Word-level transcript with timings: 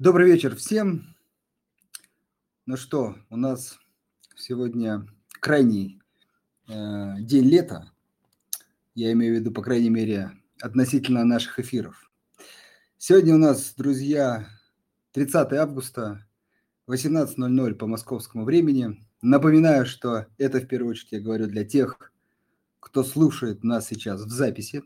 Добрый 0.00 0.30
вечер 0.30 0.54
всем. 0.54 1.16
Ну 2.66 2.76
что, 2.76 3.16
у 3.30 3.36
нас 3.36 3.80
сегодня 4.36 5.04
крайний 5.40 6.00
э, 6.68 7.16
день 7.18 7.46
лета. 7.46 7.90
Я 8.94 9.10
имею 9.10 9.34
в 9.34 9.40
виду, 9.40 9.50
по 9.50 9.60
крайней 9.60 9.90
мере, 9.90 10.30
относительно 10.62 11.24
наших 11.24 11.58
эфиров. 11.58 12.12
Сегодня 12.96 13.34
у 13.34 13.38
нас, 13.38 13.74
друзья, 13.76 14.46
30 15.14 15.52
августа, 15.54 16.24
18.00 16.86 17.74
по 17.74 17.88
московскому 17.88 18.44
времени. 18.44 19.04
Напоминаю, 19.20 19.84
что 19.84 20.26
это 20.38 20.60
в 20.60 20.68
первую 20.68 20.92
очередь 20.92 21.10
я 21.10 21.20
говорю 21.20 21.48
для 21.48 21.64
тех, 21.64 22.12
кто 22.78 23.02
слушает 23.02 23.64
нас 23.64 23.88
сейчас 23.88 24.20
в 24.20 24.30
записи. 24.30 24.84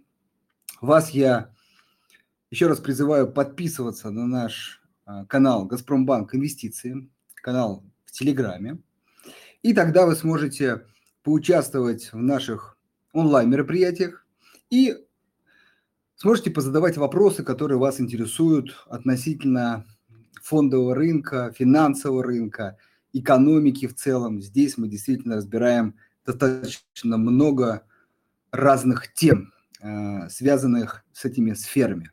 Вас 0.81 1.11
я 1.11 1.55
еще 2.51 2.67
раз 2.67 2.81
призываю 2.81 3.31
подписываться 3.31 4.09
на 4.09 4.27
наш 4.27 4.82
канал 5.29 5.67
«Газпромбанк 5.67 6.35
Инвестиции», 6.35 7.09
канал 7.35 7.85
в 8.05 8.13
Телеграме. 8.13 8.79
И 9.63 9.75
тогда 9.75 10.07
вы 10.07 10.15
сможете 10.17 10.87
поучаствовать 11.23 12.13
в 12.13 12.19
наших 12.19 12.77
онлайн-мероприятиях 13.13 14.27
и 14.71 14.97
сможете 16.17 16.51
позадавать 16.51 16.97
вопросы, 16.97 17.45
которые 17.45 17.79
вас 17.79 18.01
интересуют 18.01 18.85
относительно 18.87 19.85
фондового 20.43 20.95
рынка, 20.95 21.53
финансового 21.57 22.25
рынка, 22.25 22.77
экономики 23.13 23.87
в 23.87 23.95
целом. 23.95 24.41
Здесь 24.41 24.79
мы 24.79 24.89
действительно 24.89 25.37
разбираем 25.37 25.97
достаточно 26.25 27.17
много 27.17 27.85
разных 28.51 29.13
тем, 29.15 29.53
а, 29.81 30.29
связанных 30.29 31.05
с 31.13 31.25
этими 31.25 31.53
сферами. 31.55 32.11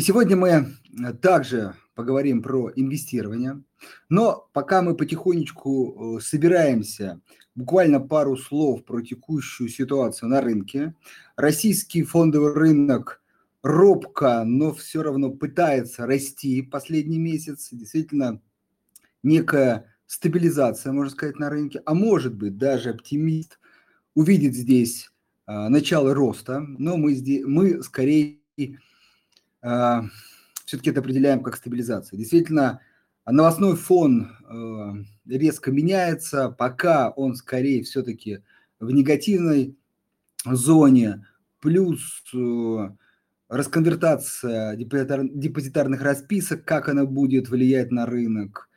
И 0.00 0.02
сегодня 0.02 0.34
мы 0.34 0.48
э, 0.48 1.12
также 1.20 1.74
поговорим 1.94 2.42
про 2.42 2.72
инвестирование. 2.74 3.62
Но 4.08 4.48
пока 4.54 4.80
мы 4.80 4.96
потихонечку 4.96 6.16
э, 6.16 6.20
собираемся, 6.22 7.20
буквально 7.54 8.00
пару 8.00 8.38
слов 8.38 8.82
про 8.86 9.02
текущую 9.02 9.68
ситуацию 9.68 10.30
на 10.30 10.40
рынке. 10.40 10.94
Российский 11.36 12.02
фондовый 12.02 12.54
рынок 12.54 13.22
робко, 13.62 14.42
но 14.46 14.72
все 14.72 15.02
равно 15.02 15.32
пытается 15.32 16.06
расти 16.06 16.62
последний 16.62 17.18
месяц. 17.18 17.68
Действительно, 17.70 18.40
некая 19.22 19.94
стабилизация, 20.06 20.92
можно 20.92 21.10
сказать, 21.10 21.38
на 21.38 21.50
рынке. 21.50 21.82
А 21.84 21.92
может 21.92 22.34
быть, 22.34 22.56
даже 22.56 22.88
оптимист 22.88 23.60
увидит 24.14 24.54
здесь 24.54 25.10
а, 25.44 25.68
начало 25.68 26.14
роста. 26.14 26.60
Но 26.78 26.96
мы, 26.96 27.12
здесь, 27.12 27.44
мы 27.44 27.82
скорее 27.82 28.38
а, 29.62 30.04
все-таки 30.64 30.90
это 30.90 31.00
определяем 31.00 31.42
как 31.42 31.56
стабилизация. 31.56 32.16
Действительно, 32.16 32.80
новостной 33.26 33.76
фон 33.76 34.32
а, 34.44 34.94
резко 35.26 35.70
меняется, 35.70 36.50
пока 36.50 37.10
он 37.10 37.34
скорее 37.34 37.82
все-таки 37.82 38.42
в 38.78 38.90
негативной 38.90 39.76
зоне, 40.44 41.26
плюс 41.60 42.22
э, 42.34 42.88
расконвертация 43.48 44.74
депозитарных 44.76 46.02
расписок, 46.02 46.64
как 46.64 46.88
она 46.88 47.04
будет 47.04 47.50
влиять 47.50 47.90
на 47.90 48.06
рынок, 48.06 48.70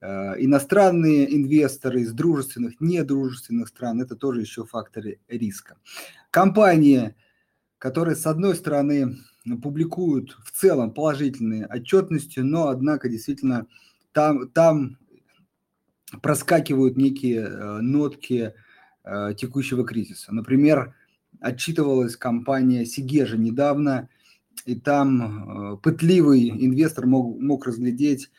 а, 0.00 0.34
иностранные 0.38 1.34
инвесторы 1.34 2.02
из 2.02 2.12
дружественных, 2.12 2.80
недружественных 2.80 3.68
стран, 3.68 4.02
это 4.02 4.16
тоже 4.16 4.40
еще 4.40 4.64
факторы 4.64 5.20
риска. 5.28 5.76
Компании, 6.30 7.14
которые, 7.78 8.16
с 8.16 8.26
одной 8.26 8.56
стороны, 8.56 9.16
публикуют 9.62 10.36
в 10.44 10.50
целом 10.50 10.92
положительные 10.92 11.66
отчетности, 11.66 12.40
но, 12.40 12.68
однако, 12.68 13.08
действительно, 13.08 13.66
там, 14.12 14.48
там 14.48 14.98
проскакивают 16.22 16.96
некие 16.96 17.42
э, 17.42 17.80
нотки 17.80 18.54
э, 19.04 19.34
текущего 19.36 19.84
кризиса. 19.84 20.34
Например, 20.34 20.94
отчитывалась 21.40 22.16
компания 22.16 22.84
Сигежа 22.84 23.36
недавно, 23.36 24.08
и 24.64 24.74
там 24.74 25.74
э, 25.74 25.76
пытливый 25.78 26.48
инвестор 26.50 27.06
мог, 27.06 27.40
мог 27.40 27.66
разглядеть 27.66 28.30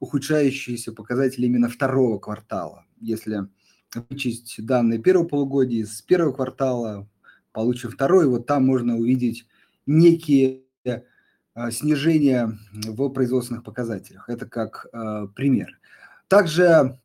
ухудшающиеся 0.00 0.92
показатели 0.92 1.46
именно 1.46 1.68
второго 1.68 2.18
квартала. 2.18 2.84
Если 3.00 3.48
вычесть 3.94 4.64
данные 4.64 4.98
первого 4.98 5.26
полугодия 5.26 5.82
из 5.82 6.02
первого 6.02 6.32
квартала, 6.32 7.08
получив 7.52 7.94
второй, 7.94 8.28
вот 8.28 8.46
там 8.46 8.64
можно 8.64 8.96
увидеть 8.96 9.46
некие 9.88 10.62
а, 11.54 11.72
снижения 11.72 12.56
в 12.72 13.08
производственных 13.08 13.64
показателях. 13.64 14.28
Это 14.28 14.46
как 14.46 14.86
а, 14.92 15.26
пример. 15.26 15.78
Также 16.28 17.00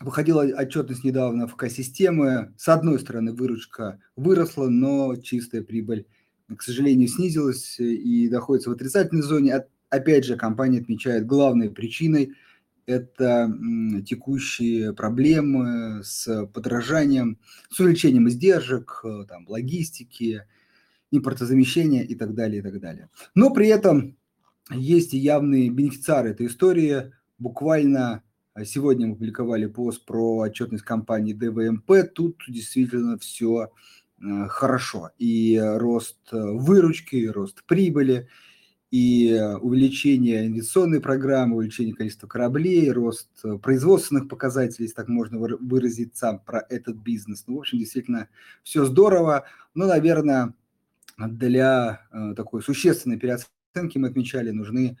выходила 0.00 0.42
отчетность 0.42 1.04
недавно 1.04 1.48
в 1.48 1.56
К-системы. 1.56 2.52
С 2.58 2.68
одной 2.68 2.98
стороны, 2.98 3.32
выручка 3.32 3.98
выросла, 4.16 4.68
но 4.68 5.16
чистая 5.16 5.62
прибыль, 5.62 6.06
к 6.54 6.62
сожалению, 6.62 7.08
снизилась 7.08 7.80
и 7.80 8.28
находится 8.28 8.68
в 8.68 8.74
отрицательной 8.74 9.22
зоне. 9.22 9.64
Опять 9.88 10.24
же, 10.24 10.36
компания 10.36 10.80
отмечает 10.80 11.24
главной 11.24 11.70
причиной 11.70 12.34
это 12.86 13.52
текущие 14.06 14.94
проблемы 14.94 16.02
с 16.04 16.46
подражанием, 16.46 17.38
с 17.68 17.80
увеличением 17.80 18.28
издержек, 18.28 19.00
э, 19.04 19.24
там, 19.28 19.48
логистики, 19.48 20.44
импортозамещения 21.10 22.02
и 22.02 22.14
так 22.14 22.34
далее, 22.34 22.60
и 22.60 22.62
так 22.62 22.80
далее. 22.80 23.08
Но 23.34 23.50
при 23.50 23.68
этом 23.68 24.16
есть 24.70 25.14
и 25.14 25.18
явные 25.18 25.70
бенефициары 25.70 26.30
этой 26.30 26.46
истории. 26.46 27.12
Буквально 27.38 28.22
а, 28.54 28.64
сегодня 28.64 29.06
мы 29.06 29.14
публиковали 29.14 29.66
пост 29.66 30.04
про 30.04 30.38
отчетность 30.38 30.84
компании 30.84 31.32
ДВМП. 31.32 32.12
Тут 32.14 32.42
действительно 32.48 33.18
все 33.18 33.70
а, 34.20 34.48
хорошо. 34.48 35.10
И 35.18 35.60
рост 35.62 36.18
выручки, 36.32 37.16
и 37.16 37.28
рост 37.28 37.64
прибыли, 37.64 38.28
и 38.90 39.38
увеличение 39.60 40.46
инвестиционной 40.46 41.00
программы, 41.00 41.56
увеличение 41.56 41.94
количества 41.94 42.28
кораблей, 42.28 42.90
рост 42.90 43.28
производственных 43.60 44.28
показателей, 44.28 44.84
если 44.84 44.94
так 44.94 45.08
можно 45.08 45.38
выразиться, 45.38 46.40
про 46.46 46.64
этот 46.68 46.96
бизнес. 46.96 47.44
Ну, 47.46 47.56
в 47.56 47.58
общем, 47.58 47.78
действительно 47.78 48.28
все 48.62 48.84
здорово. 48.84 49.44
Но, 49.74 49.86
наверное, 49.86 50.54
для 51.18 52.06
э, 52.12 52.34
такой 52.36 52.62
существенной 52.62 53.18
переоценки 53.18 53.98
мы 53.98 54.08
отмечали, 54.08 54.50
нужны 54.50 54.98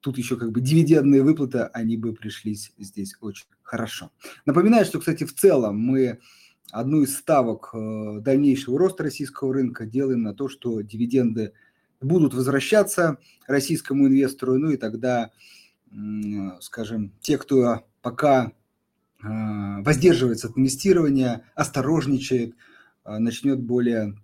тут 0.00 0.18
еще 0.18 0.36
как 0.36 0.52
бы 0.52 0.60
дивидендные 0.60 1.22
выплаты, 1.22 1.60
они 1.72 1.96
бы 1.96 2.12
пришлись 2.12 2.72
здесь 2.78 3.16
очень 3.20 3.46
хорошо. 3.62 4.12
Напоминаю, 4.46 4.84
что, 4.84 5.00
кстати, 5.00 5.24
в 5.24 5.34
целом 5.34 5.78
мы 5.78 6.20
одну 6.70 7.02
из 7.02 7.16
ставок 7.16 7.70
э, 7.72 8.20
дальнейшего 8.20 8.78
роста 8.78 9.04
российского 9.04 9.54
рынка 9.54 9.86
делаем 9.86 10.22
на 10.22 10.34
то, 10.34 10.48
что 10.48 10.82
дивиденды 10.82 11.52
будут 12.00 12.34
возвращаться 12.34 13.18
российскому 13.46 14.06
инвестору, 14.06 14.56
ну 14.56 14.70
и 14.70 14.76
тогда, 14.76 15.32
скажем, 16.60 17.12
те, 17.20 17.38
кто 17.38 17.86
пока 18.02 18.52
э, 19.22 19.26
воздерживается 19.82 20.48
от 20.48 20.58
инвестирования, 20.58 21.44
осторожничает, 21.54 22.54
начнет 23.04 23.58
более 23.60 24.14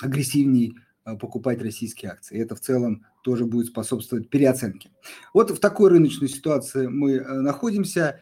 агрессивней 0.00 0.76
а, 1.04 1.16
покупать 1.16 1.62
российские 1.62 2.12
акции. 2.12 2.40
Это 2.40 2.54
в 2.54 2.60
целом 2.60 3.06
тоже 3.22 3.44
будет 3.44 3.66
способствовать 3.66 4.28
переоценке. 4.28 4.90
Вот 5.34 5.50
в 5.50 5.58
такой 5.58 5.90
рыночной 5.90 6.28
ситуации 6.28 6.86
мы 6.86 7.14
э, 7.14 7.40
находимся. 7.40 8.20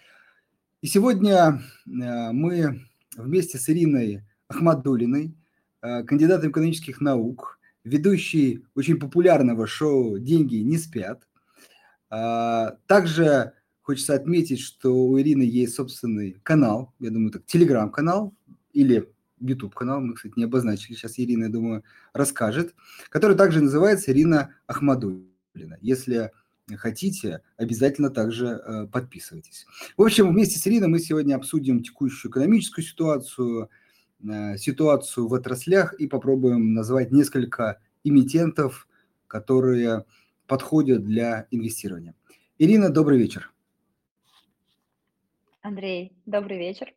И 0.82 0.86
сегодня 0.86 1.62
э, 1.86 2.32
мы 2.32 2.86
вместе 3.16 3.58
с 3.58 3.68
Ириной 3.68 4.22
Ахмадулиной, 4.48 5.34
э, 5.82 6.04
кандидатом 6.04 6.50
экономических 6.50 7.00
наук, 7.00 7.58
ведущей 7.84 8.64
очень 8.74 8.98
популярного 8.98 9.66
шоу 9.66 10.18
«Деньги 10.18 10.56
не 10.56 10.76
спят». 10.76 11.26
А, 12.10 12.76
также 12.86 13.52
хочется 13.82 14.14
отметить, 14.14 14.60
что 14.60 14.92
у 14.92 15.18
Ирины 15.18 15.42
есть 15.42 15.74
собственный 15.74 16.32
канал, 16.42 16.92
я 16.98 17.10
думаю, 17.10 17.30
так, 17.30 17.46
телеграм-канал 17.46 18.34
или 18.72 19.08
YouTube-канал, 19.40 20.00
мы, 20.00 20.14
кстати, 20.14 20.34
не 20.36 20.44
обозначили, 20.44 20.94
сейчас 20.94 21.18
Ирина, 21.18 21.44
я 21.44 21.50
думаю, 21.50 21.84
расскажет, 22.12 22.74
который 23.10 23.36
также 23.36 23.60
называется 23.60 24.12
Ирина 24.12 24.54
Ахмадулина. 24.66 25.78
Если 25.80 26.32
хотите, 26.76 27.42
обязательно 27.56 28.10
также 28.10 28.46
э, 28.46 28.86
подписывайтесь. 28.86 29.66
В 29.96 30.02
общем, 30.02 30.32
вместе 30.32 30.58
с 30.58 30.66
Ириной 30.66 30.88
мы 30.88 30.98
сегодня 30.98 31.36
обсудим 31.36 31.82
текущую 31.82 32.32
экономическую 32.32 32.84
ситуацию, 32.84 33.70
э, 34.28 34.56
ситуацию 34.56 35.28
в 35.28 35.34
отраслях 35.34 35.94
и 35.94 36.08
попробуем 36.08 36.74
назвать 36.74 37.12
несколько 37.12 37.80
эмитентов, 38.02 38.88
которые 39.28 40.04
подходят 40.46 41.04
для 41.04 41.46
инвестирования. 41.50 42.14
Ирина, 42.58 42.90
добрый 42.90 43.18
вечер. 43.18 43.52
Андрей, 45.62 46.12
добрый 46.26 46.58
вечер. 46.58 46.92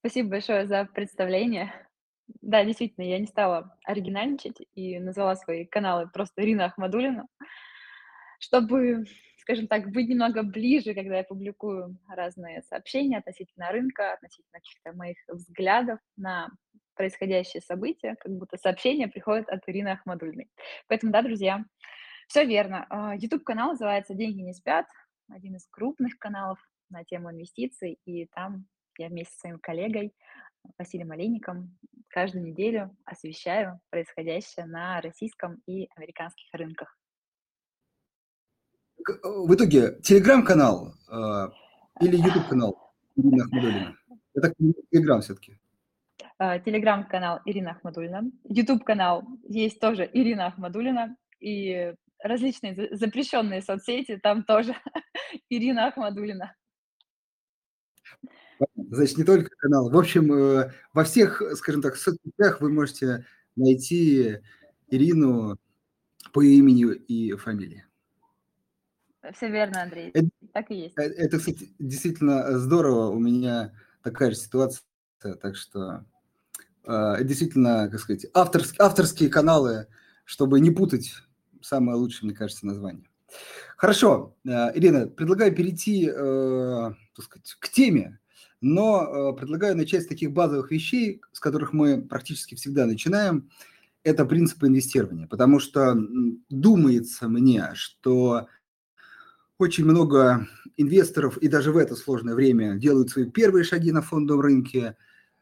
Спасибо 0.00 0.30
большое 0.30 0.66
за 0.66 0.84
представление. 0.84 1.72
Да, 2.42 2.64
действительно, 2.64 3.04
я 3.04 3.18
не 3.18 3.26
стала 3.26 3.76
оригинальничать 3.84 4.58
и 4.74 4.98
назвала 4.98 5.34
свои 5.34 5.64
каналы 5.64 6.08
просто 6.08 6.42
Ирина 6.42 6.66
Ахмадулина, 6.66 7.26
чтобы 8.38 9.06
скажем 9.48 9.66
так, 9.66 9.90
быть 9.92 10.10
немного 10.10 10.42
ближе, 10.42 10.92
когда 10.92 11.16
я 11.16 11.24
публикую 11.24 11.96
разные 12.06 12.60
сообщения 12.64 13.16
относительно 13.16 13.72
рынка, 13.72 14.12
относительно 14.12 14.52
каких-то 14.52 14.92
моих 14.92 15.16
взглядов 15.26 16.00
на 16.18 16.50
происходящие 16.94 17.62
события, 17.62 18.16
как 18.20 18.30
будто 18.30 18.58
сообщения 18.58 19.08
приходят 19.08 19.48
от 19.48 19.66
Ирины 19.66 19.88
Ахмадульной. 19.88 20.50
Поэтому, 20.86 21.12
да, 21.12 21.22
друзья, 21.22 21.64
все 22.26 22.44
верно. 22.44 22.84
А, 22.90 23.16
YouTube-канал 23.16 23.70
называется 23.70 24.12
«Деньги 24.12 24.42
не 24.42 24.52
спят», 24.52 24.84
один 25.30 25.56
из 25.56 25.66
крупных 25.70 26.18
каналов 26.18 26.58
на 26.90 27.02
тему 27.04 27.30
инвестиций, 27.30 27.98
и 28.04 28.26
там 28.26 28.66
я 28.98 29.08
вместе 29.08 29.32
со 29.34 29.40
своим 29.40 29.58
коллегой 29.60 30.12
Василием 30.76 31.12
Олейником 31.12 31.78
каждую 32.08 32.44
неделю 32.44 32.94
освещаю 33.04 33.80
происходящее 33.90 34.66
на 34.66 35.00
российском 35.00 35.62
и 35.66 35.88
американских 35.96 36.46
рынках. 36.52 36.98
Э, 39.08 39.12
В 39.24 39.54
итоге 39.54 40.00
телеграм-канал 40.02 40.94
э, 41.10 41.48
или 42.00 42.16
YouTube-канал 42.16 42.92
Ирины 43.16 43.42
Ахмадуллиной? 43.42 43.94
Это 44.34 44.54
телеграм 44.90 45.20
все-таки. 45.20 45.58
А, 46.40 46.58
Телеграм-канал 46.60 47.40
Ирина 47.46 47.72
Ахмадулина, 47.72 48.22
YouTube-канал 48.44 49.24
есть 49.48 49.80
тоже 49.80 50.08
Ирина 50.12 50.46
Ахмадулина, 50.46 51.16
и 51.40 51.94
различные 52.22 52.74
за- 52.74 52.94
запрещенные 52.96 53.60
соцсети, 53.62 54.18
там 54.18 54.44
тоже 54.44 54.74
Ирина 55.48 55.86
Ахмадулина. 55.88 56.54
Значит, 58.90 59.18
не 59.18 59.24
только 59.24 59.50
канал. 59.56 59.90
В 59.90 59.96
общем, 59.98 60.32
э, 60.32 60.72
во 60.94 61.04
всех, 61.04 61.42
скажем 61.56 61.82
так, 61.82 61.96
соцсетях 61.96 62.60
вы 62.60 62.70
можете 62.70 63.26
найти 63.54 64.38
Ирину 64.88 65.58
по 66.32 66.42
имени 66.42 66.94
и 66.94 67.34
фамилии. 67.34 67.84
Все 69.34 69.50
верно, 69.50 69.82
Андрей, 69.82 70.10
Это, 70.14 70.28
так 70.54 70.70
и 70.70 70.74
есть. 70.74 70.98
э, 70.98 71.02
это, 71.02 71.38
кстати, 71.38 71.74
действительно 71.78 72.58
здорово. 72.58 73.08
У 73.10 73.18
меня 73.18 73.72
такая 74.02 74.30
же 74.30 74.36
ситуация, 74.36 74.82
так 75.18 75.56
что 75.56 76.06
э, 76.84 77.24
действительно, 77.24 77.88
как 77.90 78.00
сказать, 78.00 78.26
авторские, 78.32 78.80
авторские 78.80 79.28
каналы, 79.28 79.88
чтобы 80.24 80.60
не 80.60 80.70
путать 80.70 81.12
самое 81.60 81.98
лучшее, 81.98 82.28
мне 82.28 82.36
кажется, 82.36 82.66
название. 82.66 83.04
Хорошо, 83.76 84.34
Ирина, 84.44 85.08
предлагаю 85.08 85.54
перейти, 85.54 86.08
э, 86.10 86.92
так 87.14 87.24
сказать, 87.24 87.54
к 87.58 87.68
теме, 87.68 88.18
но 88.60 89.32
э, 89.32 89.36
предлагаю 89.36 89.76
начать 89.76 90.04
с 90.04 90.08
таких 90.08 90.32
базовых 90.32 90.70
вещей, 90.70 91.20
с 91.32 91.40
которых 91.40 91.72
мы 91.72 92.02
практически 92.02 92.54
всегда 92.54 92.86
начинаем. 92.86 93.50
Это 94.02 94.24
принципы 94.24 94.66
инвестирования, 94.68 95.26
потому 95.26 95.60
что 95.60 95.96
думается 96.48 97.28
мне, 97.28 97.70
что 97.74 98.48
очень 99.58 99.84
много 99.84 100.46
инвесторов 100.76 101.36
и 101.38 101.48
даже 101.48 101.72
в 101.72 101.76
это 101.76 101.96
сложное 101.96 102.34
время 102.34 102.76
делают 102.76 103.10
свои 103.10 103.26
первые 103.26 103.64
шаги 103.64 103.90
на 103.90 104.02
фондовом 104.02 104.40
рынке. 104.40 104.96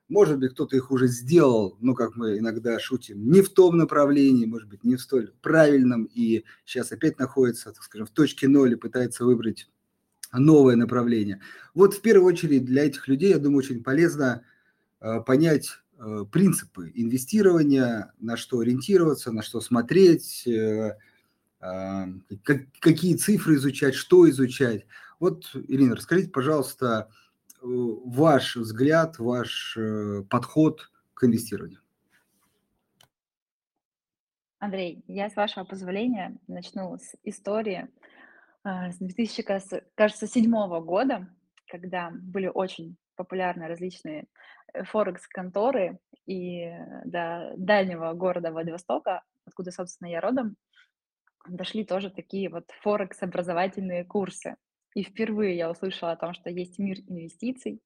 Может 0.08 0.38
быть, 0.38 0.52
кто-то 0.52 0.76
их 0.76 0.90
уже 0.90 1.08
сделал, 1.08 1.76
но, 1.80 1.94
как 1.94 2.16
мы 2.16 2.38
иногда 2.38 2.78
шутим, 2.78 3.30
не 3.30 3.42
в 3.42 3.50
том 3.50 3.76
направлении, 3.76 4.46
может 4.46 4.68
быть, 4.68 4.84
не 4.84 4.96
в 4.96 5.00
столь 5.00 5.32
правильном, 5.42 6.04
и 6.04 6.44
сейчас 6.64 6.92
опять 6.92 7.18
находится, 7.18 7.72
так 7.72 7.82
скажем, 7.82 8.06
в 8.06 8.10
точке 8.10 8.46
ноль 8.46 8.72
и 8.72 8.76
пытается 8.76 9.24
выбрать 9.24 9.68
новое 10.38 10.76
направление. 10.76 11.40
Вот 11.74 11.94
в 11.94 12.00
первую 12.00 12.26
очередь 12.32 12.64
для 12.64 12.84
этих 12.84 13.08
людей, 13.08 13.30
я 13.30 13.38
думаю, 13.38 13.58
очень 13.58 13.82
полезно 13.82 14.42
э, 15.00 15.20
понять 15.20 15.70
э, 15.98 16.24
принципы 16.30 16.90
инвестирования, 16.94 18.12
на 18.18 18.36
что 18.36 18.60
ориентироваться, 18.60 19.32
на 19.32 19.42
что 19.42 19.60
смотреть, 19.60 20.46
э, 20.46 20.96
а, 21.58 22.06
как- 22.44 22.66
какие 22.80 23.16
цифры 23.16 23.54
изучать, 23.56 23.94
что 23.94 24.28
изучать. 24.28 24.86
Вот, 25.18 25.50
Ирина, 25.54 25.96
расскажите, 25.96 26.28
пожалуйста, 26.28 27.08
ваш 27.62 28.56
взгляд, 28.56 29.18
ваш 29.18 29.76
подход 30.28 30.90
к 31.14 31.24
инвестированию. 31.24 31.80
Андрей, 34.58 35.02
я, 35.06 35.28
с 35.28 35.36
вашего 35.36 35.64
позволения, 35.64 36.38
начну 36.46 36.96
с 36.96 37.14
истории 37.24 37.88
а, 37.88 37.88
с 38.90 38.98
2000, 38.98 40.26
седьмого 40.26 40.80
года, 40.80 41.28
когда 41.68 42.10
были 42.12 42.48
очень 42.48 42.96
популярны 43.14 43.68
различные 43.68 44.26
э, 44.72 44.84
форекс-конторы, 44.84 45.98
и 46.26 46.62
э, 46.62 47.02
до 47.04 47.52
дальнего 47.56 48.12
города 48.14 48.50
Владивостока, 48.50 49.22
откуда, 49.46 49.70
собственно, 49.70 50.08
я 50.08 50.20
родом, 50.20 50.56
дошли 51.48 51.84
тоже 51.84 52.10
такие 52.10 52.48
вот 52.48 52.64
форекс-образовательные 52.82 54.04
курсы. 54.04 54.56
И 54.96 55.02
впервые 55.02 55.58
я 55.58 55.70
услышала 55.70 56.12
о 56.12 56.16
том, 56.16 56.32
что 56.32 56.48
есть 56.48 56.78
мир 56.78 56.96
инвестиций, 57.06 57.82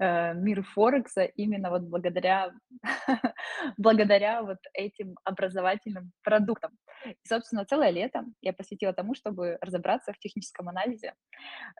э, 0.00 0.34
мир 0.34 0.64
Форекса 0.64 1.22
именно 1.22 1.70
вот 1.70 1.82
благодаря, 1.82 2.52
благодаря 3.78 4.42
вот 4.42 4.58
этим 4.74 5.14
образовательным 5.22 6.10
продуктам. 6.24 6.72
И, 7.06 7.28
собственно, 7.28 7.64
целое 7.64 7.90
лето 7.90 8.24
я 8.40 8.52
посвятила 8.52 8.92
тому, 8.92 9.14
чтобы 9.14 9.58
разобраться 9.60 10.12
в 10.12 10.18
техническом 10.18 10.68
анализе. 10.68 11.14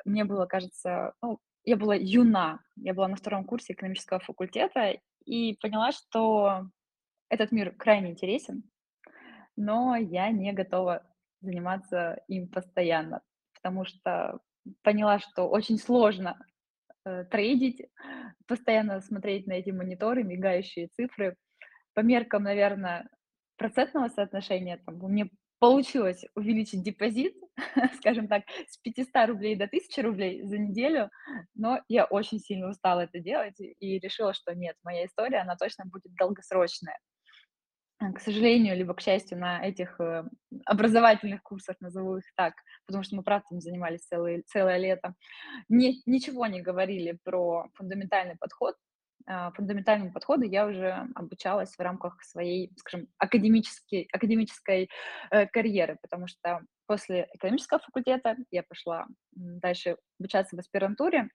Мне 0.04 0.24
было, 0.24 0.46
кажется, 0.46 1.14
ну, 1.20 1.40
я 1.64 1.76
была 1.76 1.96
юна, 1.96 2.60
я 2.76 2.94
была 2.94 3.08
на 3.08 3.16
втором 3.16 3.46
курсе 3.46 3.72
экономического 3.72 4.20
факультета 4.20 5.00
и 5.24 5.56
поняла, 5.60 5.90
что 5.90 6.66
этот 7.28 7.50
мир 7.50 7.74
крайне 7.74 8.10
интересен, 8.12 8.62
но 9.56 9.96
я 9.96 10.30
не 10.30 10.52
готова 10.52 11.02
заниматься 11.40 12.22
им 12.28 12.46
постоянно, 12.48 13.20
потому 13.54 13.84
что 13.84 14.38
поняла, 14.82 15.18
что 15.18 15.48
очень 15.48 15.78
сложно 15.78 16.38
э, 17.04 17.24
трейдить, 17.24 17.86
постоянно 18.46 19.00
смотреть 19.00 19.46
на 19.46 19.54
эти 19.54 19.70
мониторы, 19.70 20.22
мигающие 20.22 20.88
цифры. 20.88 21.36
По 21.94 22.00
меркам, 22.00 22.44
наверное, 22.44 23.08
процентного 23.56 24.08
соотношения 24.08 24.80
там, 24.84 25.02
у 25.02 25.08
меня 25.08 25.26
получилось 25.58 26.24
увеличить 26.34 26.82
депозит, 26.82 27.34
скажем 27.98 28.26
так, 28.26 28.44
с 28.68 28.78
500 28.78 29.28
рублей 29.28 29.56
до 29.56 29.64
1000 29.64 30.02
рублей 30.02 30.42
за 30.42 30.58
неделю, 30.58 31.10
но 31.54 31.80
я 31.88 32.06
очень 32.06 32.40
сильно 32.40 32.70
устала 32.70 33.02
это 33.02 33.20
делать 33.20 33.60
и 33.60 33.98
решила, 33.98 34.32
что 34.32 34.54
нет, 34.54 34.76
моя 34.82 35.04
история, 35.04 35.38
она 35.38 35.56
точно 35.56 35.84
будет 35.84 36.14
долгосрочная. 36.14 36.98
К 38.00 38.18
сожалению, 38.18 38.76
либо 38.76 38.94
к 38.94 39.02
счастью, 39.02 39.38
на 39.38 39.62
этих 39.62 40.00
э, 40.00 40.24
образовательных 40.64 41.42
курсах, 41.42 41.76
назову 41.80 42.16
их 42.16 42.24
так, 42.34 42.54
потому 42.86 43.04
что 43.04 43.14
мы, 43.16 43.22
правда, 43.22 43.46
им 43.50 43.60
занимались 43.60 44.06
целое, 44.06 44.42
целое 44.46 44.78
лето, 44.78 45.14
не, 45.68 46.00
ничего 46.06 46.46
не 46.46 46.62
говорили 46.62 47.18
про 47.24 47.68
фундаментальный 47.74 48.36
подход. 48.38 48.74
А, 49.26 49.52
Фундаментальному 49.52 50.12
подходу 50.12 50.44
я 50.44 50.66
уже 50.66 51.08
обучалась 51.14 51.76
в 51.76 51.80
рамках 51.80 52.22
своей, 52.22 52.72
скажем, 52.78 53.06
академической, 53.18 54.08
академической 54.12 54.88
э, 55.30 55.46
карьеры, 55.46 55.98
потому 56.00 56.26
что 56.26 56.62
после 56.86 57.28
экономического 57.34 57.80
факультета 57.80 58.36
я 58.50 58.62
пошла 58.62 59.06
дальше 59.32 59.98
обучаться 60.18 60.56
в 60.56 60.58
аспирантуре 60.58 61.28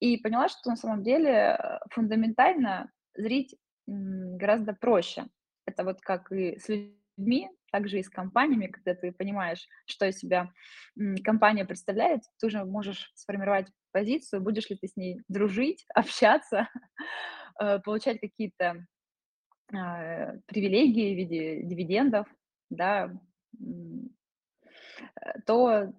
и 0.00 0.18
поняла, 0.18 0.48
что 0.48 0.68
на 0.68 0.76
самом 0.76 1.02
деле 1.02 1.56
э, 1.58 1.78
фундаментально 1.90 2.90
зрить 3.16 3.56
гораздо 3.86 4.74
проще. 4.74 5.24
Это 5.66 5.84
вот 5.84 6.00
как 6.00 6.32
и 6.32 6.58
с 6.58 6.68
людьми, 6.68 7.50
так 7.70 7.88
же 7.88 7.98
и 7.98 8.02
с 8.02 8.08
компаниями, 8.08 8.66
когда 8.66 8.94
ты 8.94 9.12
понимаешь, 9.12 9.66
что 9.86 10.06
из 10.06 10.18
себя 10.18 10.52
компания 11.22 11.64
представляет, 11.64 12.22
ты 12.38 12.46
уже 12.46 12.64
можешь 12.64 13.12
сформировать 13.14 13.68
позицию, 13.92 14.42
будешь 14.42 14.68
ли 14.70 14.76
ты 14.76 14.88
с 14.88 14.96
ней 14.96 15.20
дружить, 15.28 15.84
общаться, 15.94 16.68
э, 17.60 17.78
получать 17.80 18.20
какие-то 18.20 18.86
а, 19.72 20.32
привилегии 20.46 21.14
в 21.14 21.16
виде 21.16 21.62
дивидендов, 21.62 22.26
да, 22.70 23.12
э, 23.54 23.64
то 25.46 25.92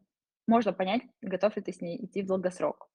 можно 0.48 0.74
понять, 0.74 1.04
готов 1.22 1.56
ли 1.56 1.62
ты 1.62 1.72
с 1.72 1.82
ней 1.82 2.04
идти 2.04 2.22
в 2.24 2.28
долгосрок. 2.28 2.90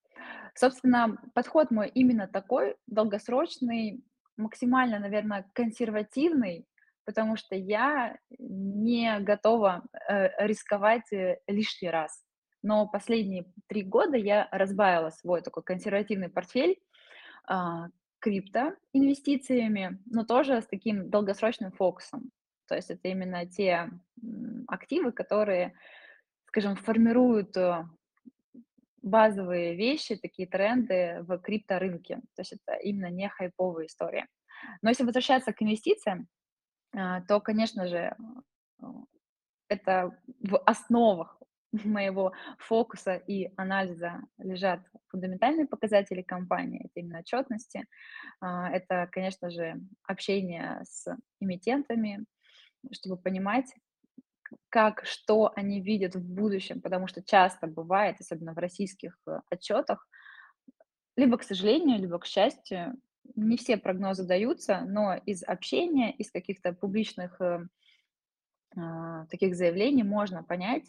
Собственно, 0.54 1.16
подход 1.35 1.70
мой 1.70 1.88
именно 1.88 2.26
такой, 2.26 2.76
долгосрочный, 2.87 4.04
максимально, 4.37 4.99
наверное, 4.99 5.49
консервативный, 5.52 6.66
потому 7.05 7.37
что 7.37 7.55
я 7.55 8.19
не 8.38 9.19
готова 9.21 9.85
э, 10.09 10.47
рисковать 10.47 11.12
э, 11.12 11.38
лишний 11.47 11.90
раз. 11.90 12.25
Но 12.62 12.88
последние 12.88 13.47
три 13.69 13.83
года 13.83 14.16
я 14.16 14.49
разбавила 14.50 15.11
свой 15.11 15.40
такой 15.40 15.62
консервативный 15.62 16.28
портфель 16.28 16.81
а, 17.47 17.87
криптоинвестициями, 18.19 20.00
но 20.07 20.25
тоже 20.25 20.61
с 20.61 20.66
таким 20.66 21.09
долгосрочным 21.09 21.71
фокусом. 21.71 22.33
То 22.66 22.75
есть 22.75 22.90
это 22.90 23.07
именно 23.07 23.47
те 23.47 23.88
активы, 24.66 25.12
которые, 25.12 25.75
скажем, 26.47 26.75
формируют 26.75 27.57
э, 27.57 27.85
базовые 29.06 29.76
вещи, 29.76 30.16
такие 30.16 30.48
тренды 30.48 31.18
в 31.20 31.38
крипторынке. 31.38 32.16
То 32.34 32.40
есть 32.40 32.52
это 32.52 32.76
именно 32.78 33.08
не 33.08 33.28
хайповая 33.28 33.86
история. 33.86 34.26
Но 34.82 34.90
если 34.90 35.04
возвращаться 35.04 35.52
к 35.52 35.62
инвестициям, 35.62 36.28
а, 36.94 37.20
то, 37.22 37.40
конечно 37.40 37.86
же, 37.86 38.14
это 39.68 40.18
в 40.40 40.58
основах 40.58 41.40
моего 41.72 42.32
фокуса 42.58 43.14
и 43.14 43.52
анализа 43.56 44.22
лежат 44.38 44.80
фундаментальные 45.08 45.66
показатели 45.66 46.22
компании, 46.22 46.84
это 46.84 47.00
именно 47.00 47.20
отчетности. 47.20 47.86
А, 48.40 48.70
это, 48.70 49.08
конечно 49.12 49.50
же, 49.50 49.80
общение 50.04 50.80
с 50.84 51.06
эмитентами, 51.40 52.25
чтобы 52.92 53.20
понимать, 53.20 53.72
как, 54.68 55.04
что 55.04 55.52
они 55.54 55.80
видят 55.80 56.14
в 56.14 56.22
будущем, 56.22 56.80
потому 56.80 57.06
что 57.06 57.22
часто 57.22 57.66
бывает, 57.66 58.16
особенно 58.20 58.54
в 58.54 58.58
российских 58.58 59.18
э, 59.26 59.40
отчетах, 59.50 60.08
либо 61.16 61.38
к 61.38 61.42
сожалению, 61.42 61.98
либо 61.98 62.18
к 62.18 62.26
счастью, 62.26 62.94
не 63.34 63.56
все 63.56 63.76
прогнозы 63.76 64.24
даются, 64.24 64.82
но 64.86 65.14
из 65.14 65.42
общения, 65.42 66.12
из 66.12 66.30
каких-то 66.30 66.72
публичных 66.72 67.40
э, 67.40 67.66
а, 68.76 69.26
таких 69.26 69.56
заявлений 69.56 70.04
можно 70.04 70.42
понять, 70.42 70.84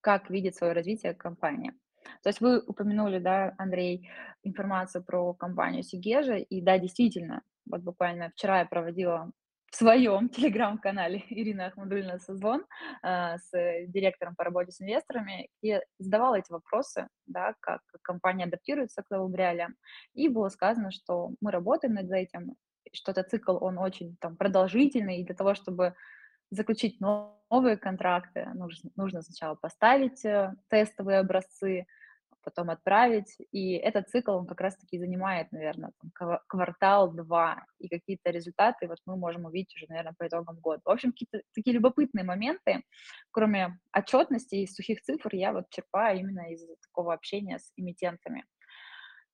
как 0.00 0.30
видит 0.30 0.56
свое 0.56 0.72
развитие 0.72 1.14
компания. 1.14 1.74
То 2.22 2.28
есть 2.28 2.40
вы 2.40 2.60
упомянули, 2.60 3.18
да, 3.18 3.54
Андрей, 3.58 4.08
информацию 4.42 5.04
про 5.04 5.34
компанию 5.34 5.82
Сигежа, 5.82 6.36
и 6.36 6.60
да, 6.60 6.78
действительно, 6.78 7.42
вот 7.66 7.82
буквально 7.82 8.30
вчера 8.30 8.60
я 8.60 8.66
проводила 8.66 9.30
в 9.76 9.78
своем 9.78 10.28
телеграм-канале 10.30 11.22
Ирина 11.28 11.66
Ахмадульна 11.66 12.18
созвон 12.18 12.64
э, 13.02 13.36
с 13.36 13.50
директором 13.88 14.34
по 14.34 14.44
работе 14.44 14.72
с 14.72 14.80
инвесторами 14.80 15.50
и 15.60 15.78
задавала 15.98 16.36
эти 16.36 16.50
вопросы, 16.50 17.08
да, 17.26 17.54
как 17.60 17.82
компания 18.00 18.44
адаптируется 18.44 19.02
к 19.02 19.10
новым 19.10 19.34
реалиям. 19.34 19.74
И 20.14 20.28
было 20.28 20.48
сказано, 20.48 20.90
что 20.90 21.32
мы 21.42 21.50
работаем 21.50 21.92
над 21.92 22.10
этим, 22.10 22.54
что 22.94 23.12
этот 23.12 23.28
цикл, 23.28 23.58
он 23.60 23.76
очень 23.76 24.16
там 24.18 24.36
продолжительный, 24.36 25.20
и 25.20 25.24
для 25.26 25.34
того, 25.34 25.54
чтобы 25.54 25.94
заключить 26.50 26.98
новые 26.98 27.76
контракты, 27.76 28.48
нужно, 28.54 28.90
нужно 28.96 29.20
сначала 29.20 29.56
поставить 29.56 30.24
э, 30.24 30.54
тестовые 30.70 31.18
образцы, 31.18 31.86
потом 32.46 32.70
отправить. 32.70 33.36
И 33.50 33.72
этот 33.72 34.08
цикл, 34.08 34.30
он 34.30 34.46
как 34.46 34.60
раз-таки 34.60 34.98
занимает, 34.98 35.50
наверное, 35.50 35.90
там, 36.00 36.38
квартал-два, 36.46 37.66
и 37.80 37.88
какие-то 37.88 38.30
результаты 38.30 38.86
вот 38.86 38.98
мы 39.04 39.16
можем 39.16 39.46
увидеть 39.46 39.74
уже, 39.74 39.86
наверное, 39.88 40.14
по 40.16 40.26
итогам 40.28 40.60
года. 40.60 40.80
В 40.84 40.90
общем, 40.90 41.10
какие-то 41.10 41.42
такие 41.54 41.74
любопытные 41.74 42.24
моменты, 42.24 42.84
кроме 43.32 43.78
отчетности 43.92 44.54
и 44.54 44.66
сухих 44.66 45.02
цифр, 45.02 45.34
я 45.34 45.52
вот 45.52 45.64
черпаю 45.70 46.20
именно 46.20 46.52
из 46.52 46.64
такого 46.82 47.12
общения 47.12 47.58
с 47.58 47.72
эмитентами. 47.76 48.44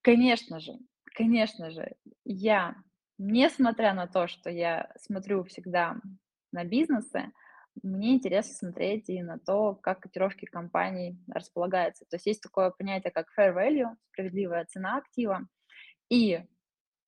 Конечно 0.01 0.59
же, 0.59 0.73
конечно 1.15 1.69
же, 1.69 1.93
я, 2.25 2.75
несмотря 3.19 3.93
на 3.93 4.07
то, 4.07 4.27
что 4.27 4.49
я 4.49 4.91
смотрю 4.97 5.43
всегда 5.43 5.97
на 6.51 6.63
бизнесы, 6.63 7.31
мне 7.81 8.15
интересно 8.15 8.53
смотреть 8.53 9.09
и 9.09 9.21
на 9.23 9.39
то, 9.39 9.75
как 9.75 10.01
котировки 10.01 10.45
компаний 10.45 11.17
располагаются. 11.27 12.05
То 12.09 12.15
есть 12.15 12.25
есть 12.27 12.41
такое 12.41 12.69
понятие, 12.71 13.11
как 13.11 13.27
fair 13.37 13.55
value, 13.55 13.95
справедливая 14.11 14.65
цена 14.65 14.97
актива. 14.97 15.47
И 16.09 16.41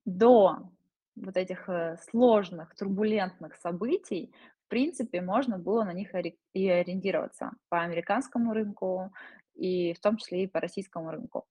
до 0.06 0.72
вот 1.16 1.38
этих 1.38 1.70
э, 1.70 1.98
сложных, 2.10 2.76
турбулентных 2.76 3.56
событий, 3.56 4.34
в 4.66 4.70
принципе, 4.70 5.22
можно 5.22 5.58
было 5.60 5.84
на 5.84 5.94
них 5.94 6.10
и 6.54 6.70
ориентироваться 6.70 7.52
по 7.70 7.82
американскому 7.82 8.54
рынку, 8.54 9.14
и 9.54 9.94
в 9.94 10.00
том 10.00 10.18
числе 10.18 10.44
и 10.44 10.48
по 10.48 10.60
российскому 10.60 11.12
рынку. 11.12 11.46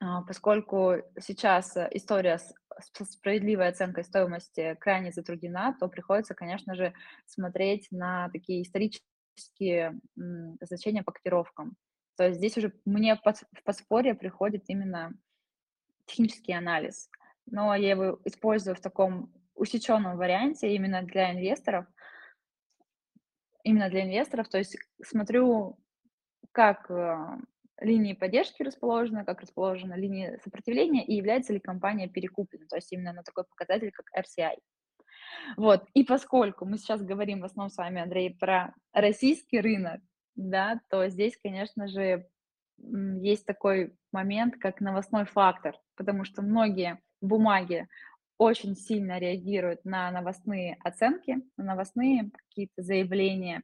А, 0.00 0.22
поскольку 0.22 0.96
сейчас 1.20 1.76
э, 1.76 1.88
история 1.92 2.38
с 2.38 2.52
справедливой 2.80 3.68
оценкой 3.68 4.04
стоимости 4.04 4.76
крайне 4.80 5.12
затруднена, 5.12 5.76
то 5.78 5.88
приходится, 5.88 6.34
конечно 6.34 6.74
же, 6.74 6.94
смотреть 7.26 7.88
на 7.90 8.28
такие 8.30 8.62
исторические 8.62 10.00
значения 10.60 11.02
по 11.02 11.12
котировкам. 11.12 11.76
То 12.16 12.24
есть 12.24 12.38
здесь 12.38 12.56
уже 12.56 12.72
мне 12.84 13.16
в 13.16 13.62
подспорье 13.64 14.14
приходит 14.14 14.64
именно 14.68 15.12
технический 16.06 16.52
анализ. 16.52 17.10
Но 17.46 17.74
я 17.74 17.90
его 17.90 18.20
использую 18.24 18.76
в 18.76 18.80
таком 18.80 19.32
усеченном 19.54 20.16
варианте 20.16 20.74
именно 20.74 21.02
для 21.02 21.32
инвесторов. 21.32 21.86
Именно 23.62 23.88
для 23.88 24.04
инвесторов, 24.04 24.48
то 24.48 24.58
есть 24.58 24.76
смотрю, 25.02 25.78
как 26.52 26.90
э, 26.90 27.38
линии 27.80 28.14
поддержки 28.14 28.62
расположены, 28.62 29.24
как 29.24 29.40
расположена 29.40 29.94
линия 29.94 30.38
сопротивления 30.42 31.04
и 31.04 31.14
является 31.14 31.52
ли 31.52 31.60
компания 31.60 32.08
перекуплена, 32.08 32.66
то 32.68 32.76
есть 32.76 32.92
именно 32.92 33.12
на 33.12 33.22
такой 33.22 33.44
показатель, 33.44 33.92
как 33.92 34.06
RCI. 34.16 34.56
Вот, 35.56 35.84
и 35.94 36.04
поскольку 36.04 36.64
мы 36.64 36.78
сейчас 36.78 37.02
говорим 37.02 37.40
в 37.40 37.44
основном 37.44 37.70
с 37.70 37.76
вами, 37.76 38.00
Андрей, 38.00 38.36
про 38.38 38.74
российский 38.92 39.60
рынок, 39.60 40.00
да, 40.36 40.80
то 40.90 41.08
здесь, 41.08 41.36
конечно 41.42 41.88
же, 41.88 42.26
есть 42.78 43.46
такой 43.46 43.96
момент, 44.12 44.56
как 44.56 44.80
новостной 44.80 45.24
фактор, 45.24 45.76
потому 45.96 46.24
что 46.24 46.42
многие 46.42 47.00
бумаги 47.20 47.88
очень 48.36 48.74
сильно 48.74 49.18
реагируют 49.18 49.84
на 49.84 50.10
новостные 50.10 50.76
оценки, 50.82 51.42
на 51.56 51.64
новостные 51.64 52.30
какие-то 52.32 52.82
заявления, 52.82 53.62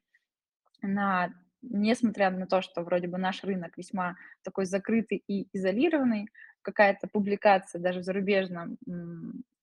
на 0.80 1.32
несмотря 1.62 2.30
на 2.30 2.46
то, 2.46 2.62
что 2.62 2.82
вроде 2.82 3.08
бы 3.08 3.18
наш 3.18 3.44
рынок 3.44 3.76
весьма 3.76 4.16
такой 4.42 4.64
закрытый 4.66 5.22
и 5.26 5.48
изолированный, 5.52 6.28
какая-то 6.62 7.08
публикация 7.08 7.80
даже 7.80 8.00
в 8.00 8.04
зарубежном 8.04 8.76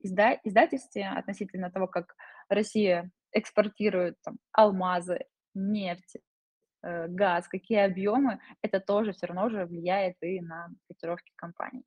изда- 0.04 0.40
издательстве 0.44 1.08
относительно 1.08 1.72
того, 1.72 1.88
как 1.88 2.16
Россия 2.50 3.12
экспортирует 3.32 4.16
там, 4.24 4.38
алмазы, 4.52 5.26
нефть, 5.54 6.18
э, 6.84 7.08
газ, 7.08 7.48
какие 7.48 7.80
объемы, 7.80 8.40
это 8.62 8.80
тоже 8.80 9.12
все 9.12 9.28
равно 9.28 9.50
же 9.50 9.66
влияет 9.66 10.16
и 10.22 10.42
на 10.42 10.70
котировки 10.88 11.32
компаний. 11.36 11.84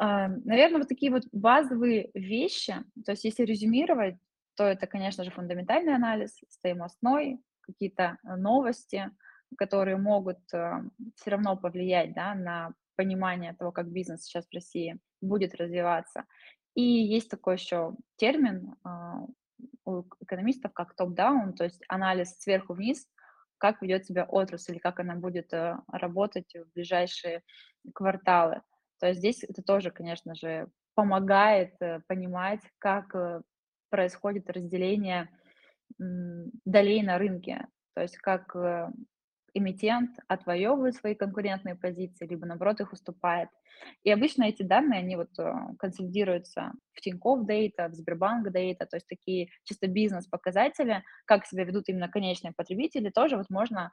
Э, 0.00 0.28
наверное, 0.28 0.78
вот 0.78 0.88
такие 0.88 1.10
вот 1.10 1.24
базовые 1.32 2.10
вещи, 2.14 2.74
то 3.04 3.12
есть 3.12 3.24
если 3.24 3.44
резюмировать, 3.44 4.16
то 4.56 4.64
это, 4.64 4.86
конечно 4.86 5.24
же, 5.24 5.30
фундаментальный 5.30 5.94
анализ, 5.94 6.38
стоимостной, 6.48 7.40
какие-то 7.64 8.18
э, 8.22 8.36
новости, 8.36 9.10
которые 9.56 9.96
могут 9.96 10.38
э, 10.52 10.82
все 11.16 11.30
равно 11.30 11.56
повлиять 11.56 12.14
да, 12.14 12.34
на 12.34 12.74
понимание 12.96 13.54
того, 13.54 13.72
как 13.72 13.90
бизнес 13.90 14.22
сейчас 14.22 14.46
в 14.46 14.54
России 14.54 14.98
будет 15.20 15.54
развиваться. 15.54 16.24
И 16.74 16.82
есть 16.82 17.30
такой 17.30 17.54
еще 17.54 17.94
термин 18.16 18.74
а, 18.84 19.26
у 19.84 20.02
экономистов, 20.20 20.72
как 20.72 20.94
топ-даун, 20.94 21.54
то 21.54 21.64
есть 21.64 21.82
анализ 21.88 22.36
сверху 22.38 22.74
вниз, 22.74 23.06
как 23.58 23.80
ведет 23.80 24.06
себя 24.06 24.24
отрасль, 24.24 24.78
как 24.80 25.00
она 25.00 25.14
будет 25.16 25.52
э, 25.52 25.76
работать 25.88 26.54
в 26.54 26.72
ближайшие 26.74 27.42
кварталы. 27.94 28.62
То 29.00 29.08
есть 29.08 29.20
здесь 29.20 29.44
это 29.44 29.62
тоже, 29.62 29.90
конечно 29.90 30.34
же, 30.34 30.68
помогает 30.94 31.74
понимать, 32.06 32.60
как 32.78 33.14
происходит 33.90 34.50
разделение 34.50 35.28
долей 35.98 37.02
на 37.02 37.18
рынке. 37.18 37.66
То 37.94 38.02
есть 38.02 38.16
как 38.18 38.54
э, 38.56 38.90
эмитент 39.54 40.18
отвоевывает 40.26 40.96
свои 40.96 41.14
конкурентные 41.14 41.76
позиции, 41.76 42.26
либо 42.26 42.46
наоборот 42.46 42.80
их 42.80 42.92
уступает. 42.92 43.48
И 44.02 44.10
обычно 44.10 44.44
эти 44.44 44.62
данные, 44.62 45.00
они 45.00 45.16
вот 45.16 45.30
э, 45.38 45.52
консолидируются 45.78 46.72
в 46.92 47.00
Тинькофф 47.00 47.46
Data, 47.48 47.88
в 47.88 47.94
Сбербанк 47.94 48.48
Data, 48.48 48.86
то 48.86 48.96
есть 48.96 49.06
такие 49.06 49.48
чисто 49.64 49.86
бизнес-показатели, 49.86 51.04
как 51.24 51.46
себя 51.46 51.64
ведут 51.64 51.88
именно 51.88 52.08
конечные 52.08 52.52
потребители, 52.52 53.10
тоже 53.10 53.36
вот 53.36 53.48
можно 53.50 53.92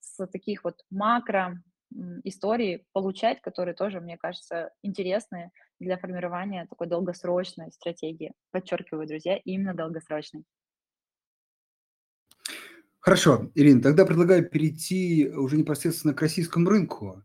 с 0.00 0.26
таких 0.28 0.64
вот 0.64 0.76
макро 0.90 1.60
историй 2.24 2.84
получать, 2.92 3.40
которые 3.40 3.74
тоже, 3.74 4.00
мне 4.00 4.16
кажется, 4.18 4.70
интересны 4.82 5.50
для 5.78 5.96
формирования 5.98 6.66
такой 6.66 6.88
долгосрочной 6.88 7.72
стратегии. 7.72 8.32
Подчеркиваю, 8.50 9.06
друзья, 9.06 9.36
именно 9.36 9.74
долгосрочной. 9.74 10.44
Хорошо, 13.06 13.52
Ирина, 13.54 13.80
тогда 13.80 14.04
предлагаю 14.04 14.50
перейти 14.50 15.28
уже 15.28 15.56
непосредственно 15.56 16.12
к 16.12 16.20
российскому 16.20 16.68
рынку. 16.68 17.22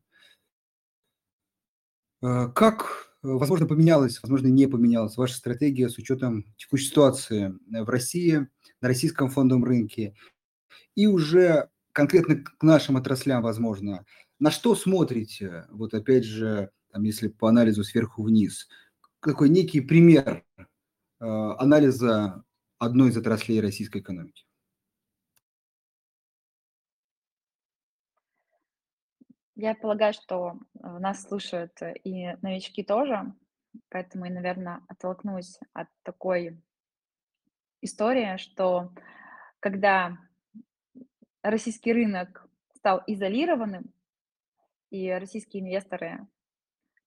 Э, 2.22 2.50
как, 2.54 3.16
э, 3.24 3.28
возможно, 3.28 3.66
поменялась, 3.66 4.22
возможно, 4.22 4.46
не 4.46 4.68
поменялась 4.68 5.18
ваша 5.18 5.34
стратегия 5.34 5.90
с 5.90 5.98
учетом 5.98 6.46
текущей 6.56 6.86
ситуации 6.86 7.56
в 7.68 7.90
России, 7.90 8.48
на 8.80 8.90
российском 8.90 9.32
фондовом 9.32 9.64
рынке 9.64 10.14
и 10.94 11.08
уже 11.08 11.72
конкретно 11.94 12.36
к 12.36 12.62
нашим 12.62 12.96
отраслям, 12.98 13.42
возможно. 13.42 14.06
На 14.38 14.52
что 14.52 14.76
смотрите, 14.76 15.66
вот 15.72 15.96
опять 15.96 16.26
же, 16.26 16.70
там, 16.92 17.02
если 17.02 17.28
по 17.28 17.50
анализу 17.50 17.84
сверху 17.84 18.22
вниз, 18.22 18.70
какой 19.20 19.50
некий 19.50 19.82
пример 19.82 20.46
э, 20.60 20.64
анализа 21.26 22.44
одной 22.78 23.10
из 23.10 23.18
отраслей 23.18 23.62
российской 23.62 24.02
экономики? 24.02 24.46
Я 29.56 29.76
полагаю, 29.76 30.14
что 30.14 30.54
э, 30.54 30.58
нас 31.00 31.24
слушают 31.24 31.74
э, 31.82 31.94
и 32.04 32.36
новички 32.42 32.84
тоже, 32.84 33.34
поэтому 33.90 34.26
я, 34.26 34.32
наверное, 34.32 34.82
оттолкнусь 34.88 35.60
от 35.74 35.88
такой 36.04 36.62
истории, 37.82 38.38
что 38.38 38.92
когда 39.60 40.18
российский 41.44 41.94
рынок 41.94 42.48
стал 42.76 43.04
изолированным, 43.08 43.94
и 44.90 45.10
российские 45.10 45.64
инвесторы 45.64 46.28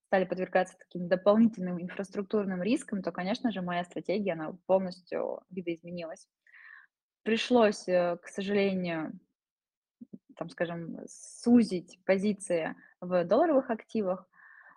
стали 0.07 0.25
подвергаться 0.25 0.77
таким 0.79 1.07
дополнительным 1.07 1.81
инфраструктурным 1.81 2.63
рискам, 2.63 3.03
то, 3.03 3.13
конечно 3.13 3.53
же, 3.53 3.63
моя 3.63 3.85
стратегия, 3.85 4.33
она 4.33 4.57
полностью 4.67 5.43
видоизменилась. 5.51 6.27
Пришлось, 7.23 7.87
э, 7.89 8.17
к 8.23 8.29
сожалению, 8.29 9.13
там, 10.37 10.51
скажем, 10.51 10.99
сузить 11.07 11.99
позиции 12.05 12.77
в 13.01 13.25
долларовых 13.25 13.71
активах, 13.71 14.29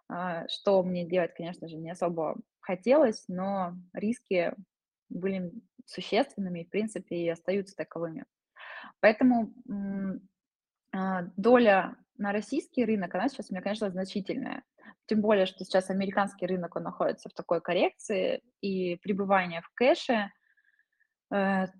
а, 0.09 0.47
что 0.47 0.83
мне 0.83 1.05
делать, 1.05 1.33
конечно 1.35 1.67
же, 1.67 1.77
не 1.77 1.91
особо 1.91 2.37
хотелось, 2.59 3.25
но 3.27 3.73
риски 3.93 4.53
были 5.09 5.51
существенными 5.85 6.59
и, 6.59 6.65
в 6.65 6.69
принципе, 6.69 7.15
и 7.17 7.29
остаются 7.29 7.75
таковыми. 7.75 8.25
Поэтому 8.99 9.53
а, 10.93 11.23
доля 11.37 11.95
на 12.17 12.31
российский 12.31 12.85
рынок, 12.85 13.13
она 13.15 13.29
сейчас 13.29 13.49
у 13.49 13.53
меня, 13.53 13.61
конечно, 13.61 13.89
значительная. 13.89 14.63
Тем 15.05 15.21
более, 15.21 15.45
что 15.45 15.63
сейчас 15.63 15.89
американский 15.89 16.45
рынок, 16.45 16.75
он 16.75 16.83
находится 16.83 17.29
в 17.29 17.33
такой 17.33 17.61
коррекции, 17.61 18.41
и 18.61 18.97
пребывание 18.97 19.61
в 19.61 19.69
кэше 19.73 20.31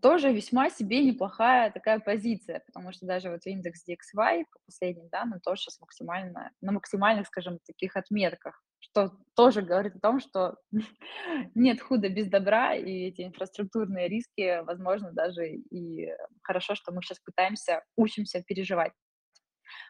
тоже 0.01 0.33
весьма 0.33 0.69
себе 0.69 1.03
неплохая 1.03 1.71
такая 1.71 1.99
позиция, 1.99 2.61
потому 2.65 2.91
что 2.91 3.05
даже 3.05 3.29
вот 3.29 3.45
индекс 3.45 3.83
DXY 3.87 4.45
по 4.51 4.59
последним 4.65 5.07
данным 5.09 5.39
тоже 5.39 5.61
сейчас 5.61 5.79
максимально, 5.79 6.51
на 6.61 6.71
максимальных, 6.73 7.27
скажем, 7.27 7.59
таких 7.65 7.95
отметках, 7.95 8.61
что 8.79 9.11
тоже 9.35 9.61
говорит 9.61 9.95
о 9.95 9.99
том, 9.99 10.19
что 10.19 10.57
нет 11.55 11.81
худа 11.81 12.09
без 12.09 12.27
добра, 12.27 12.75
и 12.75 13.07
эти 13.07 13.21
инфраструктурные 13.21 14.07
риски, 14.07 14.63
возможно, 14.63 15.11
даже 15.11 15.47
и 15.47 16.09
хорошо, 16.43 16.75
что 16.75 16.91
мы 16.91 17.01
сейчас 17.01 17.19
пытаемся, 17.19 17.83
учимся 17.95 18.43
переживать. 18.43 18.93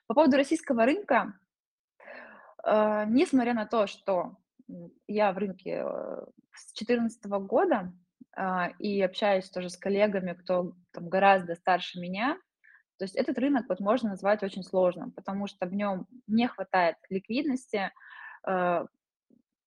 По 0.07 0.13
поводу 0.13 0.37
российского 0.37 0.85
рынка, 0.85 1.33
э, 2.65 3.05
несмотря 3.07 3.53
на 3.53 3.65
то, 3.65 3.87
что 3.87 4.37
я 5.07 5.31
в 5.31 5.37
рынке 5.37 5.83
э, 5.83 6.25
с 6.53 6.73
2014 6.73 7.25
года 7.25 7.75
э, 7.85 8.06
и 8.79 9.01
общаюсь 9.01 9.49
тоже 9.49 9.69
с 9.69 9.77
коллегами, 9.77 10.33
кто 10.33 10.73
там 10.91 11.09
гораздо 11.09 11.55
старше 11.55 11.99
меня, 11.99 12.37
то 12.97 13.05
есть 13.05 13.15
этот 13.15 13.37
рынок 13.37 13.65
вот 13.69 13.79
можно 13.79 14.09
назвать 14.09 14.43
очень 14.43 14.63
сложным, 14.63 15.11
потому 15.11 15.47
что 15.47 15.67
в 15.67 15.73
нем 15.73 16.07
не 16.25 16.47
хватает 16.47 16.95
ликвидности. 17.09 17.91
Э, 18.47 18.85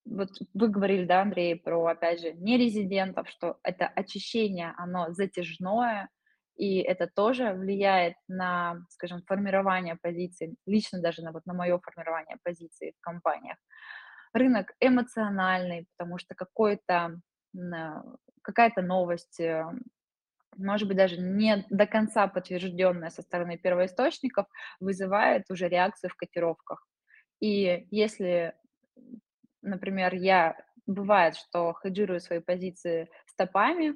вот 0.04 0.30
вы 0.54 0.68
говорили, 0.68 1.04
да, 1.04 1.22
Андрей, 1.22 1.54
про, 1.56 1.86
опять 1.86 2.20
же, 2.20 2.32
нерезидентов, 2.32 3.28
что 3.28 3.58
это 3.62 3.86
очищение, 3.86 4.74
оно 4.76 5.12
затяжное, 5.12 6.08
и 6.56 6.78
это 6.78 7.06
тоже 7.06 7.52
влияет 7.52 8.14
на, 8.26 8.84
скажем, 8.88 9.22
формирование 9.26 9.96
позиций, 10.02 10.56
лично 10.66 11.00
даже 11.00 11.22
на, 11.22 11.30
вот, 11.30 11.46
на 11.46 11.54
мое 11.54 11.78
формирование 11.78 12.36
позиций 12.42 12.94
в 12.98 13.00
компаниях. 13.00 13.58
Рынок 14.32 14.72
эмоциональный, 14.80 15.86
потому 15.96 16.18
что 16.18 16.34
какой-то, 16.34 17.20
какая-то 18.42 18.82
новость, 18.82 19.40
э, 19.40 19.64
может 20.56 20.88
быть, 20.88 20.96
даже 20.96 21.16
не 21.16 21.64
до 21.70 21.86
конца 21.86 22.26
подтвержденная 22.26 23.10
со 23.10 23.22
стороны 23.22 23.56
первоисточников, 23.56 24.46
вызывает 24.80 25.50
уже 25.50 25.68
реакцию 25.68 26.10
в 26.10 26.16
котировках. 26.16 26.86
И 27.40 27.86
если, 27.90 28.54
например, 29.62 30.14
я 30.14 30.56
бывает, 30.86 31.36
что 31.36 31.74
хеджирую 31.82 32.20
свои 32.20 32.40
позиции 32.40 33.08
стопами, 33.26 33.94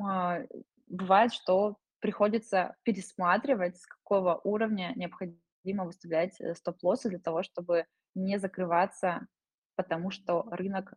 а, 0.00 0.40
бывает, 0.86 1.32
что 1.32 1.76
приходится 2.00 2.76
пересматривать, 2.82 3.78
с 3.78 3.86
какого 3.86 4.40
уровня 4.44 4.92
необходимо 4.96 5.84
выставлять 5.84 6.38
э, 6.40 6.54
стоп-лоссы 6.54 7.08
для 7.08 7.18
того, 7.18 7.42
чтобы 7.42 7.86
не 8.14 8.38
закрываться, 8.38 9.26
потому 9.76 10.10
что 10.10 10.42
рынок 10.50 10.94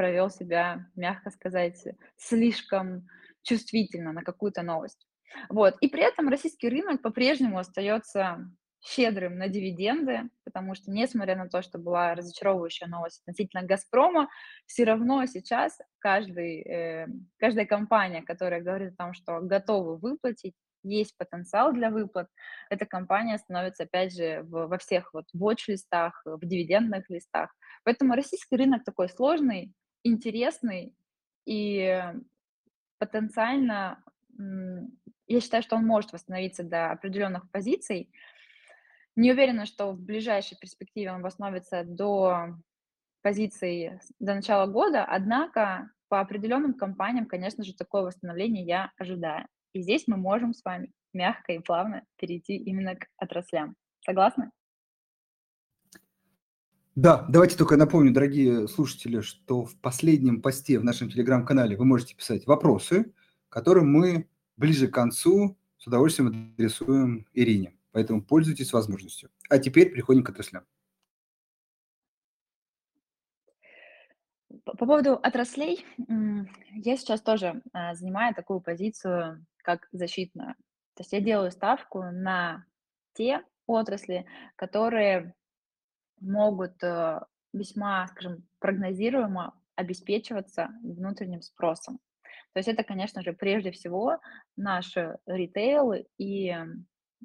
провел 0.00 0.30
себя, 0.30 0.86
мягко 0.96 1.28
сказать, 1.30 1.86
слишком 2.16 3.06
чувствительно 3.42 4.14
на 4.14 4.22
какую-то 4.22 4.62
новость. 4.62 5.06
Вот. 5.50 5.76
И 5.82 5.88
при 5.88 6.02
этом 6.02 6.30
российский 6.30 6.70
рынок 6.70 7.02
по-прежнему 7.02 7.58
остается 7.58 8.50
щедрым 8.82 9.36
на 9.36 9.48
дивиденды, 9.48 10.30
потому 10.42 10.74
что, 10.74 10.90
несмотря 10.90 11.36
на 11.36 11.50
то, 11.50 11.60
что 11.60 11.78
была 11.78 12.14
разочаровывающая 12.14 12.88
новость 12.88 13.20
относительно 13.20 13.62
«Газпрома», 13.62 14.30
все 14.64 14.84
равно 14.84 15.26
сейчас 15.26 15.78
каждый, 15.98 16.62
э, 16.62 17.06
каждая 17.38 17.66
компания, 17.66 18.22
которая 18.22 18.62
говорит 18.62 18.94
о 18.94 19.04
том, 19.04 19.12
что 19.12 19.40
готовы 19.42 19.98
выплатить, 19.98 20.54
есть 20.82 21.14
потенциал 21.18 21.74
для 21.74 21.90
выплат, 21.90 22.28
эта 22.70 22.86
компания 22.86 23.36
становится, 23.36 23.82
опять 23.82 24.16
же, 24.16 24.40
в, 24.44 24.66
во 24.66 24.78
всех 24.78 25.12
вот 25.12 25.26
watch-листах, 25.36 26.22
в 26.24 26.40
дивидендных 26.40 27.10
листах. 27.10 27.54
Поэтому 27.84 28.14
российский 28.14 28.56
рынок 28.56 28.82
такой 28.84 29.10
сложный, 29.10 29.74
интересный 30.02 30.94
и 31.46 32.02
потенциально, 32.98 34.02
я 35.26 35.40
считаю, 35.40 35.62
что 35.62 35.76
он 35.76 35.86
может 35.86 36.12
восстановиться 36.12 36.62
до 36.62 36.90
определенных 36.90 37.50
позиций, 37.50 38.12
не 39.16 39.32
уверена, 39.32 39.66
что 39.66 39.92
в 39.92 40.00
ближайшей 40.00 40.56
перспективе 40.58 41.12
он 41.12 41.22
восстановится 41.22 41.84
до 41.84 42.56
позиции 43.22 44.00
до 44.18 44.34
начала 44.34 44.66
года, 44.66 45.04
однако 45.04 45.90
по 46.08 46.20
определенным 46.20 46.74
компаниям, 46.74 47.26
конечно 47.26 47.64
же, 47.64 47.74
такое 47.74 48.02
восстановление 48.02 48.64
я 48.64 48.92
ожидаю. 48.96 49.46
И 49.72 49.82
здесь 49.82 50.04
мы 50.06 50.16
можем 50.16 50.54
с 50.54 50.64
вами 50.64 50.92
мягко 51.12 51.52
и 51.52 51.58
плавно 51.58 52.04
перейти 52.16 52.56
именно 52.56 52.96
к 52.96 53.06
отраслям. 53.16 53.76
Согласны? 54.04 54.50
Да, 57.02 57.24
давайте 57.30 57.56
только 57.56 57.78
напомню, 57.78 58.12
дорогие 58.12 58.68
слушатели, 58.68 59.22
что 59.22 59.64
в 59.64 59.74
последнем 59.80 60.42
посте 60.42 60.78
в 60.78 60.84
нашем 60.84 61.08
телеграм-канале 61.08 61.74
вы 61.74 61.86
можете 61.86 62.14
писать 62.14 62.46
вопросы, 62.46 63.14
которые 63.48 63.84
мы 63.84 64.28
ближе 64.58 64.86
к 64.86 64.92
концу 64.92 65.56
с 65.78 65.86
удовольствием 65.86 66.28
адресуем 66.28 67.26
Ирине. 67.32 67.74
Поэтому 67.92 68.22
пользуйтесь 68.22 68.74
возможностью. 68.74 69.30
А 69.48 69.58
теперь 69.58 69.90
переходим 69.90 70.22
к 70.22 70.28
отраслям. 70.28 70.66
По 74.64 74.76
поводу 74.76 75.14
отраслей, 75.14 75.86
я 76.74 76.96
сейчас 76.98 77.22
тоже 77.22 77.62
а, 77.72 77.94
занимаю 77.94 78.34
такую 78.34 78.60
позицию, 78.60 79.46
как 79.64 79.88
защитную. 79.92 80.54
То 80.96 81.00
есть 81.00 81.14
я 81.14 81.22
делаю 81.22 81.50
ставку 81.50 82.02
на 82.02 82.66
те 83.14 83.42
отрасли, 83.66 84.26
которые 84.56 85.34
могут 86.20 86.82
э, 86.82 87.20
весьма, 87.52 88.06
скажем, 88.08 88.46
прогнозируемо 88.58 89.54
обеспечиваться 89.76 90.70
внутренним 90.82 91.42
спросом. 91.42 91.98
То 92.52 92.58
есть 92.58 92.68
это, 92.68 92.84
конечно 92.84 93.22
же, 93.22 93.32
прежде 93.32 93.70
всего 93.70 94.18
наши 94.56 95.16
ритейлы 95.26 96.06
и 96.18 96.54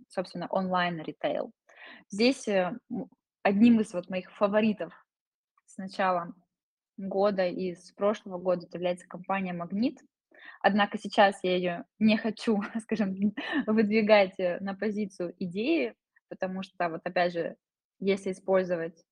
собственно, 0.09 0.47
онлайн-ритейл. 0.47 1.51
Здесь 2.09 2.47
э, 2.47 2.77
одним 3.43 3.79
из 3.79 3.93
вот 3.93 4.09
моих 4.09 4.31
фаворитов 4.31 4.93
с 5.65 5.77
начала 5.77 6.33
года 6.97 7.45
и 7.47 7.75
с 7.75 7.91
прошлого 7.91 8.37
года 8.37 8.67
является 8.71 9.07
компания 9.07 9.53
«Магнит». 9.53 9.99
Однако 10.61 10.97
сейчас 10.97 11.43
я 11.43 11.55
ее 11.55 11.85
не 11.99 12.17
хочу, 12.17 12.61
скажем, 12.81 13.15
выдвигать 13.65 14.39
э, 14.39 14.59
на 14.59 14.75
позицию 14.75 15.35
идеи, 15.39 15.93
потому 16.29 16.63
что, 16.63 16.89
вот 16.89 17.01
опять 17.03 17.33
же, 17.33 17.55
если 17.99 18.31
использовать 18.31 19.03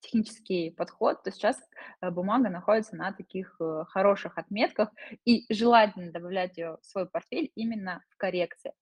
технический 0.00 0.70
подход, 0.70 1.22
то 1.22 1.30
сейчас 1.30 1.60
э, 2.00 2.10
бумага 2.10 2.48
находится 2.48 2.96
на 2.96 3.12
таких 3.12 3.60
хороших 3.88 4.38
отметках, 4.38 4.90
и 5.24 5.44
желательно 5.52 6.10
добавлять 6.10 6.56
ее 6.56 6.78
в 6.80 6.86
свой 6.86 7.06
портфель 7.06 7.50
именно 7.54 8.02
в 8.10 8.16
коррекции. 8.16 8.72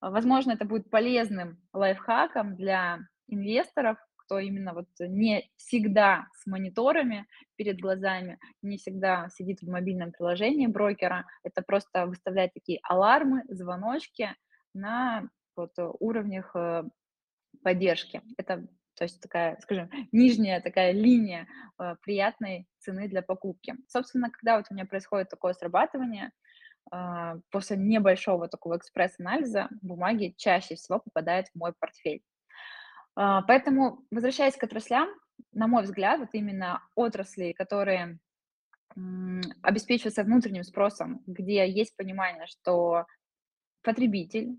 Возможно, 0.00 0.52
это 0.52 0.64
будет 0.64 0.90
полезным 0.90 1.60
лайфхаком 1.72 2.56
для 2.56 3.00
инвесторов, 3.28 3.98
кто 4.16 4.38
именно 4.38 4.74
вот 4.74 4.86
не 5.00 5.50
всегда 5.56 6.26
с 6.34 6.46
мониторами 6.46 7.26
перед 7.56 7.80
глазами, 7.80 8.38
не 8.62 8.78
всегда 8.78 9.28
сидит 9.30 9.60
в 9.60 9.68
мобильном 9.68 10.12
приложении 10.12 10.66
брокера. 10.66 11.26
Это 11.42 11.62
просто 11.62 12.06
выставлять 12.06 12.54
такие 12.54 12.80
алармы, 12.82 13.42
звоночки 13.48 14.34
на 14.72 15.28
вот 15.56 15.72
уровнях 15.76 16.52
э, 16.54 16.84
поддержки. 17.62 18.22
Это 18.38 18.66
то 19.00 19.04
есть 19.04 19.18
такая, 19.22 19.58
скажем, 19.62 19.90
нижняя 20.12 20.60
такая 20.60 20.92
линия 20.92 21.48
э, 21.78 21.96
приятной 22.02 22.68
цены 22.80 23.08
для 23.08 23.22
покупки. 23.22 23.74
Собственно, 23.88 24.30
когда 24.30 24.58
вот 24.58 24.66
у 24.68 24.74
меня 24.74 24.84
происходит 24.84 25.30
такое 25.30 25.54
срабатывание, 25.54 26.32
а, 26.90 27.38
после 27.50 27.78
небольшого 27.78 28.46
такого 28.48 28.76
экспресс-анализа 28.76 29.68
бумаги 29.80 30.34
чаще 30.36 30.74
всего 30.74 30.98
попадают 30.98 31.48
в 31.48 31.54
мой 31.54 31.72
портфель. 31.78 32.22
А, 33.16 33.40
поэтому, 33.40 34.04
возвращаясь 34.10 34.56
к 34.56 34.64
отраслям, 34.64 35.08
на 35.52 35.66
мой 35.66 35.84
взгляд, 35.84 36.20
вот 36.20 36.30
именно 36.34 36.82
отрасли, 36.94 37.52
которые 37.52 38.18
обеспечиваются 39.62 40.24
внутренним 40.24 40.64
спросом, 40.64 41.22
где 41.26 41.66
есть 41.70 41.96
понимание, 41.96 42.46
что 42.48 43.06
потребитель 43.82 44.58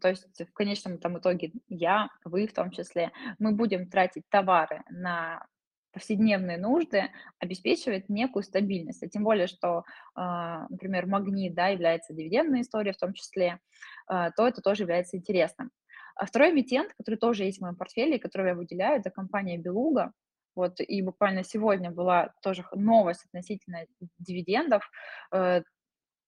то 0.00 0.08
есть 0.08 0.26
в 0.40 0.52
конечном 0.52 0.98
там 0.98 1.18
итоге 1.18 1.52
я, 1.68 2.08
вы 2.24 2.46
в 2.46 2.52
том 2.52 2.70
числе, 2.70 3.12
мы 3.38 3.52
будем 3.52 3.88
тратить 3.88 4.24
товары 4.28 4.82
на 4.90 5.46
повседневные 5.92 6.58
нужды, 6.58 7.10
обеспечивать 7.38 8.10
некую 8.10 8.42
стабильность. 8.42 9.02
А 9.02 9.08
тем 9.08 9.24
более, 9.24 9.46
что, 9.46 9.84
а, 10.14 10.66
например, 10.68 11.06
магнит, 11.06 11.54
да, 11.54 11.68
является 11.68 12.12
дивидендной 12.12 12.60
историей 12.60 12.92
в 12.92 12.98
том 12.98 13.14
числе, 13.14 13.60
а, 14.06 14.30
то 14.32 14.46
это 14.46 14.60
тоже 14.60 14.82
является 14.82 15.16
интересным. 15.16 15.70
А 16.14 16.26
второй 16.26 16.50
эмитент, 16.50 16.92
который 16.98 17.16
тоже 17.16 17.44
есть 17.44 17.58
в 17.58 17.62
моем 17.62 17.76
портфеле, 17.76 18.18
который 18.18 18.48
я 18.48 18.54
выделяю, 18.54 19.00
это 19.00 19.10
компания 19.10 19.56
Белуга. 19.56 20.12
Вот, 20.54 20.80
и 20.80 21.00
буквально 21.00 21.44
сегодня 21.44 21.90
была 21.90 22.34
тоже 22.42 22.64
новость 22.74 23.24
относительно 23.26 23.86
дивидендов. 24.18 24.90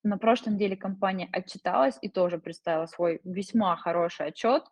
На 0.05 0.17
прошлой 0.19 0.55
неделе 0.55 0.77
компания 0.77 1.29
отчиталась 1.33 1.99
и 2.01 2.09
тоже 2.09 2.39
представила 2.39 2.87
свой 2.87 3.21
весьма 3.25 3.77
хороший 3.77 4.27
отчет. 4.27 4.65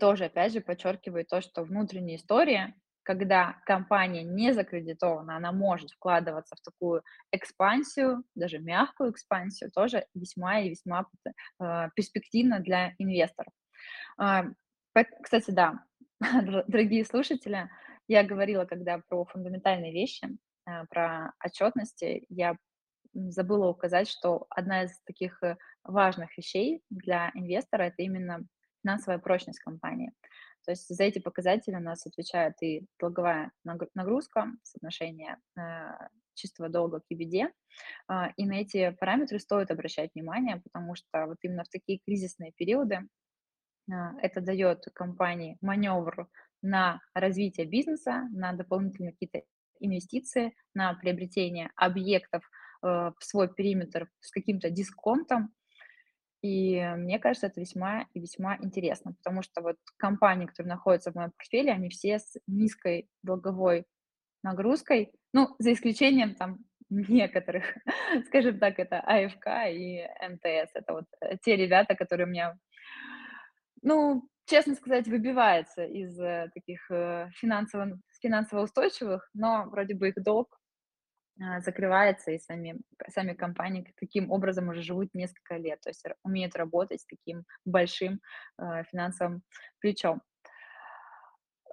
Тоже, 0.00 0.24
опять 0.24 0.52
же, 0.52 0.60
подчеркивает 0.60 1.28
то, 1.28 1.40
что 1.40 1.62
внутренняя 1.62 2.16
история, 2.16 2.74
когда 3.02 3.60
компания 3.66 4.24
не 4.24 4.52
закредитована, 4.52 5.36
она 5.36 5.52
может 5.52 5.90
вкладываться 5.92 6.56
в 6.56 6.60
такую 6.60 7.02
экспансию, 7.30 8.24
даже 8.34 8.58
мягкую 8.58 9.12
экспансию, 9.12 9.70
тоже 9.70 10.06
весьма 10.14 10.60
и 10.60 10.70
весьма 10.70 11.06
э, 11.60 11.90
перспективно 11.94 12.58
для 12.58 12.94
инвесторов. 12.98 13.52
А, 14.18 14.46
кстати, 15.22 15.50
да, 15.52 15.84
дорогие 16.20 17.04
слушатели, 17.04 17.70
я 18.08 18.24
говорила, 18.24 18.64
когда 18.64 19.00
про 19.08 19.24
фундаментальные 19.24 19.92
вещи, 19.92 20.28
а, 20.64 20.84
про 20.86 21.32
отчетности, 21.44 22.26
я 22.28 22.56
забыла 23.28 23.68
указать, 23.68 24.08
что 24.08 24.46
одна 24.50 24.84
из 24.84 24.98
таких 25.00 25.42
э, 25.42 25.56
важных 25.84 26.36
вещей 26.36 26.82
для 26.90 27.30
инвестора– 27.34 27.84
это 27.84 28.02
именно 28.02 28.46
финансовая 28.82 29.18
прочность 29.18 29.60
компании. 29.60 30.12
То 30.64 30.72
есть 30.72 30.88
за 30.88 31.04
эти 31.04 31.18
показатели 31.18 31.74
у 31.76 31.80
нас 31.80 32.06
отвечает 32.06 32.54
и 32.62 32.86
долговая 32.98 33.52
нагрузка, 33.94 34.48
соотношение 34.62 35.38
э, 35.56 35.60
чистого 36.36 36.68
долга 36.68 37.00
к 37.00 37.12
EBD, 37.12 37.48
а, 38.08 38.32
и 38.36 38.46
на 38.46 38.60
эти 38.60 38.90
параметры 39.00 39.38
стоит 39.40 39.70
обращать 39.70 40.10
внимание, 40.14 40.60
потому 40.62 40.94
что 40.94 41.26
вот 41.26 41.38
именно 41.42 41.64
в 41.64 41.68
такие 41.68 41.98
кризисные 42.04 42.52
периоды 42.52 43.08
а, 43.90 44.14
это 44.20 44.40
дает 44.40 44.84
компании 44.94 45.58
маневр 45.60 46.28
на 46.62 47.00
развитие 47.14 47.66
бизнеса, 47.66 48.28
на 48.32 48.52
дополнительные 48.52 49.12
какие-то 49.12 49.42
инвестиции, 49.80 50.54
на 50.74 50.94
приобретение 50.94 51.70
объектов 51.76 52.48
в 52.86 53.24
свой 53.24 53.52
периметр 53.52 54.08
с 54.20 54.30
каким-то 54.30 54.70
дисконтом. 54.70 55.52
И 56.42 56.80
мне 56.96 57.18
кажется, 57.18 57.46
это 57.48 57.60
весьма 57.60 58.06
и 58.14 58.20
весьма 58.20 58.56
интересно, 58.58 59.14
потому 59.14 59.42
что 59.42 59.62
вот 59.62 59.76
компании, 59.96 60.46
которые 60.46 60.74
находятся 60.74 61.10
в 61.10 61.14
моем 61.14 61.32
портфеле, 61.32 61.72
они 61.72 61.88
все 61.88 62.18
с 62.18 62.36
низкой 62.46 63.08
долговой 63.22 63.84
нагрузкой, 64.42 65.12
ну, 65.32 65.56
за 65.58 65.72
исключением 65.72 66.34
там 66.34 66.58
некоторых, 66.90 67.64
скажем 68.26 68.58
так, 68.58 68.78
это 68.78 69.00
АФК 69.00 69.46
и 69.70 70.06
МТС. 70.28 70.70
Это 70.74 70.92
вот 70.92 71.04
э, 71.20 71.36
те 71.42 71.56
ребята, 71.56 71.94
которые 71.96 72.26
у 72.26 72.30
меня 72.30 72.56
ну, 73.82 74.28
честно 74.46 74.74
сказать, 74.74 75.06
выбивается 75.06 75.84
из 75.84 76.18
э, 76.18 76.50
таких 76.54 76.90
э, 76.90 77.28
финансово, 77.34 77.98
финансово 78.20 78.62
устойчивых, 78.62 79.28
но 79.34 79.66
вроде 79.70 79.94
бы 79.94 80.08
их 80.08 80.22
долг 80.22 80.48
э, 80.48 80.55
закрывается, 81.60 82.30
и 82.30 82.38
сами, 82.38 82.80
сами 83.08 83.34
компании 83.34 83.92
таким 83.98 84.30
образом 84.30 84.68
уже 84.68 84.82
живут 84.82 85.14
несколько 85.14 85.56
лет, 85.56 85.80
то 85.80 85.90
есть 85.90 86.04
умеют 86.22 86.56
работать 86.56 87.02
с 87.02 87.06
таким 87.06 87.44
большим 87.64 88.20
э, 88.58 88.84
финансовым 88.90 89.42
плечом. 89.80 90.22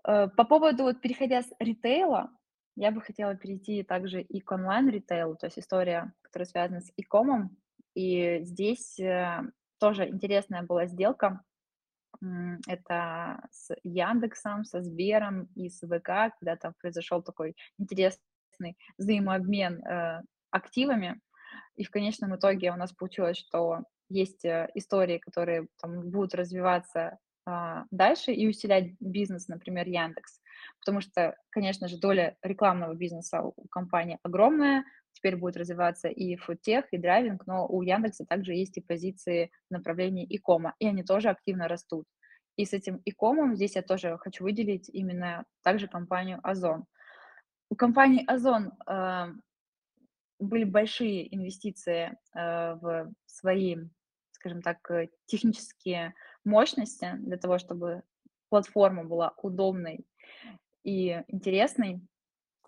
Э, 0.06 0.28
по 0.28 0.44
поводу, 0.44 0.84
вот 0.84 1.02
переходя 1.02 1.42
с 1.42 1.50
ритейла, 1.60 2.30
я 2.76 2.92
бы 2.92 3.02
хотела 3.02 3.36
перейти 3.36 3.84
также 3.84 4.22
и 4.22 4.42
к 4.42 4.52
онлайн-ритейлу, 4.52 5.36
то 5.36 5.46
есть 5.48 5.60
история, 5.60 6.14
которая 6.22 6.48
связана 6.48 6.82
с 6.82 6.92
e-комом, 6.98 7.56
и 7.96 8.40
здесь 8.44 9.00
э, 9.00 9.44
тоже 9.80 10.10
интересная 10.10 10.64
была 10.64 10.88
сделка, 10.88 11.44
это 12.68 13.42
с 13.52 13.76
Яндексом, 13.84 14.64
со 14.64 14.82
Сбером 14.82 15.50
и 15.56 15.70
с 15.70 15.80
ВК, 15.86 16.34
когда 16.40 16.56
там 16.56 16.74
произошел 16.80 17.22
такой 17.22 17.56
интересный 17.78 18.24
взаимообмен 18.98 19.84
э, 19.84 20.22
активами. 20.52 21.20
И 21.76 21.84
в 21.84 21.92
конечном 21.92 22.36
итоге 22.36 22.72
у 22.72 22.76
нас 22.76 22.92
получилось, 22.92 23.38
что 23.38 23.84
есть 24.10 24.46
э, 24.46 24.70
истории, 24.76 25.18
которые 25.18 25.68
там, 25.82 26.10
будут 26.10 26.36
развиваться 26.36 27.18
а, 27.46 27.86
дальше 27.92 28.32
и 28.32 28.48
усилять 28.48 28.94
бизнес, 29.00 29.48
например, 29.48 29.88
Яндекс. 29.88 30.40
Потому 30.80 31.02
что, 31.02 31.36
конечно 31.50 31.88
же, 31.88 31.98
доля 31.98 32.38
рекламного 32.42 32.94
бизнеса 32.94 33.42
у 33.42 33.68
компании 33.68 34.18
огромная, 34.24 34.86
теперь 35.12 35.36
будет 35.36 35.58
развиваться 35.58 36.08
и 36.08 36.36
фудтех, 36.38 36.86
и 36.92 36.98
драйвинг, 36.98 37.46
но 37.46 37.68
у 37.68 37.82
Яндекса 37.82 38.26
также 38.26 38.54
есть 38.54 38.78
и 38.78 38.82
позиции 38.82 39.52
в 39.70 39.74
направлении 39.74 40.26
икома, 40.30 40.74
и 40.80 40.88
они 40.88 41.04
тоже 41.04 41.30
активно 41.30 41.68
растут. 41.68 42.06
И 42.56 42.66
с 42.66 42.74
этим 42.74 43.02
икомом 43.04 43.56
здесь 43.56 43.76
я 43.76 43.82
тоже 43.82 44.18
хочу 44.20 44.44
выделить 44.44 44.90
именно 44.90 45.44
также 45.64 45.88
компанию 45.88 46.40
Озон. 46.44 46.86
У 47.74 47.76
компании 47.76 48.24
Озон 48.28 48.72
э, 48.86 49.34
были 50.38 50.64
большие 50.64 51.36
инвестиции 51.36 52.16
э, 52.36 52.76
в 52.76 53.12
свои, 53.26 53.78
скажем 54.34 54.62
так, 54.62 54.92
э, 54.92 55.10
технические 55.26 56.14
мощности 56.46 57.14
для 57.18 57.36
того, 57.36 57.58
чтобы 57.58 58.04
платформа 58.50 59.06
была 59.06 59.34
удобной 59.42 60.06
и 60.84 61.24
интересной. 61.30 62.00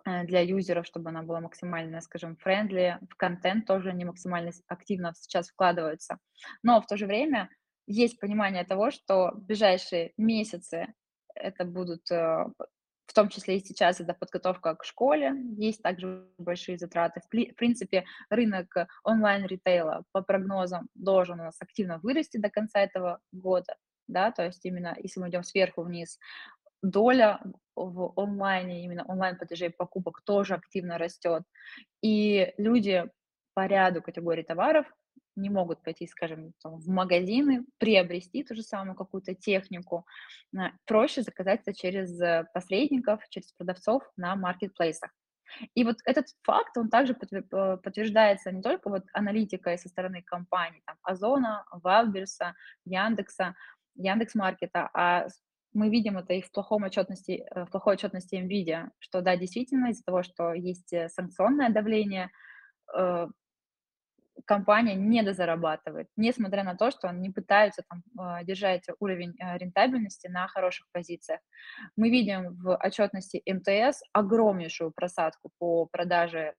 Для 0.06 0.42
юзеров, 0.42 0.88
чтобы 0.88 1.10
она 1.10 1.22
была 1.22 1.40
максимально, 1.40 2.02
скажем, 2.02 2.36
френдли, 2.38 2.98
в 3.08 3.16
контент 3.16 3.68
тоже 3.68 3.90
они 3.92 4.06
максимально 4.06 4.54
активно 4.68 5.14
сейчас 5.16 5.50
вкладываются. 5.50 6.18
Но 6.64 6.82
в 6.82 6.88
то 6.88 6.98
же 6.98 7.06
время 7.06 7.50
есть 7.86 8.20
понимание 8.20 8.64
того, 8.64 8.90
что 8.90 9.34
в 9.36 9.46
ближайшие 9.46 10.14
месяцы 10.18 10.88
это 11.36 11.64
будут, 11.64 12.10
в 13.06 13.14
том 13.14 13.30
числе 13.30 13.58
и 13.58 13.64
сейчас, 13.64 14.02
это 14.02 14.14
подготовка 14.14 14.76
к 14.76 14.84
школе, 14.84 15.34
есть 15.58 15.82
также 15.82 16.28
большие 16.38 16.78
затраты. 16.78 17.22
В 17.22 17.56
принципе, 17.56 18.06
рынок 18.30 18.76
онлайн-ритейла 19.04 20.04
по 20.12 20.22
прогнозам 20.22 20.90
должен 20.96 21.40
у 21.40 21.44
нас 21.44 21.56
активно 21.62 22.00
вырасти 22.00 22.38
до 22.38 22.50
конца 22.50 22.80
этого 22.80 23.20
года, 23.32 23.76
да, 24.08 24.32
то 24.32 24.46
есть 24.46 24.66
именно 24.66 24.96
если 25.02 25.20
мы 25.20 25.30
идем 25.30 25.44
сверху 25.44 25.84
вниз, 25.84 26.20
доля 26.82 27.42
в 27.76 28.14
онлайне, 28.16 28.84
именно 28.84 29.04
онлайн-платежей 29.06 29.70
покупок 29.70 30.22
тоже 30.24 30.54
активно 30.54 30.98
растет. 30.98 31.44
И 32.02 32.54
люди 32.58 33.06
по 33.54 33.66
ряду 33.66 34.02
категорий 34.02 34.44
товаров 34.44 34.86
не 35.36 35.50
могут 35.50 35.84
пойти, 35.84 36.08
скажем, 36.08 36.54
в 36.64 36.90
магазины, 36.90 37.66
приобрести 37.78 38.44
ту 38.44 38.56
же 38.56 38.64
самую 38.64 38.96
какую-то 38.96 39.36
технику. 39.36 40.06
Проще 40.86 41.22
заказать 41.22 41.62
это 41.62 41.74
через 41.74 42.20
э, 42.22 42.46
посредников, 42.54 43.22
через 43.30 43.52
продавцов 43.54 44.04
на 44.18 44.36
маркетплейсах. 44.36 45.12
И 45.74 45.84
вот 45.84 45.98
этот 46.06 46.28
факт, 46.44 46.78
он 46.78 46.90
также 46.90 47.14
подтверждается 47.14 48.52
не 48.52 48.62
только 48.62 48.90
вот 48.90 49.04
аналитикой 49.14 49.78
со 49.78 49.90
стороны 49.90 50.22
компаний, 50.24 50.82
там, 50.86 50.98
Озона, 51.04 51.66
Валберса, 51.72 52.56
Яндекса, 52.86 53.56
Яндекс.Маркета, 53.96 54.90
а 54.94 55.28
мы 55.74 55.90
видим 55.90 56.18
это 56.18 56.34
и 56.34 56.42
в, 56.42 56.52
плохом 56.52 56.84
отчетности, 56.84 57.46
э, 57.50 57.66
в 57.66 57.70
плохой 57.70 57.96
отчетности 57.96 58.36
NVIDIA, 58.36 58.90
что 59.00 59.22
да, 59.22 59.36
действительно, 59.36 59.88
из-за 59.92 60.04
того, 60.04 60.24
что 60.24 60.54
есть 60.54 60.94
э, 60.94 61.10
санкционное 61.10 61.70
давление, 61.70 62.32
компания 64.46 64.96
недозарабатывает, 64.96 66.08
несмотря 66.18 66.64
на 66.64 66.76
то, 66.76 66.92
что 66.92 67.08
они 67.08 67.30
пытаются 67.30 67.84
там, 67.90 68.04
держать 68.46 68.84
уровень 69.00 69.34
рентабельности 69.40 70.28
на 70.28 70.48
хороших 70.48 70.88
позициях. 70.92 71.40
Мы 71.96 72.10
видим 72.10 72.56
в 72.56 72.76
отчетности 72.76 73.42
МТС 73.48 74.02
огромнейшую 74.14 74.92
просадку 74.92 75.52
по 75.58 75.86
продаже 75.86 76.54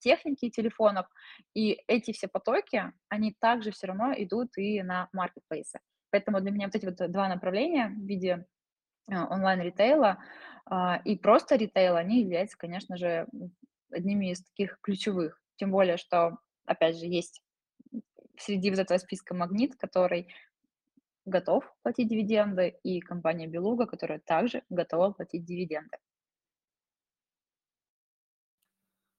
техники 0.00 0.50
телефонов, 0.50 1.06
и 1.54 1.80
эти 1.86 2.12
все 2.12 2.28
потоки, 2.28 2.92
они 3.08 3.34
также 3.40 3.70
все 3.70 3.86
равно 3.88 4.12
идут 4.16 4.56
и 4.56 4.82
на 4.82 5.08
маркетплейсы. 5.12 5.78
Поэтому 6.10 6.40
для 6.40 6.50
меня 6.50 6.66
вот 6.66 6.74
эти 6.74 6.86
вот 6.86 7.10
два 7.10 7.28
направления 7.28 7.88
в 7.88 8.06
виде 8.06 8.46
а, 9.10 9.26
онлайн-ритейла 9.26 10.18
а, 10.66 11.00
и 11.04 11.16
просто 11.16 11.56
ритейла, 11.56 11.98
они 11.98 12.22
являются, 12.22 12.56
конечно 12.56 12.96
же, 12.96 13.26
одними 13.90 14.30
из 14.30 14.42
таких 14.44 14.78
ключевых. 14.80 15.40
Тем 15.56 15.70
более, 15.70 15.96
что, 15.96 16.38
опять 16.66 16.98
же, 16.98 17.06
есть 17.06 17.42
среди 18.38 18.70
вот 18.70 18.78
этого 18.78 18.98
списка 18.98 19.34
магнит, 19.34 19.76
который 19.76 20.28
готов 21.24 21.64
платить 21.82 22.08
дивиденды, 22.08 22.74
и 22.82 23.00
компания 23.00 23.46
Белуга, 23.46 23.86
которая 23.86 24.20
также 24.20 24.62
готова 24.68 25.12
платить 25.12 25.44
дивиденды. 25.44 25.96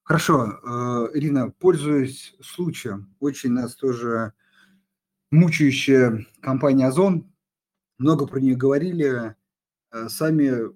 Хорошо, 0.03 0.45
э, 0.45 1.17
Ирина, 1.17 1.49
пользуясь 1.49 2.35
случаем, 2.39 3.15
очень 3.19 3.53
нас 3.53 3.75
тоже 3.75 4.33
мучающая 5.31 6.27
компания 6.41 6.85
Озон. 6.85 7.33
Много 7.97 8.27
про 8.27 8.39
нее 8.39 8.55
говорили. 8.55 9.35
Э, 9.91 10.07
сами, 10.09 10.71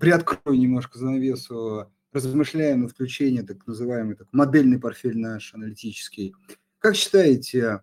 приоткрою 0.00 0.58
немножко 0.58 0.98
занавесу, 0.98 1.92
размышляем 2.12 2.82
над 2.82 2.92
включением 2.92 3.46
так 3.46 3.66
называемый 3.66 4.16
так, 4.16 4.28
модельный 4.32 4.78
портфель 4.78 5.18
наш 5.18 5.54
аналитический. 5.54 6.34
Как 6.78 6.94
считаете, 6.96 7.82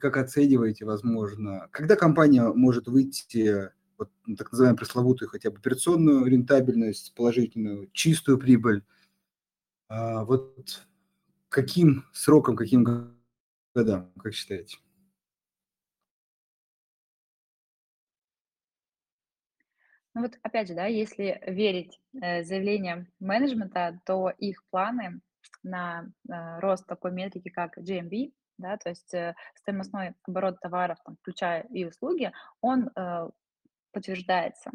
как 0.00 0.16
оцениваете, 0.16 0.84
возможно, 0.84 1.68
когда 1.70 1.96
компания 1.96 2.42
может 2.52 2.86
выйти 2.86 3.70
вот, 3.98 4.10
так 4.36 4.50
называемую 4.52 4.78
пресловутую 4.78 5.28
хотя 5.28 5.50
бы 5.50 5.58
операционную 5.58 6.26
рентабельность, 6.26 7.14
положительную, 7.14 7.90
чистую 7.92 8.38
прибыль, 8.38 8.82
а, 9.88 10.24
вот 10.24 10.86
каким 11.48 12.04
сроком, 12.12 12.56
каким 12.56 12.84
годам, 13.74 14.12
как 14.20 14.34
считаете? 14.34 14.78
Ну 20.14 20.22
вот 20.22 20.38
опять 20.42 20.68
же, 20.68 20.74
да, 20.74 20.86
если 20.86 21.42
верить 21.46 22.00
э, 22.22 22.44
заявлениям 22.44 23.08
менеджмента, 23.18 24.00
то 24.06 24.30
их 24.30 24.62
планы 24.70 25.20
на 25.62 26.06
э, 26.28 26.60
рост 26.60 26.86
такой 26.86 27.12
метрики, 27.12 27.48
как 27.48 27.76
GMV, 27.78 28.32
да, 28.58 28.76
то 28.76 28.90
есть 28.90 29.12
э, 29.12 29.34
стоимостной 29.56 30.14
оборот 30.26 30.60
товаров, 30.60 30.98
там, 31.04 31.16
включая 31.20 31.62
и 31.62 31.84
услуги, 31.84 32.32
он 32.60 32.90
э, 32.94 33.28
подтверждается. 33.92 34.70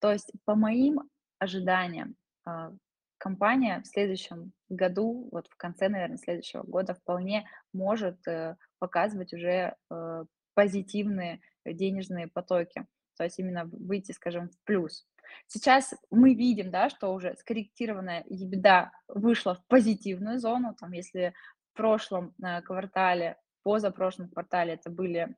То 0.00 0.12
есть 0.12 0.30
по 0.44 0.54
моим 0.54 1.02
ожиданиям, 1.38 2.16
а, 2.44 2.72
компания 3.18 3.80
в 3.82 3.86
следующем 3.86 4.52
году, 4.68 5.28
вот 5.30 5.46
в 5.48 5.56
конце, 5.56 5.88
наверное, 5.88 6.16
следующего 6.16 6.62
года 6.62 6.94
вполне 6.94 7.46
может 7.72 8.26
э, 8.26 8.56
показывать 8.78 9.32
уже 9.32 9.74
э, 9.90 10.24
позитивные 10.54 11.40
денежные 11.64 12.28
потоки, 12.28 12.86
то 13.20 13.24
есть 13.24 13.38
именно 13.38 13.66
выйти, 13.66 14.12
скажем, 14.12 14.48
в 14.48 14.58
плюс. 14.64 15.06
Сейчас 15.46 15.92
мы 16.10 16.32
видим, 16.32 16.70
да, 16.70 16.88
что 16.88 17.12
уже 17.12 17.36
скорректированная 17.36 18.22
EBITDA 18.22 18.88
вышла 19.08 19.56
в 19.56 19.66
позитивную 19.66 20.38
зону, 20.38 20.74
там, 20.74 20.92
если 20.92 21.34
в 21.70 21.76
прошлом 21.76 22.34
э, 22.42 22.62
квартале, 22.62 23.36
позапрошлом 23.62 24.30
квартале 24.30 24.72
это 24.72 24.88
были 24.88 25.36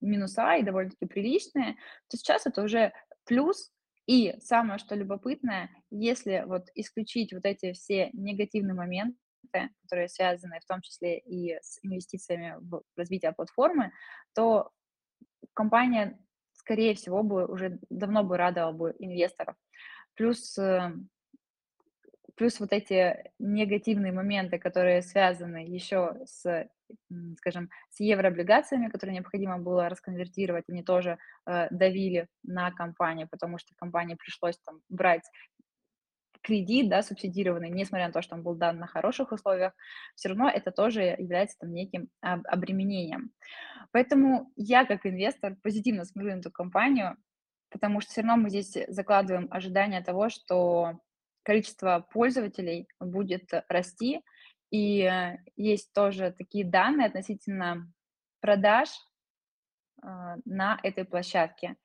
минуса 0.00 0.54
и 0.54 0.62
довольно-таки 0.62 1.06
приличные, 1.06 1.72
то 2.08 2.16
сейчас 2.16 2.46
это 2.46 2.62
уже 2.62 2.92
плюс. 3.24 3.72
И 4.06 4.36
самое, 4.38 4.78
что 4.78 4.94
любопытное, 4.94 5.70
если 5.90 6.44
вот 6.46 6.68
исключить 6.76 7.32
вот 7.32 7.44
эти 7.44 7.72
все 7.72 8.10
негативные 8.12 8.74
моменты, 8.74 9.16
которые 9.82 10.08
связаны 10.08 10.60
в 10.60 10.66
том 10.66 10.80
числе 10.82 11.18
и 11.18 11.58
с 11.62 11.80
инвестициями 11.82 12.58
в 12.60 12.84
развитие 12.96 13.32
платформы, 13.32 13.92
то 14.34 14.70
компания, 15.54 16.16
скорее 16.64 16.94
всего, 16.94 17.22
бы 17.22 17.46
уже 17.46 17.78
давно 17.90 18.24
бы 18.24 18.36
радовала 18.36 18.72
бы 18.72 18.94
инвесторов. 18.98 19.56
Плюс 20.14 20.58
э, 20.58 20.92
плюс 22.36 22.60
вот 22.60 22.72
эти 22.72 23.30
негативные 23.38 24.12
моменты, 24.12 24.58
которые 24.58 25.02
связаны 25.02 25.58
еще 25.58 26.16
с, 26.24 26.68
скажем, 27.36 27.70
с 27.90 28.00
еврооблигациями, 28.00 28.88
которые 28.88 29.14
необходимо 29.14 29.58
было 29.58 29.88
расконвертировать, 29.88 30.64
они 30.68 30.82
тоже 30.82 31.18
э, 31.46 31.68
давили 31.70 32.28
на 32.42 32.70
компанию, 32.70 33.28
потому 33.30 33.58
что 33.58 33.74
компании 33.76 34.14
пришлось 34.14 34.58
там 34.64 34.80
брать 34.88 35.28
кредит, 36.42 36.88
да, 36.88 37.02
субсидированный, 37.02 37.70
несмотря 37.70 38.08
на 38.08 38.12
то, 38.12 38.22
что 38.22 38.34
он 38.34 38.42
был 38.42 38.54
дан 38.54 38.78
на 38.78 38.86
хороших 38.86 39.32
условиях, 39.32 39.72
все 40.14 40.28
равно 40.28 40.48
это 40.48 40.70
тоже 40.70 41.02
является 41.02 41.58
там 41.58 41.72
неким 41.72 42.08
обременением. 42.20 43.32
Поэтому 43.92 44.50
я 44.56 44.84
как 44.84 45.06
инвестор 45.06 45.56
позитивно 45.62 46.04
смотрю 46.04 46.34
на 46.34 46.40
эту 46.40 46.50
компанию, 46.50 47.16
потому 47.70 48.00
что 48.00 48.10
все 48.10 48.20
равно 48.22 48.42
мы 48.42 48.50
здесь 48.50 48.76
закладываем 48.88 49.48
ожидание 49.50 50.02
того, 50.02 50.28
что 50.28 50.98
количество 51.42 52.06
пользователей 52.12 52.88
будет 53.00 53.50
расти. 53.68 54.22
И 54.70 55.10
есть 55.56 55.92
тоже 55.92 56.34
такие 56.36 56.64
данные 56.64 57.08
относительно 57.08 57.92
продаж 58.40 58.88
а, 60.02 60.36
на 60.44 60.78
этой 60.82 61.04
площадке. 61.04 61.76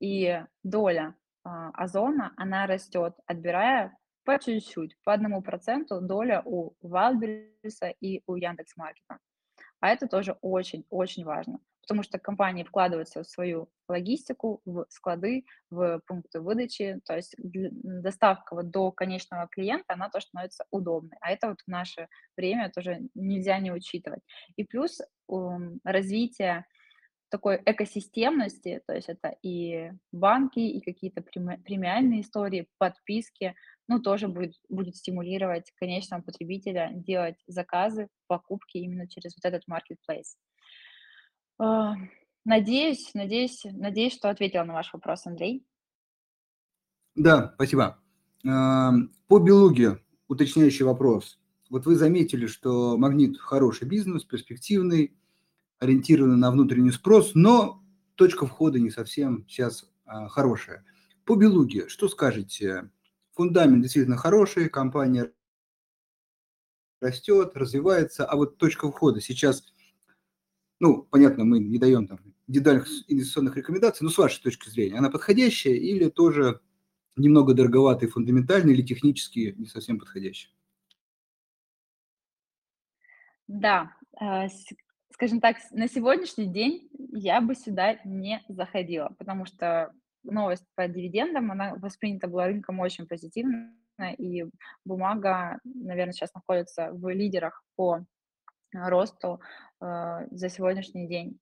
И 0.00 0.42
доля 0.64 1.14
а, 1.44 1.70
Озона, 1.70 2.32
она 2.36 2.66
растет, 2.66 3.14
отбирая 3.26 3.96
по 4.24 4.38
чуть-чуть, 4.38 4.96
по 5.04 5.12
одному 5.12 5.42
проценту 5.42 6.00
доля 6.00 6.42
у 6.44 6.74
Валберриса 6.80 7.88
и 8.00 8.22
у 8.26 8.36
Яндекс.Маркета. 8.36 9.18
А 9.80 9.88
это 9.88 10.06
тоже 10.06 10.36
очень-очень 10.40 11.24
важно 11.24 11.58
потому 11.82 12.02
что 12.02 12.18
компании 12.18 12.64
вкладываются 12.64 13.22
в 13.22 13.26
свою 13.26 13.68
логистику, 13.88 14.62
в 14.64 14.86
склады, 14.88 15.44
в 15.70 16.00
пункты 16.06 16.40
выдачи, 16.40 17.00
то 17.04 17.14
есть 17.14 17.34
доставка 17.38 18.54
вот 18.54 18.70
до 18.70 18.92
конечного 18.92 19.48
клиента, 19.48 19.94
она 19.94 20.08
тоже 20.08 20.26
становится 20.26 20.64
удобной, 20.70 21.18
а 21.20 21.30
это 21.30 21.48
вот 21.48 21.60
в 21.60 21.68
наше 21.68 22.08
время 22.36 22.70
тоже 22.70 23.00
нельзя 23.14 23.58
не 23.58 23.72
учитывать. 23.72 24.22
И 24.56 24.64
плюс 24.64 25.00
развитие 25.84 26.64
такой 27.30 27.60
экосистемности, 27.64 28.82
то 28.86 28.94
есть 28.94 29.08
это 29.08 29.34
и 29.42 29.90
банки, 30.12 30.60
и 30.60 30.80
какие-то 30.80 31.22
премиальные 31.22 32.20
истории, 32.20 32.68
подписки, 32.78 33.54
ну, 33.88 34.00
тоже 34.00 34.28
будет, 34.28 34.54
будет 34.68 34.96
стимулировать 34.96 35.70
конечного 35.76 36.22
потребителя 36.22 36.90
делать 36.94 37.36
заказы, 37.46 38.08
покупки 38.26 38.78
именно 38.78 39.08
через 39.08 39.34
вот 39.36 39.44
этот 39.44 39.64
marketplace. 39.68 40.36
А, 41.58 41.94
надеюсь 42.44 43.12
надеюсь 43.14 43.62
надеюсь, 43.64 44.14
что 44.14 44.30
ответила 44.30 44.64
на 44.64 44.74
ваш 44.74 44.92
вопрос, 44.92 45.26
Андрей. 45.26 45.64
Да, 47.14 47.52
спасибо. 47.54 47.98
По 48.42 49.38
Белуге 49.38 50.00
уточняющий 50.28 50.84
вопрос. 50.84 51.38
Вот 51.70 51.86
вы 51.86 51.94
заметили, 51.94 52.46
что 52.46 52.98
«Магнит» 52.98 53.38
хороший 53.38 53.86
бизнес, 53.86 54.24
перспективный, 54.24 55.14
ориентированный 55.78 56.36
на 56.36 56.50
внутренний 56.50 56.90
спрос, 56.90 57.32
но 57.34 57.82
точка 58.14 58.46
входа 58.46 58.78
не 58.78 58.90
совсем 58.90 59.46
сейчас 59.48 59.90
а, 60.04 60.28
хорошая. 60.28 60.84
По 61.24 61.34
Белуге 61.34 61.88
что 61.88 62.08
скажете? 62.08 62.90
Фундамент 63.32 63.82
действительно 63.82 64.16
хороший, 64.16 64.68
компания 64.68 65.32
растет, 67.00 67.52
развивается, 67.54 68.24
а 68.24 68.36
вот 68.36 68.58
точка 68.58 68.90
входа 68.90 69.20
сейчас 69.20 69.72
ну, 70.82 71.04
понятно, 71.04 71.44
мы 71.44 71.60
не 71.60 71.78
даем 71.78 72.08
там 72.08 72.18
детальных 72.48 72.88
инвестиционных 73.06 73.56
рекомендаций, 73.56 74.04
но 74.04 74.10
с 74.10 74.18
вашей 74.18 74.42
точки 74.42 74.68
зрения, 74.68 74.98
она 74.98 75.10
подходящая 75.10 75.74
или 75.74 76.08
тоже 76.08 76.60
немного 77.14 77.54
дороговатый, 77.54 78.08
фундаментальный 78.08 78.72
или 78.72 78.82
технически 78.82 79.54
не 79.56 79.66
совсем 79.66 80.00
подходящий? 80.00 80.52
Да, 83.46 83.94
э, 84.20 84.48
скажем 85.10 85.40
так, 85.40 85.58
на 85.70 85.88
сегодняшний 85.88 86.46
день 86.46 86.90
я 87.12 87.40
бы 87.40 87.54
сюда 87.54 88.00
не 88.04 88.42
заходила, 88.48 89.14
потому 89.18 89.46
что 89.46 89.94
новость 90.24 90.66
по 90.74 90.88
дивидендам, 90.88 91.50
она 91.50 91.74
воспринята 91.76 92.28
была 92.28 92.46
рынком 92.46 92.80
очень 92.80 93.06
позитивно, 93.06 93.74
и 94.18 94.44
бумага, 94.84 95.58
наверное, 95.64 96.12
сейчас 96.12 96.34
находится 96.34 96.90
в 96.92 97.08
лидерах 97.12 97.62
по 97.76 98.04
росту 98.72 99.40
э, 99.80 100.26
за 100.30 100.48
сегодняшний 100.48 101.06
день. 101.06 101.38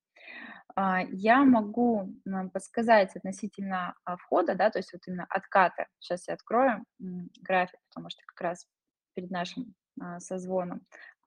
А, 0.77 1.03
я 1.11 1.45
могу 1.45 2.15
подсказать 2.53 3.15
относительно 3.17 3.95
а, 4.05 4.17
входа, 4.17 4.55
да, 4.55 4.71
то 4.71 4.79
есть 4.79 4.93
вот 4.93 5.03
именно 5.07 5.27
откаты. 5.29 5.87
Сейчас 5.99 6.29
я 6.29 6.35
открою 6.35 6.85
график, 6.99 7.79
потому 7.89 8.11
что 8.11 8.23
как 8.27 8.41
раз 8.41 8.67
перед 9.15 9.31
нашим 9.31 9.75
а, 10.01 10.21
созвоном 10.21 10.87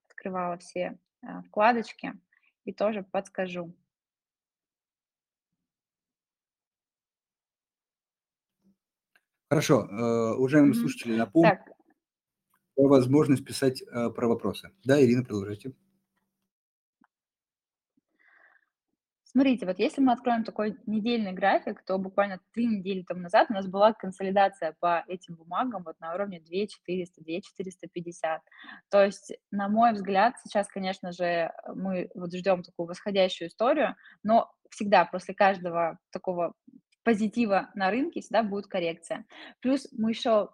открывала 0.10 0.58
все 0.58 0.98
вкладочки 1.48 2.14
и 2.66 2.74
тоже 2.74 3.04
подскажу. 3.04 3.74
Хорошо, 9.54 9.86
э, 9.88 10.34
уважаемые 10.34 10.74
слушатели, 10.74 11.16
напомню, 11.16 11.52
так. 11.52 11.76
возможность 12.76 13.46
писать 13.46 13.84
э, 13.84 14.10
про 14.10 14.28
вопросы. 14.28 14.72
Да, 14.84 15.00
Ирина, 15.00 15.24
продолжите. 15.24 15.74
Смотрите, 19.26 19.68
вот 19.68 19.78
если 19.78 20.02
мы 20.02 20.14
откроем 20.14 20.44
такой 20.44 20.76
недельный 20.88 21.34
график, 21.34 21.84
то 21.86 22.00
буквально 22.00 22.40
три 22.56 22.66
недели 22.66 23.04
тому 23.04 23.22
назад 23.22 23.52
у 23.52 23.54
нас 23.54 23.68
была 23.68 23.94
консолидация 23.94 24.76
по 24.80 25.04
этим 25.08 25.36
бумагам 25.36 25.84
вот 25.84 26.00
на 26.00 26.16
уровне 26.16 26.40
2400, 26.40 27.22
2450. 27.24 28.42
То 28.90 29.06
есть, 29.06 29.34
на 29.52 29.70
мой 29.70 29.94
взгляд, 29.94 30.34
сейчас, 30.44 30.68
конечно 30.68 31.12
же, 31.12 31.52
мы 31.76 32.10
вот 32.16 32.34
ждем 32.34 32.64
такую 32.64 32.88
восходящую 32.88 33.50
историю, 33.50 33.96
но 34.24 34.52
всегда 34.72 35.06
после 35.06 35.36
каждого 35.36 36.00
такого 36.12 36.56
позитива 37.04 37.70
на 37.76 37.92
рынке 37.92 38.22
всегда 38.22 38.44
будет 38.44 38.68
коррекция. 38.68 39.26
Плюс 39.62 39.88
мы 39.92 40.12
еще 40.12 40.50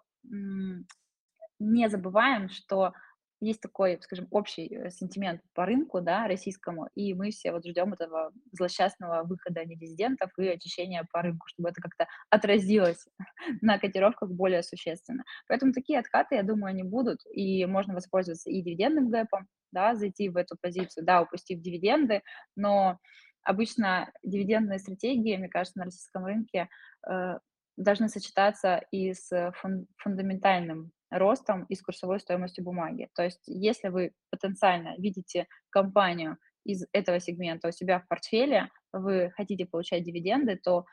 не 1.58 1.88
забываем, 1.88 2.48
что 2.48 2.92
есть 3.40 3.60
такой, 3.60 3.98
скажем, 4.02 4.28
общий 4.30 4.66
э, 4.66 4.90
сентимент 4.90 5.40
по 5.54 5.64
рынку, 5.64 6.00
да, 6.00 6.28
российскому, 6.28 6.88
и 6.94 7.14
мы 7.14 7.30
все 7.30 7.52
вот 7.52 7.66
ждем 7.66 7.92
этого 7.94 8.32
злосчастного 8.52 9.22
выхода 9.24 9.64
нерезидентов 9.64 10.30
и 10.38 10.46
очищения 10.46 11.06
по 11.10 11.22
рынку, 11.22 11.46
чтобы 11.48 11.70
это 11.70 11.80
как-то 11.80 12.06
отразилось 12.28 13.08
на 13.62 13.78
котировках 13.78 14.30
более 14.30 14.62
существенно. 14.62 15.24
Поэтому 15.48 15.72
такие 15.72 15.98
откаты, 15.98 16.34
я 16.34 16.42
думаю, 16.42 16.70
они 16.70 16.82
будут, 16.82 17.20
и 17.32 17.64
можно 17.64 17.94
воспользоваться 17.94 18.50
и 18.50 18.60
дивидендным 18.60 19.08
гэпом, 19.08 19.46
да, 19.72 19.94
зайти 19.94 20.28
в 20.28 20.36
эту 20.36 20.56
позицию, 20.60 21.06
да, 21.06 21.22
упустив 21.22 21.60
дивиденды, 21.60 22.22
но 22.56 22.98
обычно 23.42 24.12
дивидендные 24.22 24.78
стратегии, 24.78 25.36
мне 25.36 25.48
кажется, 25.48 25.78
на 25.78 25.84
российском 25.84 26.24
рынке 26.24 26.68
э, 27.08 27.38
должны 27.76 28.08
сочетаться 28.08 28.82
и 28.90 29.12
с 29.12 29.52
фун 29.60 29.86
фундаментальным 29.98 30.92
ростом 31.10 31.64
и 31.64 31.74
с 31.74 31.82
курсовой 31.82 32.20
стоимостью 32.20 32.64
бумаги. 32.64 33.08
То 33.14 33.24
есть 33.24 33.42
если 33.46 33.88
вы 33.88 34.12
потенциально 34.30 34.94
видите 34.98 35.46
компанию 35.70 36.36
из 36.64 36.86
этого 36.92 37.20
сегмента 37.20 37.68
у 37.68 37.72
себя 37.72 38.00
в 38.00 38.06
портфеле, 38.06 38.68
вы 38.92 39.32
хотите 39.36 39.66
получать 39.66 40.04
дивиденды, 40.04 40.56
то 40.56 40.84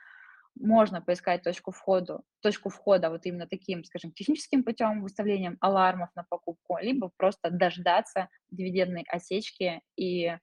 можно 0.59 1.01
поискать 1.01 1.43
точку 1.43 1.71
входа, 1.71 2.21
точку 2.41 2.69
входа 2.69 3.09
вот 3.09 3.25
именно 3.25 3.47
таким, 3.47 3.83
скажем, 3.83 4.11
техническим 4.11 4.63
путем, 4.63 5.01
выставлением 5.01 5.57
алармов 5.61 6.09
на 6.15 6.23
покупку, 6.27 6.77
либо 6.79 7.11
просто 7.17 7.51
дождаться 7.51 8.29
дивидендной 8.49 9.05
осечки. 9.07 9.81
И 9.95 10.35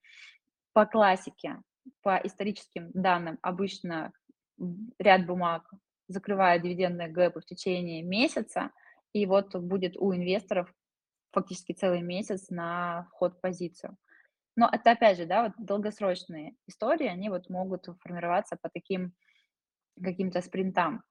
по 0.73 0.87
классике, 0.87 1.57
по 2.03 2.17
историческим 2.23 2.91
данным, 2.93 3.39
обычно 3.43 4.13
ряд 4.99 5.27
бумаг 5.27 5.71
закрывает 6.09 6.63
дивидендные 6.63 7.09
гэпы 7.09 7.41
в 7.41 7.47
течение 7.47 8.03
месяца, 8.03 8.71
и 9.13 9.27
вот 9.27 9.55
будет 9.57 9.97
у 9.97 10.15
инвесторов 10.15 10.73
фактически 11.33 11.73
целый 11.73 12.03
месяц 12.03 12.51
на 12.51 13.09
вход 13.13 13.35
в 13.37 13.41
позицию. 13.41 13.97
Но 14.57 14.69
это 14.73 14.93
опять 14.93 15.19
же, 15.19 15.27
да, 15.27 15.45
вот 15.45 15.53
долгосрочные 15.59 16.57
истории, 16.69 17.09
они 17.09 17.31
вот 17.31 17.51
могут 17.51 17.87
формироваться 18.03 18.57
по 18.61 18.71
таким 18.71 19.15
каким-то 20.03 20.41
спринтам. 20.43 21.03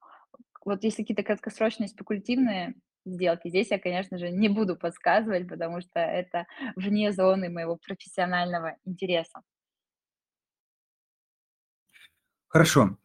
Вот 0.64 0.84
если 0.84 1.02
какие-то 1.02 1.22
краткосрочные 1.22 1.88
спекулятивные 1.88 2.74
сделки, 3.06 3.48
здесь 3.48 3.70
я, 3.70 3.78
конечно 3.78 4.18
же, 4.18 4.30
не 4.30 4.48
буду 4.48 4.76
подсказывать, 4.76 5.48
потому 5.48 5.80
что 5.80 6.00
это 6.00 6.46
вне 6.76 7.12
зоны 7.12 7.50
моего 7.50 7.76
профессионального 7.76 8.76
интереса. 8.84 9.42
Хорошо. 12.54 12.96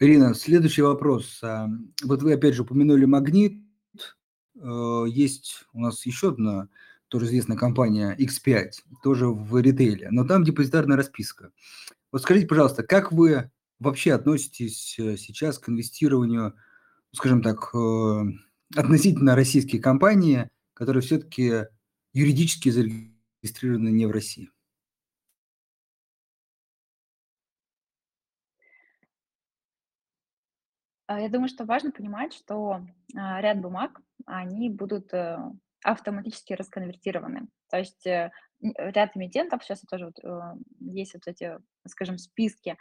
Ирина, 0.00 0.34
следующий 0.34 0.82
вопрос. 0.82 1.38
А, 1.44 1.68
вот 2.02 2.20
вы 2.24 2.32
опять 2.32 2.54
же 2.54 2.62
упомянули 2.62 3.04
магнит. 3.04 3.62
Э, 4.60 5.04
есть 5.06 5.66
у 5.72 5.78
нас 5.78 6.04
еще 6.04 6.30
одна 6.30 6.68
тоже 7.06 7.26
известная 7.26 7.56
компания 7.56 8.16
X5, 8.18 8.70
тоже 9.04 9.28
в 9.28 9.56
ритейле, 9.56 10.08
но 10.10 10.24
там 10.24 10.42
депозитарная 10.42 10.96
расписка. 10.96 11.52
Вот 12.10 12.22
скажите, 12.22 12.48
пожалуйста, 12.48 12.82
как 12.82 13.12
вы 13.12 13.52
вообще 13.78 14.14
относитесь 14.14 14.98
э, 14.98 15.16
сейчас 15.16 15.60
к 15.60 15.68
инвестированию, 15.68 16.54
скажем 17.12 17.40
так, 17.40 17.70
э, 17.72 18.22
относительно 18.74 19.36
российские 19.36 19.80
компании, 19.80 20.50
которые 20.74 21.04
все-таки 21.04 21.66
юридически 22.14 22.70
зарегистрированы 22.70 23.90
не 23.90 24.06
в 24.06 24.10
России? 24.10 24.50
Я 31.16 31.28
думаю, 31.28 31.48
что 31.48 31.64
важно 31.64 31.90
понимать, 31.90 32.34
что 32.34 32.82
а, 33.16 33.40
ряд 33.40 33.60
бумаг, 33.60 34.00
они 34.26 34.68
будут 34.68 35.12
э, 35.14 35.38
автоматически 35.82 36.52
расконвертированы. 36.52 37.48
То 37.70 37.78
есть 37.78 38.06
э, 38.06 38.30
ряд 38.60 39.16
эмитентов, 39.16 39.64
сейчас 39.64 39.80
тоже 39.82 40.06
вот, 40.06 40.18
э, 40.22 40.54
есть 40.80 41.14
вот 41.14 41.26
эти, 41.26 41.58
скажем, 41.86 42.18
списки, 42.18 42.76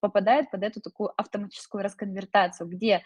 попадает 0.00 0.50
под 0.50 0.62
эту 0.62 0.80
такую 0.80 1.12
автоматическую 1.20 1.82
расконвертацию, 1.82 2.68
где 2.68 3.02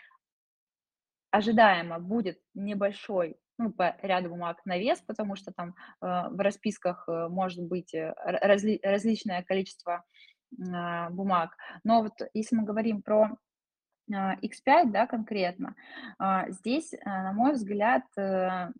ожидаемо 1.32 1.98
будет 1.98 2.40
небольшой 2.54 3.38
ну, 3.58 3.72
по 3.72 3.96
ряду 4.02 4.30
бумаг 4.30 4.60
навес, 4.64 5.00
потому 5.02 5.36
что 5.36 5.52
там 5.52 5.74
в 6.00 6.42
расписках 6.42 7.06
может 7.06 7.62
быть 7.62 7.94
разли, 7.94 8.80
различное 8.82 9.42
количество 9.42 10.04
э, 10.52 11.10
бумаг. 11.10 11.56
Но 11.84 12.02
вот 12.02 12.14
если 12.32 12.56
мы 12.56 12.64
говорим 12.64 13.02
про 13.02 13.36
X5, 14.10 14.90
да, 14.90 15.06
конкретно, 15.06 15.74
а, 16.18 16.50
здесь, 16.50 16.92
э, 16.92 16.98
на 17.04 17.32
мой 17.32 17.52
взгляд, 17.52 18.04
э, 18.16 18.70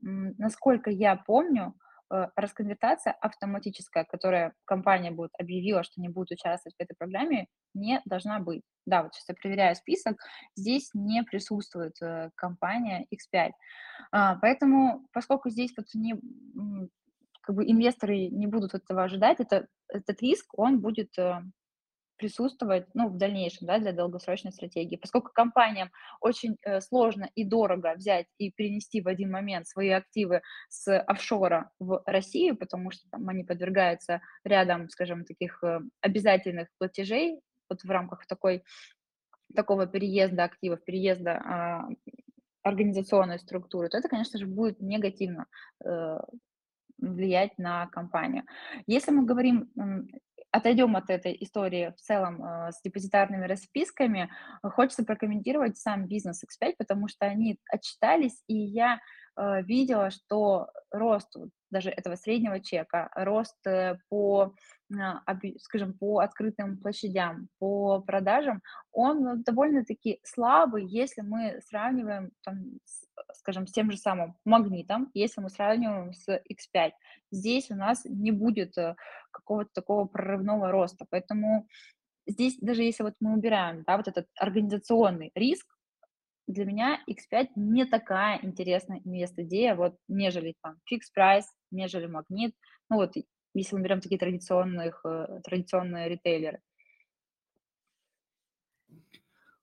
насколько 0.00 0.90
я 0.90 1.16
помню, 1.16 1.74
э, 2.10 2.28
расконвертация 2.36 3.12
автоматическая, 3.12 4.04
которая 4.04 4.52
компания 4.64 5.10
будет 5.10 5.32
объявила, 5.38 5.82
что 5.82 6.00
не 6.00 6.08
будет 6.08 6.32
участвовать 6.32 6.76
в 6.76 6.82
этой 6.82 6.94
программе, 6.96 7.46
не 7.74 8.00
должна 8.04 8.38
быть. 8.38 8.62
Да, 8.86 9.02
вот 9.02 9.14
сейчас 9.14 9.28
я 9.30 9.34
проверяю 9.34 9.74
список, 9.74 10.16
здесь 10.54 10.90
не 10.94 11.24
присутствует 11.24 11.96
компания 12.36 13.06
X5. 13.12 13.50
А, 14.12 14.36
поэтому, 14.36 15.08
поскольку 15.12 15.50
здесь 15.50 15.72
вот 15.76 15.86
не, 15.94 16.14
как 17.40 17.56
бы 17.56 17.64
инвесторы 17.64 18.28
не 18.28 18.46
будут 18.46 18.74
этого 18.74 19.02
ожидать, 19.04 19.40
это, 19.40 19.66
этот 19.88 20.22
риск, 20.22 20.46
он 20.56 20.80
будет 20.80 21.12
присутствовать, 22.16 22.86
ну, 22.94 23.08
в 23.08 23.16
дальнейшем, 23.16 23.66
да, 23.66 23.78
для 23.78 23.92
долгосрочной 23.92 24.52
стратегии. 24.52 24.96
Поскольку 24.96 25.30
компаниям 25.32 25.90
очень 26.20 26.56
э, 26.62 26.80
сложно 26.80 27.28
и 27.34 27.44
дорого 27.44 27.94
взять 27.96 28.26
и 28.38 28.50
перенести 28.50 29.00
в 29.00 29.08
один 29.08 29.30
момент 29.30 29.66
свои 29.66 29.90
активы 29.90 30.42
с 30.68 30.98
офшора 30.98 31.70
в 31.78 32.02
Россию, 32.06 32.56
потому 32.56 32.90
что 32.90 33.08
там 33.10 33.28
они 33.28 33.44
подвергаются 33.44 34.20
рядом, 34.44 34.88
скажем, 34.88 35.24
таких 35.24 35.62
э, 35.62 35.80
обязательных 36.00 36.68
платежей 36.78 37.40
вот 37.68 37.82
в 37.82 37.90
рамках 37.90 38.26
такой, 38.26 38.62
такого 39.54 39.86
переезда 39.86 40.44
активов, 40.44 40.84
переезда 40.84 41.88
э, 41.90 42.12
организационной 42.62 43.38
структуры, 43.38 43.88
то 43.88 43.98
это, 43.98 44.08
конечно 44.08 44.38
же, 44.38 44.46
будет 44.46 44.80
негативно 44.80 45.46
э, 45.84 46.18
влиять 46.98 47.58
на 47.58 47.86
компанию. 47.88 48.44
Если 48.86 49.10
мы 49.10 49.24
говорим 49.24 49.70
отойдем 50.56 50.96
от 50.96 51.10
этой 51.10 51.36
истории 51.40 51.92
в 51.96 52.00
целом 52.00 52.42
э, 52.42 52.72
с 52.72 52.80
депозитарными 52.82 53.46
расписками, 53.46 54.30
хочется 54.62 55.04
прокомментировать 55.04 55.76
сам 55.76 56.06
бизнес 56.06 56.42
X5, 56.44 56.74
потому 56.78 57.08
что 57.08 57.26
они 57.26 57.58
отчитались, 57.70 58.42
и 58.46 58.54
я 58.56 58.98
э, 59.36 59.62
видела, 59.62 60.10
что 60.10 60.68
рост 60.90 61.36
даже 61.70 61.90
этого 61.90 62.16
среднего 62.16 62.60
чека, 62.60 63.10
рост 63.14 63.56
э, 63.66 63.98
по, 64.08 64.54
скажем, 65.58 65.94
по 65.94 66.20
открытым 66.20 66.78
площадям, 66.78 67.48
по 67.58 68.00
продажам, 68.00 68.62
он 68.92 69.42
довольно-таки 69.42 70.20
слабый, 70.22 70.86
если 70.86 71.22
мы 71.22 71.60
сравниваем, 71.66 72.30
там, 72.42 72.78
скажем, 73.34 73.66
с 73.66 73.72
тем 73.72 73.90
же 73.90 73.96
самым 73.96 74.36
магнитом, 74.44 75.10
если 75.14 75.40
мы 75.40 75.50
сравниваем 75.50 76.12
с 76.12 76.28
X5. 76.28 76.92
Здесь 77.30 77.70
у 77.70 77.74
нас 77.74 78.04
не 78.04 78.30
будет 78.30 78.76
э, 78.78 78.96
какого-то 79.30 79.70
такого 79.74 80.06
прорывного 80.06 80.70
роста, 80.70 81.06
поэтому 81.10 81.66
здесь 82.26 82.58
даже 82.60 82.82
если 82.82 83.02
вот 83.02 83.14
мы 83.20 83.34
убираем, 83.34 83.82
да, 83.86 83.96
вот 83.96 84.08
этот 84.08 84.26
организационный 84.36 85.30
риск, 85.34 85.75
для 86.46 86.64
меня 86.64 87.02
X5 87.08 87.50
не 87.56 87.84
такая 87.84 88.40
интересная 88.42 89.00
инвест-идея, 89.04 89.74
вот, 89.74 89.96
нежели 90.08 90.54
там 90.62 90.76
фикс 90.84 91.10
прайс, 91.10 91.46
нежели 91.70 92.06
магнит, 92.06 92.54
ну 92.88 92.96
вот, 92.96 93.14
если 93.54 93.76
мы 93.76 93.82
берем 93.82 94.00
такие 94.00 94.18
традиционных, 94.18 95.00
э, 95.04 95.40
традиционные 95.44 96.08
ритейлеры. 96.08 96.60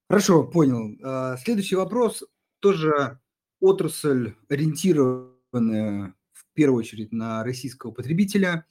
Хорошо, 0.10 0.44
понял. 0.44 0.96
А, 1.04 1.38
следующий 1.38 1.76
вопрос 1.76 2.24
тоже 2.60 3.20
отрасль, 3.60 4.36
ориентированная 4.48 6.14
в 6.34 6.46
первую 6.54 6.80
очередь 6.80 7.12
на 7.12 7.44
российского 7.44 7.92
потребителя, 7.92 8.66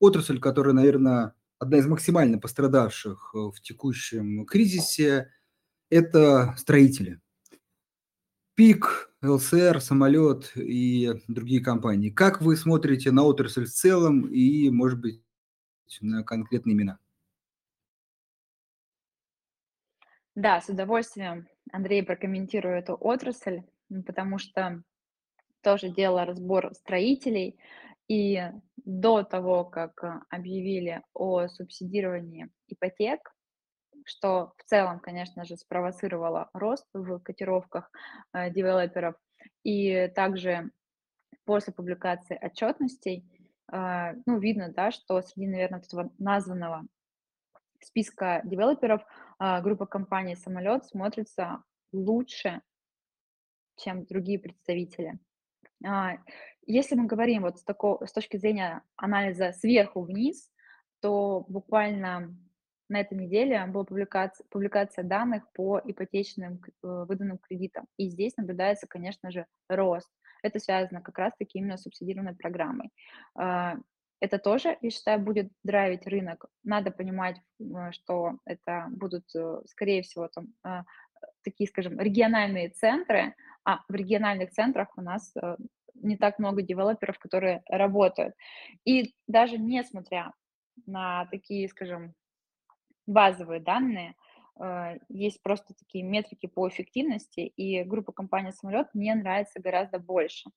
отрасль, 0.00 0.38
которая, 0.38 0.74
наверное, 0.74 1.34
одна 1.58 1.78
из 1.78 1.86
максимально 1.86 2.38
пострадавших 2.38 3.30
э, 3.34 3.38
в 3.38 3.60
текущем 3.62 4.44
кризисе, 4.44 5.30
это 5.90 6.54
строители. 6.58 7.21
ПИК, 8.62 9.10
ЛСР, 9.22 9.80
самолет 9.80 10.52
и 10.54 11.14
другие 11.26 11.60
компании. 11.60 12.10
Как 12.10 12.40
вы 12.40 12.56
смотрите 12.56 13.10
на 13.10 13.24
отрасль 13.24 13.64
в 13.64 13.70
целом 13.72 14.28
и, 14.28 14.70
может 14.70 15.00
быть, 15.00 15.20
на 16.00 16.22
конкретные 16.22 16.74
имена? 16.74 17.00
Да, 20.36 20.60
с 20.60 20.68
удовольствием, 20.68 21.48
Андрей, 21.72 22.04
прокомментирую 22.04 22.78
эту 22.78 22.94
отрасль 22.94 23.62
потому 24.06 24.38
что 24.38 24.84
тоже 25.60 25.88
делала 25.88 26.24
разбор 26.24 26.72
строителей, 26.72 27.58
и 28.06 28.40
до 28.76 29.24
того, 29.24 29.64
как 29.64 30.22
объявили 30.30 31.02
о 31.14 31.48
субсидировании 31.48 32.48
ипотек, 32.68 33.31
что 34.04 34.52
в 34.58 34.64
целом, 34.64 35.00
конечно 35.00 35.44
же, 35.44 35.56
спровоцировало 35.56 36.50
рост 36.52 36.86
в 36.94 37.18
котировках 37.20 37.90
э, 38.32 38.50
девелоперов, 38.50 39.14
и 39.64 40.08
также 40.14 40.70
после 41.44 41.72
публикации 41.72 42.38
отчетностей, 42.40 43.24
а, 43.70 44.12
ну, 44.26 44.38
видно, 44.38 44.72
да, 44.72 44.90
что 44.90 45.20
среди, 45.22 45.46
наверное, 45.48 45.80
этого 45.80 46.10
названного 46.18 46.86
списка 47.80 48.42
девелоперов 48.44 49.02
а, 49.38 49.60
группа 49.60 49.86
компаний 49.86 50.36
"Самолет" 50.36 50.84
смотрится 50.84 51.62
лучше, 51.92 52.60
чем 53.76 54.04
другие 54.04 54.38
представители. 54.38 55.18
А, 55.84 56.18
если 56.66 56.94
мы 56.94 57.06
говорим 57.06 57.42
вот 57.42 57.58
с 57.58 57.64
тако 57.64 58.04
с 58.04 58.12
точки 58.12 58.36
зрения 58.36 58.82
анализа 58.96 59.52
сверху 59.52 60.02
вниз, 60.02 60.50
то 61.00 61.44
буквально 61.48 62.36
на 62.92 63.00
этой 63.00 63.18
неделе 63.18 63.64
была 63.66 63.84
публикация 63.84 64.46
публикация 64.50 65.02
данных 65.02 65.42
по 65.52 65.80
ипотечным 65.84 66.60
э, 66.62 67.04
выданным 67.08 67.38
кредитам. 67.38 67.86
И 67.96 68.08
здесь 68.08 68.36
наблюдается, 68.36 68.86
конечно 68.86 69.30
же, 69.30 69.46
рост. 69.68 70.10
Это 70.42 70.58
связано 70.58 71.00
как 71.00 71.18
раз 71.18 71.32
таки 71.38 71.58
именно 71.58 71.76
с 71.76 71.82
субсидированной 71.82 72.34
программой. 72.34 72.90
А, 73.34 73.76
это 74.20 74.38
тоже, 74.38 74.76
я 74.82 74.90
считаю, 74.90 75.20
будет 75.20 75.50
драйвить 75.64 76.06
рынок. 76.06 76.44
Надо 76.64 76.90
понимать, 76.90 77.36
э, 77.60 77.64
что 77.92 78.38
это 78.44 78.86
будут, 78.90 79.24
э, 79.34 79.62
скорее 79.66 80.02
всего, 80.02 80.28
там, 80.28 80.84
такие, 81.44 81.68
скажем, 81.68 81.98
региональные 81.98 82.68
центры, 82.70 83.34
а 83.64 83.78
в 83.88 83.94
региональных 83.94 84.50
центрах 84.50 84.88
у 84.96 85.02
нас 85.02 85.32
не 85.94 86.16
так 86.16 86.38
много 86.38 86.62
девелоперов, 86.62 87.18
которые 87.18 87.62
работают. 87.68 88.34
И 88.84 89.14
даже 89.28 89.56
несмотря 89.56 90.32
на 90.86 91.26
такие, 91.26 91.68
скажем, 91.68 92.14
базовые 93.06 93.60
данные, 93.60 94.14
э, 94.60 94.98
есть 95.08 95.42
просто 95.42 95.74
такие 95.74 96.04
метрики 96.04 96.46
по 96.46 96.68
эффективности, 96.68 97.40
и 97.40 97.82
группа 97.84 98.12
компании 98.12 98.50
«Самолет» 98.50 98.88
мне 98.94 99.14
нравится 99.14 99.60
гораздо 99.60 99.98
больше. 99.98 100.50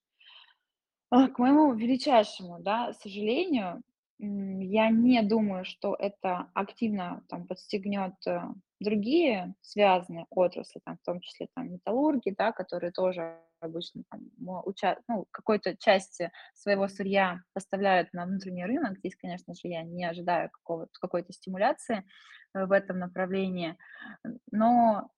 А, 1.09 1.27
к 1.29 1.39
моему 1.39 1.73
величайшему, 1.73 2.59
да, 2.59 2.93
сожалению, 2.93 3.81
я 4.19 4.89
не 4.89 5.21
думаю, 5.23 5.65
что 5.65 5.95
это 5.97 6.49
активно 6.53 7.23
там 7.27 7.47
подстегнет 7.47 8.13
э, 8.25 8.41
другие 8.79 9.55
связанные 9.61 10.25
отрасли, 10.29 10.79
там, 10.85 10.97
в 10.97 11.05
том 11.05 11.19
числе 11.19 11.47
там 11.53 11.73
металлурги, 11.73 12.33
да, 12.37 12.51
которые 12.51 12.91
тоже 12.91 13.39
обычно 13.59 14.03
там, 14.09 14.21
уча- 14.65 14.99
ну, 15.07 15.27
какой-то 15.31 15.75
части 15.77 16.31
своего 16.53 16.87
сырья 16.87 17.41
поставляют 17.53 18.13
на 18.13 18.25
внутренний 18.25 18.65
рынок. 18.65 18.97
Здесь, 18.99 19.15
конечно 19.15 19.53
же, 19.53 19.67
я 19.67 19.83
не 19.83 20.05
ожидаю 20.05 20.49
какой-то 21.01 21.33
стимуляции 21.33 22.05
э, 22.53 22.65
в 22.65 22.71
этом 22.71 22.99
направлении, 22.99 23.77
но 24.51 25.09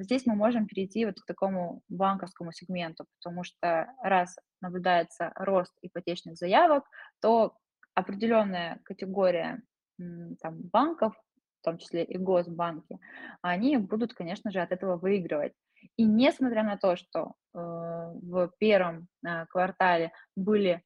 здесь 0.00 0.26
мы 0.26 0.34
можем 0.34 0.66
перейти 0.66 1.06
вот 1.06 1.20
к 1.20 1.26
такому 1.26 1.82
банковскому 1.88 2.50
сегменту, 2.50 3.06
потому 3.20 3.44
что 3.44 3.86
раз 4.02 4.36
наблюдается 4.60 5.32
рост 5.36 5.72
ипотечных 5.82 6.36
заявок, 6.36 6.84
то 7.20 7.56
определенная 7.94 8.80
категория 8.84 9.62
там, 9.98 10.60
банков, 10.72 11.14
в 11.60 11.64
том 11.64 11.78
числе 11.78 12.04
и 12.04 12.18
госбанки, 12.18 12.98
они 13.42 13.76
будут, 13.76 14.14
конечно 14.14 14.50
же, 14.50 14.60
от 14.60 14.72
этого 14.72 14.96
выигрывать. 14.96 15.54
И 15.96 16.04
несмотря 16.04 16.62
на 16.62 16.76
то, 16.76 16.96
что 16.96 17.34
э, 17.54 17.58
в 17.58 18.50
первом 18.58 19.08
э, 19.26 19.46
квартале 19.46 20.12
были 20.34 20.82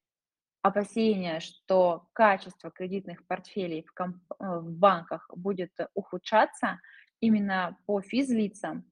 опасения, 0.62 1.40
что 1.40 2.06
качество 2.12 2.70
кредитных 2.70 3.26
портфелей 3.26 3.82
в, 3.82 3.92
комп- 3.94 4.32
э, 4.38 4.58
в 4.58 4.72
банках 4.72 5.28
будет 5.34 5.72
ухудшаться, 5.94 6.80
именно 7.20 7.76
по 7.86 8.00
физлицам 8.00 8.84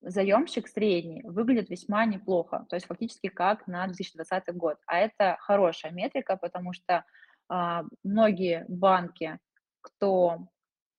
заемщик 0.00 0.68
средний 0.68 1.22
выглядит 1.22 1.70
весьма 1.70 2.04
неплохо, 2.04 2.66
то 2.68 2.76
есть 2.76 2.86
фактически 2.86 3.28
как 3.28 3.66
на 3.66 3.86
2020 3.86 4.54
год. 4.54 4.78
А 4.86 4.98
это 4.98 5.36
хорошая 5.40 5.92
метрика, 5.92 6.36
потому 6.36 6.72
что 6.72 7.04
а, 7.48 7.84
многие 8.04 8.64
банки, 8.68 9.38
кто 9.80 10.48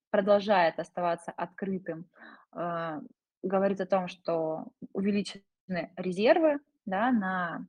продолжает 0.09 0.79
оставаться 0.79 1.31
открытым, 1.31 2.09
а, 2.51 2.99
говорит 3.43 3.79
о 3.81 3.85
том, 3.85 4.07
что 4.07 4.67
увеличены 4.93 5.91
резервы 5.95 6.59
да, 6.85 7.11
на 7.11 7.67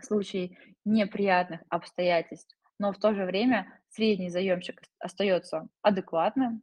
случай 0.00 0.58
неприятных 0.84 1.60
обстоятельств, 1.68 2.56
но 2.78 2.92
в 2.92 2.98
то 2.98 3.14
же 3.14 3.24
время 3.24 3.80
средний 3.88 4.30
заемщик 4.30 4.82
остается 4.98 5.68
адекватным, 5.82 6.62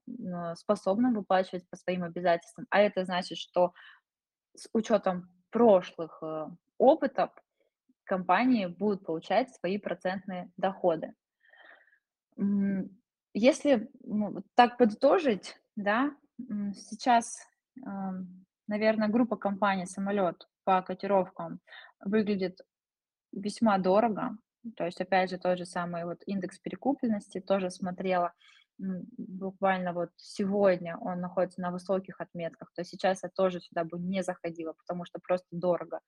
способным 0.56 1.14
выплачивать 1.14 1.70
по 1.70 1.78
своим 1.78 2.04
обязательствам, 2.04 2.68
а 2.70 2.82
это 2.82 3.06
значит, 3.06 3.38
что 3.38 3.74
с 4.56 4.68
учетом 4.74 5.30
прошлых 5.50 6.20
э, 6.22 6.48
опытов 6.78 7.32
компании 8.04 8.66
будут 8.66 9.06
получать 9.06 9.54
свои 9.56 9.78
процентные 9.78 10.52
доходы. 10.58 11.14
Если 13.34 13.90
ну, 14.04 14.44
так 14.56 14.78
подытожить, 14.78 15.58
да, 15.76 16.14
сейчас, 16.74 17.48
наверное, 18.68 19.08
группа 19.08 19.38
компаний 19.38 19.86
«Самолет» 19.86 20.48
по 20.66 20.82
котировкам 20.82 21.60
выглядит 22.00 22.60
весьма 23.32 23.78
дорого. 23.78 24.38
То 24.76 24.86
есть, 24.86 25.02
опять 25.02 25.30
же, 25.30 25.38
тот 25.38 25.58
же 25.58 25.66
самый 25.66 26.06
вот 26.06 26.22
индекс 26.26 26.60
перекупленности 26.60 27.40
тоже 27.40 27.70
смотрела. 27.70 28.34
Буквально 28.78 29.94
вот 29.94 30.10
сегодня 30.18 30.98
он 30.98 31.20
находится 31.20 31.62
на 31.62 31.72
высоких 31.72 32.20
отметках. 32.22 32.72
То 32.74 32.84
сейчас 32.84 33.24
я 33.24 33.30
тоже 33.30 33.60
сюда 33.60 33.84
бы 33.84 34.00
не 34.00 34.24
заходила, 34.24 34.74
потому 34.74 35.06
что 35.06 35.20
просто 35.20 35.48
дорого. 35.52 36.00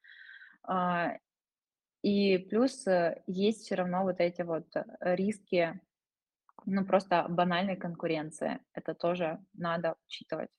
А, 0.63 1.17
и 2.03 2.37
плюс 2.37 2.85
э, 2.85 3.23
есть 3.27 3.61
все 3.61 3.75
равно 3.75 4.03
вот 4.03 4.19
эти 4.19 4.41
вот 4.41 4.67
э, 4.75 4.83
риски, 5.15 5.79
ну, 6.65 6.85
просто 6.85 7.25
банальной 7.29 7.75
конкуренции. 7.75 8.59
Это 8.73 8.93
тоже 8.93 9.39
надо 9.53 9.95
учитывать. 10.07 10.49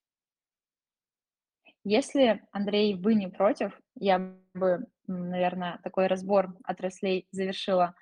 Если, 1.85 2.43
Андрей, 2.51 2.95
вы 2.95 3.15
не 3.15 3.29
против, 3.29 3.79
я 3.95 4.19
бы, 4.55 4.87
наверное, 5.07 5.79
такой 5.83 6.07
разбор 6.07 6.57
отраслей 6.65 7.29
завершила 7.31 7.95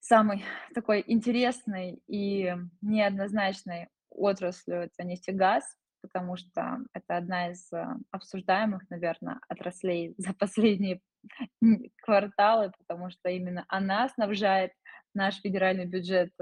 самой 0.00 0.44
такой 0.74 1.04
интересной 1.06 2.02
и 2.06 2.54
неоднозначной 2.80 3.88
отраслью- 4.10 4.82
это 4.82 5.04
нефтегаз, 5.04 5.64
потому 6.02 6.36
что 6.36 6.78
это 6.92 7.16
одна 7.16 7.50
из 7.50 7.72
э, 7.72 7.86
обсуждаемых, 8.10 8.88
наверное, 8.90 9.40
отраслей 9.48 10.14
за 10.18 10.34
последние 10.34 11.00
кварталы, 12.02 12.72
потому 12.78 13.10
что 13.10 13.28
именно 13.28 13.64
она 13.68 14.08
снабжает 14.08 14.72
наш 15.14 15.36
федеральный 15.40 15.86
бюджет 15.86 16.32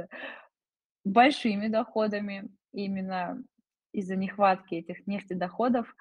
большими 1.04 1.68
доходами. 1.68 2.50
Именно 2.72 3.42
из-за 3.92 4.16
нехватки 4.16 4.74
этих 4.74 5.06
нефтедоходов 5.06 5.94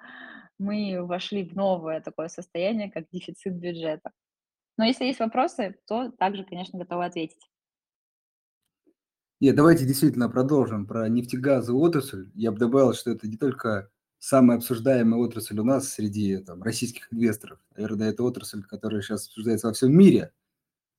мы 0.58 1.06
вошли 1.06 1.48
в 1.48 1.56
новое 1.56 2.02
такое 2.02 2.28
состояние, 2.28 2.92
как 2.92 3.06
дефицит 3.12 3.56
бюджета. 3.56 4.12
Но 4.78 4.86
если 4.86 5.06
есть 5.06 5.20
вопросы, 5.20 5.76
то 5.88 6.12
также, 6.12 6.44
конечно, 6.44 6.78
готова 6.78 7.06
ответить. 7.06 7.50
Нет, 9.42 9.56
давайте 9.56 9.86
действительно 9.86 10.30
продолжим 10.30 10.86
про 10.86 11.08
нефтегазовую 11.10 11.84
отрасль. 11.84 12.30
Я 12.34 12.52
бы 12.52 12.58
добавил, 12.58 12.94
что 12.94 13.12
это 13.12 13.28
не 13.28 13.38
только 13.38 13.90
самая 14.18 14.58
обсуждаемая 14.58 15.20
отрасль 15.20 15.60
у 15.60 15.64
нас 15.64 15.90
среди 15.90 16.38
там, 16.38 16.64
российских 16.64 17.12
инвесторов. 17.14 17.60
Наверное, 17.76 18.10
это 18.10 18.24
отрасль, 18.24 18.64
которая 18.64 19.02
сейчас 19.02 19.28
обсуждается 19.28 19.68
во 19.68 19.74
всем 19.74 19.96
мире, 19.96 20.32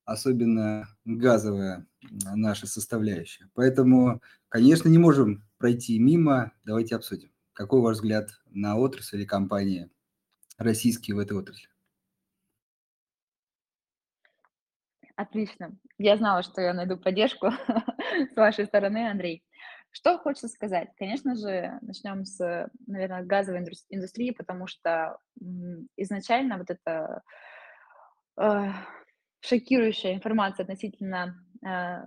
особенно 0.05 0.87
газовая 1.05 1.87
наша 2.35 2.67
составляющая. 2.67 3.49
Поэтому, 3.55 4.21
конечно, 4.49 4.89
не 4.89 4.99
можем 4.99 5.45
пройти 5.59 5.99
мимо. 5.99 6.53
Давайте 6.65 6.95
обсудим. 6.95 7.33
Какой 7.53 7.81
ваш 7.81 7.97
взгляд 7.97 8.29
на 8.57 8.77
отрасль 8.77 9.19
или 9.19 9.25
компании 9.25 9.91
российские 10.59 11.15
в 11.15 11.19
этой 11.19 11.37
отрасли? 11.37 11.69
Отлично. 15.15 15.79
Я 15.99 16.17
знала, 16.17 16.43
что 16.43 16.61
я 16.61 16.75
найду 16.75 16.97
поддержку 16.97 17.51
с 18.33 18.37
вашей 18.37 18.67
стороны, 18.67 19.09
Андрей. 19.11 19.43
Что 19.91 20.19
хочется 20.19 20.49
сказать? 20.49 20.91
Конечно 20.99 21.37
же, 21.37 21.79
начнем 21.81 22.25
с, 22.25 22.71
наверное, 22.87 23.25
газовой 23.25 23.65
индустрии, 23.89 24.31
потому 24.31 24.67
что 24.67 25.19
изначально 25.97 26.59
вот 26.59 26.71
эта 26.71 27.23
э, 28.39 28.73
шокирующая 29.41 30.15
информация 30.15 30.65
относительно 30.65 31.43
э, 31.67 32.03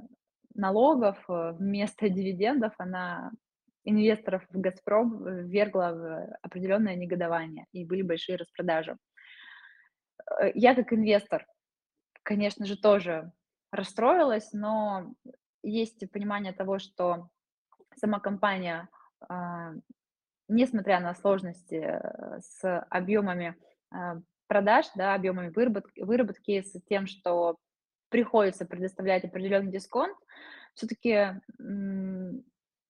налогов 0.53 1.17
э, 1.27 1.53
вместо 1.53 2.09
дивидендов, 2.09 2.73
она 2.77 3.31
инвесторов 3.89 4.45
в 4.49 4.59
«Газпром» 4.59 5.47
ввергла 5.47 5.91
в 5.93 6.37
определенное 6.41 6.95
негодование, 6.95 7.65
и 7.71 7.85
были 7.85 8.01
большие 8.01 8.37
распродажи. 8.37 8.97
Э, 10.39 10.51
я 10.53 10.75
как 10.75 10.93
инвестор, 10.93 11.45
конечно 12.23 12.65
же, 12.65 12.77
тоже 12.77 13.31
расстроилась, 13.71 14.51
но 14.53 15.13
есть 15.63 16.09
понимание 16.11 16.53
того, 16.53 16.79
что 16.79 17.29
сама 17.95 18.19
компания, 18.19 18.89
а, 19.27 19.73
несмотря 20.47 20.99
на 20.99 21.13
сложности 21.13 21.75
э, 21.75 22.39
с 22.39 22.81
объемами 22.89 23.55
а, 23.91 24.17
продаж, 24.47 24.85
да, 24.95 25.13
объемами 25.15 25.49
выработки, 25.49 25.99
выработки, 26.01 26.61
с 26.61 26.81
тем, 26.87 27.07
что 27.07 27.57
приходится 28.09 28.65
предоставлять 28.65 29.23
определенный 29.23 29.71
дисконт, 29.71 30.17
все-таки 30.73 31.39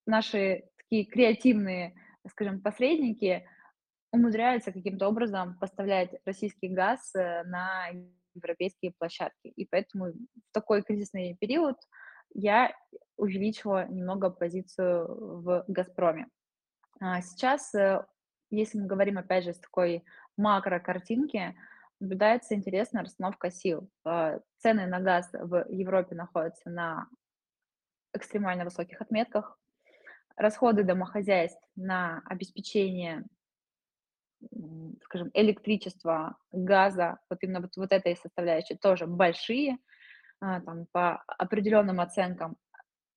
наши 0.05 0.63
такие 0.89 1.05
креативные, 1.05 1.93
скажем, 2.27 2.61
посредники 2.61 3.47
умудряются 4.11 4.71
каким-то 4.71 5.07
образом 5.07 5.57
поставлять 5.59 6.09
российский 6.25 6.67
газ 6.67 7.13
э, 7.15 7.43
на 7.43 7.89
европейские 8.33 8.93
площадки. 8.97 9.47
И 9.47 9.65
поэтому 9.65 10.07
в 10.07 10.51
такой 10.51 10.81
кризисный 10.81 11.37
период 11.39 11.75
я 12.33 12.73
увеличила 13.17 13.87
немного 13.87 14.31
позицию 14.31 15.41
в 15.41 15.65
«Газпроме». 15.67 16.27
А 16.99 17.21
сейчас, 17.21 17.73
э, 17.75 18.03
если 18.49 18.79
мы 18.79 18.87
говорим, 18.87 19.19
опять 19.19 19.43
же, 19.43 19.53
с 19.53 19.59
такой 19.59 20.03
макрокартинки, 20.37 21.55
наблюдается 21.99 22.55
интересная 22.55 23.03
расстановка 23.03 23.51
сил. 23.51 23.89
А, 24.05 24.39
цены 24.57 24.87
на 24.87 24.99
газ 24.99 25.29
в 25.33 25.65
Европе 25.69 26.15
находятся 26.15 26.69
на 26.69 27.07
экстремально 28.13 28.63
высоких 28.63 29.01
отметках. 29.01 29.58
Расходы 30.39 30.83
домохозяйств 30.83 31.61
на 31.75 32.21
обеспечение, 32.25 33.25
скажем, 35.03 35.29
электричества, 35.33 36.37
газа, 36.53 37.19
вот 37.29 37.39
именно 37.41 37.59
вот, 37.59 37.75
вот 37.75 37.91
этой 37.91 38.15
составляющей 38.15 38.75
тоже 38.75 39.05
большие. 39.05 39.77
А, 40.39 40.61
там, 40.61 40.85
по 40.93 41.21
определенным 41.27 41.99
оценкам 41.99 42.55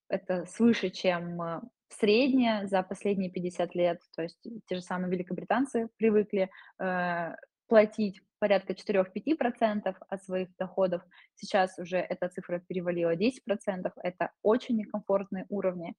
это 0.08 0.44
свыше, 0.46 0.90
чем 0.90 1.40
э, 1.40 1.60
среднее 1.88 2.66
за 2.66 2.82
последние 2.82 3.30
50 3.30 3.74
лет. 3.76 4.00
То 4.16 4.22
есть 4.22 4.38
те 4.66 4.74
же 4.74 4.82
самые 4.82 5.10
великобританцы 5.12 5.88
привыкли 5.96 6.50
э, 6.80 7.36
платить 7.68 8.20
порядка 8.40 8.72
4-5% 8.72 9.94
от 10.08 10.24
своих 10.24 10.48
доходов. 10.56 11.02
Сейчас 11.36 11.78
уже 11.78 11.98
эта 11.98 12.28
цифра 12.28 12.58
перевалила 12.58 13.14
10%. 13.14 13.92
Это 14.02 14.32
очень 14.42 14.78
некомфортные 14.78 15.46
уровни. 15.48 15.94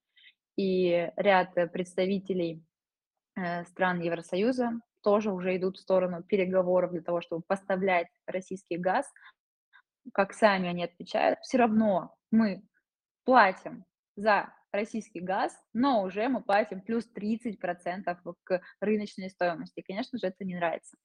И 0.56 1.10
ряд 1.16 1.54
представителей 1.72 2.64
э, 3.36 3.64
стран 3.64 4.00
Евросоюза 4.00 4.80
тоже 5.02 5.32
уже 5.32 5.56
идут 5.56 5.76
в 5.76 5.80
сторону 5.80 6.22
переговоров 6.22 6.92
для 6.92 7.02
того, 7.02 7.20
чтобы 7.20 7.42
поставлять 7.42 8.08
российский 8.26 8.76
газ. 8.76 9.10
Как 10.12 10.32
сами 10.32 10.68
они 10.68 10.84
отвечают, 10.84 11.40
все 11.40 11.58
равно 11.58 12.14
мы 12.30 12.62
платим 13.24 13.84
за 14.16 14.52
российский 14.72 15.20
газ, 15.20 15.56
но 15.72 16.02
уже 16.02 16.28
мы 16.28 16.42
платим 16.42 16.80
плюс 16.80 17.08
30% 17.14 18.16
к 18.44 18.62
рыночной 18.80 19.30
стоимости. 19.30 19.84
Конечно 19.86 20.18
же, 20.18 20.26
это 20.26 20.44
не 20.44 20.56
нравится. 20.56 20.96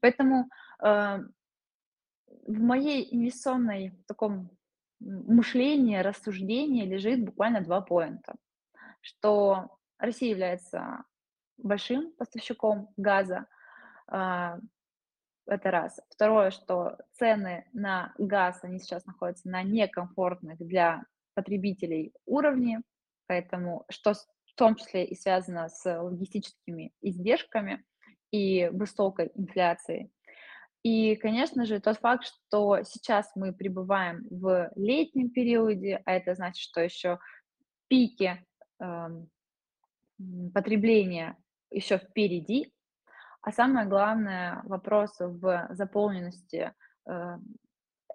Поэтому 0.00 0.48
э, 0.82 1.18
в 2.46 2.60
моей 2.60 3.14
инвестиционной 3.14 3.92
таком 4.06 4.50
мышлении, 5.00 5.96
рассуждении 5.98 6.86
лежит 6.86 7.24
буквально 7.24 7.60
два 7.60 7.80
поинта, 7.80 8.34
что 9.04 9.78
Россия 9.98 10.30
является 10.30 11.04
большим 11.58 12.12
поставщиком 12.12 12.88
газа, 12.96 13.46
э, 14.10 14.58
это 15.46 15.70
раз. 15.70 16.00
Второе, 16.08 16.50
что 16.50 16.96
цены 17.12 17.68
на 17.72 18.14
газ, 18.18 18.60
они 18.62 18.78
сейчас 18.78 19.04
находятся 19.04 19.48
на 19.48 19.62
некомфортных 19.62 20.58
для 20.58 21.04
потребителей 21.34 22.14
уровне, 22.24 22.82
поэтому 23.26 23.84
что 23.90 24.14
в 24.14 24.54
том 24.56 24.76
числе 24.76 25.04
и 25.04 25.14
связано 25.14 25.68
с 25.68 25.84
логистическими 25.84 26.92
издержками 27.02 27.84
и 28.30 28.68
высокой 28.72 29.32
инфляцией. 29.34 30.10
И, 30.82 31.16
конечно 31.16 31.66
же, 31.66 31.80
тот 31.80 31.98
факт, 31.98 32.24
что 32.24 32.82
сейчас 32.84 33.30
мы 33.34 33.52
пребываем 33.52 34.26
в 34.30 34.70
летнем 34.76 35.30
периоде, 35.30 36.02
а 36.04 36.12
это 36.12 36.34
значит, 36.34 36.62
что 36.62 36.80
еще 36.80 37.18
пики 37.88 38.44
э, 38.80 39.08
потребления 40.52 41.36
еще 41.70 41.98
впереди, 41.98 42.72
а 43.44 43.52
самое 43.52 43.86
главное, 43.86 44.62
вопрос 44.64 45.16
в 45.18 45.68
заполненности 45.70 46.72
э, 47.06 47.38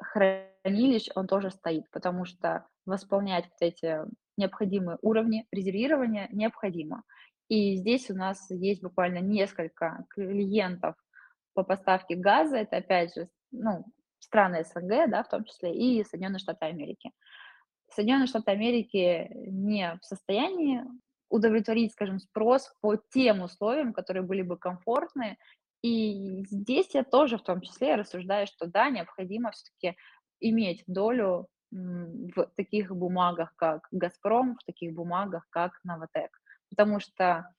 хранилищ, 0.01 1.09
он 1.15 1.27
тоже 1.27 1.51
стоит, 1.51 1.89
потому 1.91 2.25
что 2.25 2.65
восполнять 2.85 3.45
вот 3.45 3.61
эти 3.61 3.99
необходимые 4.37 4.97
уровни 5.03 5.45
резервирования 5.51 6.29
необходимо. 6.31 7.03
И 7.47 7.75
здесь 7.75 8.09
у 8.09 8.15
нас 8.15 8.49
есть 8.49 8.81
буквально 8.81 9.19
несколько 9.19 10.05
клиентов 10.09 10.95
по 11.53 11.63
поставке 11.63 12.15
газа. 12.15 12.57
Это, 12.57 12.77
опять 12.77 13.13
же, 13.13 13.29
ну, 13.51 13.85
страны 14.19 14.63
СНГ, 14.63 15.09
да, 15.09 15.23
в 15.23 15.29
том 15.29 15.43
числе, 15.43 15.75
и 15.75 16.03
Соединенные 16.03 16.39
Штаты 16.39 16.65
Америки. 16.65 17.11
Соединенные 17.91 18.27
Штаты 18.27 18.51
Америки 18.51 19.29
не 19.47 19.97
в 20.01 20.05
состоянии 20.05 20.83
удовлетворить, 21.29 21.93
скажем, 21.93 22.19
спрос 22.19 22.73
по 22.81 22.97
тем 22.97 23.41
условиям, 23.41 23.93
которые 23.93 24.23
были 24.23 24.41
бы 24.41 24.57
комфортны. 24.57 25.37
И 25.81 26.43
здесь 26.49 26.93
я 26.93 27.03
тоже 27.03 27.37
в 27.37 27.43
том 27.43 27.61
числе 27.61 27.95
рассуждаю, 27.95 28.47
что 28.47 28.67
да, 28.67 28.89
необходимо 28.89 29.51
все-таки 29.51 29.97
иметь 30.39 30.83
долю 30.87 31.47
в 31.71 32.47
таких 32.55 32.95
бумагах, 32.95 33.53
как 33.55 33.87
«Газпром», 33.91 34.57
в 34.57 34.63
таких 34.65 34.93
бумагах, 34.93 35.45
как 35.51 35.79
«Новотек». 35.83 36.31
Потому 36.69 36.99
что 36.99 37.53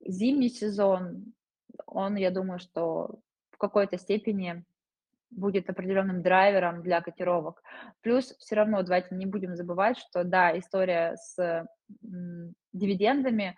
зимний 0.00 0.48
сезон, 0.48 1.32
он, 1.86 2.16
я 2.16 2.30
думаю, 2.30 2.60
что 2.60 3.18
в 3.50 3.58
какой-то 3.58 3.98
степени 3.98 4.64
будет 5.36 5.70
определенным 5.70 6.22
драйвером 6.22 6.82
для 6.82 7.00
котировок. 7.00 7.62
Плюс 8.00 8.34
все 8.38 8.56
равно 8.56 8.82
давайте 8.82 9.14
не 9.14 9.26
будем 9.26 9.54
забывать, 9.54 9.98
что 9.98 10.24
да, 10.24 10.58
история 10.58 11.16
с 11.16 11.66
дивидендами 12.72 13.56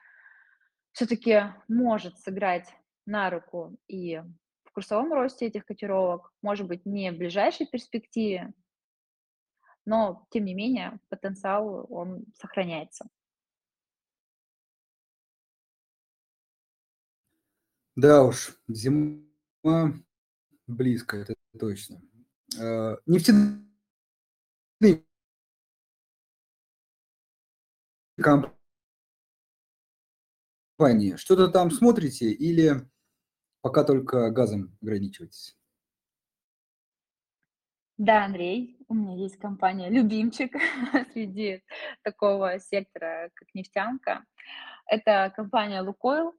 все-таки 0.92 1.54
может 1.68 2.18
сыграть 2.18 2.68
на 3.06 3.30
руку 3.30 3.76
и 3.86 4.20
в 4.64 4.72
курсовом 4.72 5.12
росте 5.12 5.46
этих 5.46 5.64
котировок, 5.64 6.32
может 6.42 6.66
быть, 6.66 6.84
не 6.84 7.10
в 7.12 7.16
ближайшей 7.16 7.66
перспективе, 7.66 8.52
но 9.84 10.26
тем 10.30 10.44
не 10.44 10.54
менее 10.54 10.98
потенциал, 11.08 11.86
он 11.88 12.26
сохраняется. 12.34 13.08
Да 17.96 18.22
уж, 18.22 18.54
зима 18.68 19.24
близко, 20.66 21.16
это 21.16 21.34
точно. 21.58 22.00
Э, 22.58 22.96
нефтяные 23.06 23.68
компании, 30.76 31.16
что-то 31.16 31.48
там 31.48 31.70
смотрите 31.70 32.30
или 32.30 32.88
пока 33.60 33.84
только 33.84 34.30
газом 34.30 34.76
ограничиваетесь? 34.80 35.56
Да, 37.98 38.24
Андрей, 38.24 38.78
у 38.86 38.94
меня 38.94 39.16
есть 39.16 39.38
компания 39.38 39.90
любимчик 39.90 40.52
среди 41.12 41.64
такого 42.02 42.60
сектора, 42.60 43.30
как 43.34 43.48
нефтянка. 43.54 44.24
Это 44.86 45.32
компания 45.34 45.82
«Лукойл». 45.82 46.32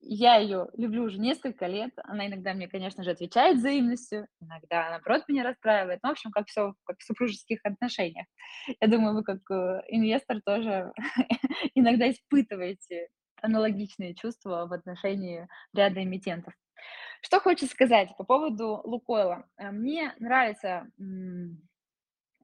Я 0.00 0.36
ее 0.36 0.68
люблю 0.74 1.04
уже 1.04 1.18
несколько 1.18 1.66
лет. 1.66 1.90
Она 2.04 2.26
иногда 2.28 2.54
мне, 2.54 2.68
конечно 2.68 3.02
же, 3.02 3.10
отвечает 3.10 3.58
взаимностью, 3.58 4.28
иногда, 4.40 4.90
наоборот, 4.90 5.24
меня 5.28 5.42
расстраивает. 5.42 6.00
Ну, 6.02 6.10
в 6.10 6.12
общем, 6.12 6.30
как 6.30 6.46
все 6.46 6.74
как 6.84 6.98
в 6.98 7.04
супружеских 7.04 7.58
отношениях. 7.64 8.26
Я 8.80 8.88
думаю, 8.88 9.14
вы 9.14 9.24
как 9.24 9.38
э, 9.50 9.82
инвестор 9.88 10.40
тоже 10.44 10.92
иногда 11.74 12.10
испытываете 12.10 13.08
аналогичные 13.42 14.14
чувства 14.14 14.66
в 14.66 14.72
отношении 14.72 15.48
ряда 15.74 16.02
эмитентов. 16.02 16.54
Что 17.20 17.40
хочется 17.40 17.74
сказать 17.74 18.16
по 18.16 18.24
поводу 18.24 18.80
Лукойла. 18.84 19.46
Э, 19.56 19.72
мне 19.72 20.14
нравится 20.20 20.86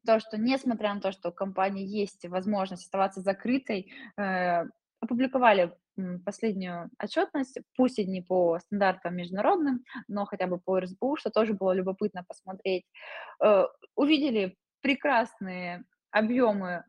то, 0.05 0.21
что 0.21 0.37
несмотря 0.37 0.93
на 0.95 1.01
то, 1.01 1.13
что 1.13 1.31
у 1.31 1.33
компании 1.33 1.87
есть 1.87 2.27
возможность 2.27 2.83
оставаться 2.83 3.21
закрытой, 3.21 3.93
э, 4.17 4.65
опубликовали 5.01 5.73
последнюю 6.25 6.91
отчетность, 6.99 7.59
пусть 7.77 7.99
и 7.99 8.07
не 8.07 8.23
по 8.23 8.59
стандартам 8.59 9.17
международным, 9.17 9.85
но 10.09 10.25
хотя 10.25 10.47
бы 10.47 10.59
по 10.59 10.81
РСБУ, 10.81 11.17
что 11.17 11.31
тоже 11.31 11.55
было 11.55 11.73
любопытно 11.73 12.25
посмотреть. 12.25 12.85
Э, 13.43 13.65
увидели 13.97 14.57
прекрасные 14.81 15.85
объемы 16.11 16.85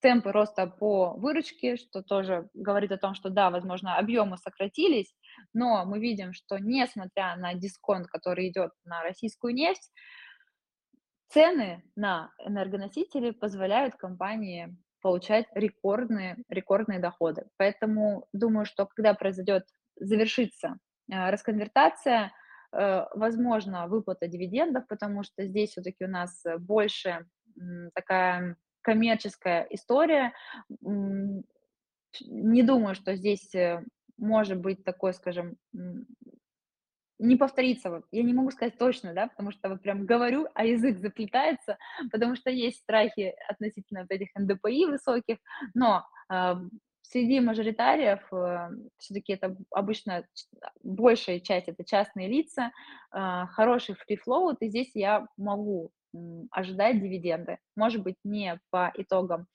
темпы 0.00 0.32
роста 0.32 0.66
по 0.66 1.14
выручке, 1.14 1.76
что 1.76 2.02
тоже 2.02 2.48
говорит 2.54 2.92
о 2.92 2.98
том, 2.98 3.14
что 3.14 3.30
да, 3.30 3.50
возможно, 3.50 3.98
объемы 3.98 4.36
сократились, 4.38 5.14
но 5.52 5.84
мы 5.84 6.00
видим, 6.00 6.32
что 6.32 6.58
несмотря 6.58 7.36
на 7.36 7.54
дисконт, 7.54 8.06
который 8.08 8.48
идет 8.48 8.72
на 8.84 9.02
российскую 9.02 9.54
нефть, 9.54 9.90
цены 11.28 11.82
на 11.96 12.32
энергоносители 12.44 13.30
позволяют 13.30 13.94
компании 13.94 14.76
получать 15.00 15.46
рекордные, 15.54 16.36
рекордные 16.48 16.98
доходы. 16.98 17.46
Поэтому 17.56 18.26
думаю, 18.32 18.66
что 18.66 18.86
когда 18.86 19.14
произойдет, 19.14 19.64
завершится 19.96 20.78
э, 21.10 21.30
расконвертация, 21.30 22.32
э, 22.72 23.04
возможна 23.14 23.86
выплата 23.86 24.26
дивидендов, 24.28 24.86
потому 24.88 25.22
что 25.22 25.46
здесь 25.46 25.70
все-таки 25.70 26.04
у 26.04 26.08
нас 26.08 26.44
больше 26.58 27.26
такая 27.94 28.56
коммерческая 28.82 29.66
история. 29.70 30.32
Не 30.80 32.62
думаю, 32.62 32.94
что 32.94 33.14
здесь 33.14 33.54
э, 33.54 33.84
может 34.16 34.58
быть 34.58 34.84
такой, 34.84 35.12
скажем, 35.14 35.56
не 37.20 37.36
повторится. 37.36 37.90
Вот. 37.90 38.04
Я 38.10 38.22
не 38.22 38.34
могу 38.34 38.50
сказать 38.50 38.78
точно, 38.78 39.12
да, 39.14 39.28
потому 39.28 39.52
что 39.52 39.68
вот 39.68 39.82
прям 39.82 40.06
говорю, 40.06 40.48
а 40.54 40.64
язык 40.64 40.98
заплетается, 40.98 41.78
потому 42.10 42.34
что 42.34 42.50
есть 42.50 42.78
страхи 42.78 43.34
относительно 43.48 44.02
вот 44.02 44.10
этих 44.10 44.28
НДПИ 44.34 44.86
высоких, 44.86 45.36
но 45.74 46.04
а, 46.28 46.60
среди 47.02 47.40
мажоритариев 47.40 48.20
э, 48.32 48.70
все-таки 48.98 49.32
это 49.32 49.56
обычно 49.70 50.24
большая 50.82 51.40
часть 51.40 51.68
это 51.68 51.84
частные 51.84 52.28
лица, 52.28 52.70
а, 53.10 53.46
хороший 53.48 53.96
фрифлоут, 53.96 54.58
и 54.60 54.68
здесь 54.68 54.90
я 54.94 55.26
могу 55.36 55.90
ожидать 56.50 57.00
дивиденды. 57.00 57.58
Может 57.76 58.02
быть, 58.02 58.16
не 58.24 58.58
по 58.70 58.92
итогам 58.96 59.46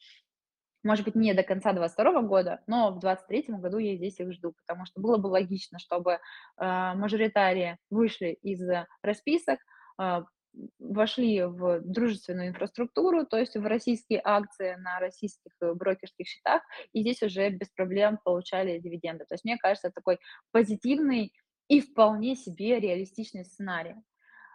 может 0.86 1.03
быть, 1.03 1.15
не 1.15 1.33
до 1.33 1.43
конца 1.43 1.73
22 1.73 2.21
года, 2.21 2.61
но 2.67 2.91
в 2.91 2.99
23 2.99 3.55
году 3.57 3.77
я 3.79 3.95
здесь 3.95 4.19
их 4.19 4.31
жду, 4.31 4.53
потому 4.53 4.86
что 4.86 5.01
было 5.01 5.17
бы 5.17 5.27
логично, 5.27 5.79
чтобы 5.79 6.19
а, 6.57 6.95
мажоритарии 6.95 7.77
вышли 7.89 8.38
из 8.41 8.61
расписок, 9.01 9.59
а, 9.97 10.25
вошли 10.79 11.43
в 11.43 11.81
дружественную 11.81 12.49
инфраструктуру, 12.49 13.25
то 13.25 13.38
есть 13.38 13.55
в 13.55 13.65
российские 13.65 14.21
акции 14.23 14.75
на 14.75 14.99
российских 14.99 15.51
э, 15.61 15.73
брокерских 15.73 16.27
счетах, 16.27 16.61
и 16.93 17.01
здесь 17.01 17.21
уже 17.23 17.49
без 17.49 17.69
проблем 17.69 18.19
получали 18.23 18.79
дивиденды. 18.79 19.25
То 19.25 19.33
есть 19.36 19.43
мне 19.43 19.57
кажется, 19.57 19.91
такой 19.93 20.19
позитивный 20.51 21.33
и 21.67 21.81
вполне 21.81 22.36
себе 22.36 22.79
реалистичный 22.79 23.43
сценарий. 23.43 23.95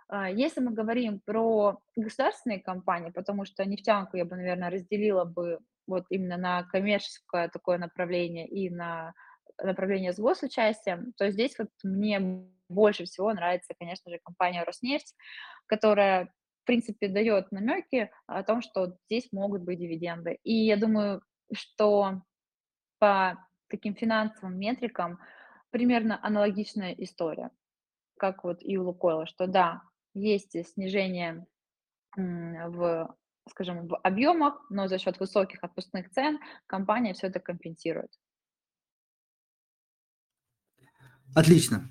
А, 0.09 0.31
Если 0.31 0.61
мы 0.61 0.72
говорим 0.72 1.20
про 1.24 1.78
государственные 1.97 2.61
компании, 2.61 3.11
потому 3.11 3.45
что 3.45 3.64
нефтянку 3.64 4.16
я 4.16 4.24
бы, 4.24 4.37
наверное, 4.37 4.70
разделила 4.70 5.24
бы 5.24 5.59
вот 5.87 6.05
именно 6.11 6.37
на 6.37 6.64
коммерческое 6.64 7.49
такое 7.49 7.78
направление 7.78 8.49
и 8.49 8.70
на 8.70 9.12
направление 9.62 10.12
с 10.12 10.18
госучастием, 10.18 11.12
то 11.18 11.31
здесь 11.31 11.59
вот 11.59 11.68
мне 11.85 12.20
больше 12.68 13.05
всего 13.05 13.33
нравится, 13.35 13.74
конечно 13.78 14.11
же, 14.11 14.18
компания 14.24 14.62
Роснефть, 14.64 15.14
которая, 15.66 16.26
в 16.62 16.66
принципе, 16.66 17.09
дает 17.09 17.53
намеки 17.53 18.11
о 18.26 18.43
том, 18.45 18.62
что 18.62 18.97
здесь 19.07 19.28
могут 19.33 19.62
быть 19.62 19.78
дивиденды. 19.78 20.39
И 20.45 20.55
я 20.66 20.76
думаю, 20.76 21.22
что 21.53 22.22
по 22.99 23.39
таким 23.68 23.95
финансовым 23.95 24.59
метрикам 24.59 25.18
примерно 25.70 26.18
аналогичная 26.22 26.93
история 26.95 27.51
как 28.18 28.45
вот 28.45 28.59
и 28.62 28.78
у 28.78 28.85
"Лукойла", 28.87 29.26
что 29.26 29.47
да, 29.49 29.83
есть 30.14 30.53
снижение, 30.74 31.47
в, 32.16 33.14
скажем, 33.51 33.88
в 33.88 33.96
объемах, 33.98 34.64
но 34.70 34.88
за 34.88 34.98
счет 34.98 35.20
высоких 35.20 35.62
отпускных 35.62 36.11
цен 36.11 36.38
компания 36.66 37.14
все 37.14 37.26
это 37.26 37.40
компенсирует. 37.40 38.11
Отлично. 41.34 41.90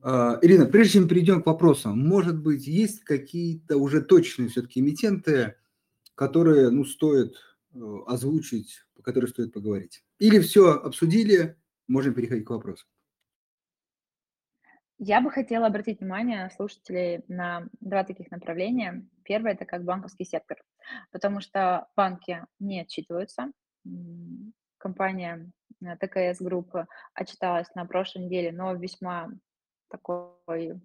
А, 0.00 0.38
Ирина, 0.42 0.66
прежде 0.66 0.94
чем 0.94 1.08
перейдем 1.08 1.42
к 1.42 1.46
вопросам, 1.46 1.98
может 1.98 2.40
быть, 2.40 2.66
есть 2.66 3.04
какие-то 3.04 3.76
уже 3.76 4.00
точные 4.00 4.48
все-таки 4.48 4.80
эмитенты, 4.80 5.56
которые, 6.14 6.70
ну, 6.70 6.84
стоит 6.84 7.36
э, 7.74 7.78
озвучить, 8.06 8.84
по 8.94 9.02
которым 9.02 9.28
стоит 9.28 9.52
поговорить? 9.52 10.04
Или 10.18 10.40
все 10.40 10.72
обсудили, 10.72 11.56
можем 11.86 12.14
переходить 12.14 12.44
к 12.44 12.50
вопросам? 12.50 12.88
Я 14.98 15.20
бы 15.20 15.30
хотела 15.30 15.68
обратить 15.68 16.00
внимание 16.00 16.50
слушателей 16.50 17.22
на 17.28 17.68
2 17.80 18.02
таких 18.02 18.32
направления. 18.32 19.06
Первое- 19.22 19.52
это 19.52 19.64
как 19.64 19.84
банковский 19.84 20.24
сектор, 20.24 20.58
потому 21.12 21.40
что 21.40 21.86
банки 21.96 22.44
не 22.58 22.80
отчитываются. 22.80 23.52
Компания, 24.76 25.50
э, 25.84 25.96
ТКС 25.96 26.40
Групп 26.40 26.74
отчиталась 27.14 27.72
на 27.76 27.84
прошлой 27.86 28.24
неделе, 28.24 28.50
но 28.50 28.74
весьма 28.74 29.30
такой 29.88 30.80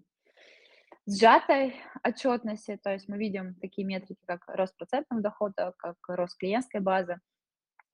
сжатой 1.06 1.74
отчетности. 2.04 2.78
То 2.82 2.92
есть 2.92 3.08
мы 3.08 3.18
видим 3.18 3.56
такие 3.56 3.84
метрики, 3.84 4.20
как 4.26 4.44
рост 4.46 4.76
процентного 4.76 5.22
дохода, 5.22 5.74
как 5.76 5.96
рост 6.06 6.38
клиентской 6.38 6.80
базы. 6.80 7.18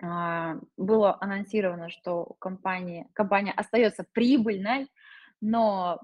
А, 0.03 0.57
было 0.77 1.17
анонсировано, 1.21 1.89
что 1.91 2.25
у 2.25 2.35
компании 2.35 3.09
компания 3.15 3.53
остается 3.53 4.05
прибыльной, 4.13 4.89
но, 5.41 6.01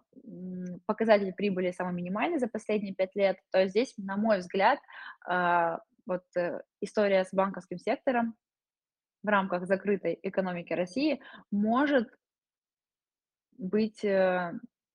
показатель 0.87 1.33
прибыли 1.33 1.71
самый 1.71 1.95
минимальный 1.95 2.39
за 2.39 2.49
последние 2.49 2.95
5 2.95 3.17
лет. 3.17 3.39
То 3.53 3.67
здесь, 3.69 3.95
на 3.97 4.17
мой 4.17 4.39
взгляд, 4.39 4.79
а, 5.27 5.81
вот, 6.07 6.23
э, 6.37 6.61
история 6.81 7.25
с 7.25 7.33
банковским 7.33 7.79
сектором 7.79 8.35
в 9.23 9.29
рамках 9.29 9.67
закрытой 9.67 10.19
экономики 10.23 10.73
России 10.73 11.21
может 11.51 12.09
быть, 13.59 14.05
э, 14.05 14.53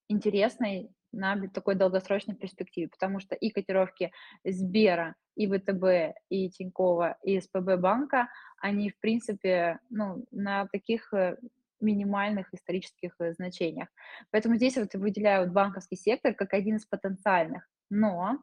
интересной 0.07 0.91
на 1.11 1.49
такой 1.49 1.75
долгосрочной 1.75 2.35
перспективе, 2.35 2.87
потому 2.87 3.19
что 3.19 3.35
и 3.35 3.49
котировки 3.49 4.11
Сбера, 4.45 5.15
и 5.35 5.47
ВТБ, 5.47 6.15
и 6.29 6.49
Тинькова, 6.49 7.17
и 7.23 7.39
СПБ 7.39 7.77
банка, 7.77 8.29
они, 8.57 8.89
в 8.89 8.99
принципе, 8.99 9.79
ну, 9.89 10.25
на 10.31 10.67
таких, 10.67 11.13
э, 11.13 11.37
минимальных 11.81 12.53
исторических, 12.53 13.15
э, 13.19 13.33
значениях. 13.33 13.89
Поэтому 14.31 14.55
здесь 14.55 14.77
вот 14.77 14.93
выделяю 14.93 15.51
банковский 15.51 15.95
сектор 15.95 16.33
как 16.33 16.53
один 16.53 16.77
из 16.77 16.85
потенциальных. 16.85 17.67
Но 17.89 18.41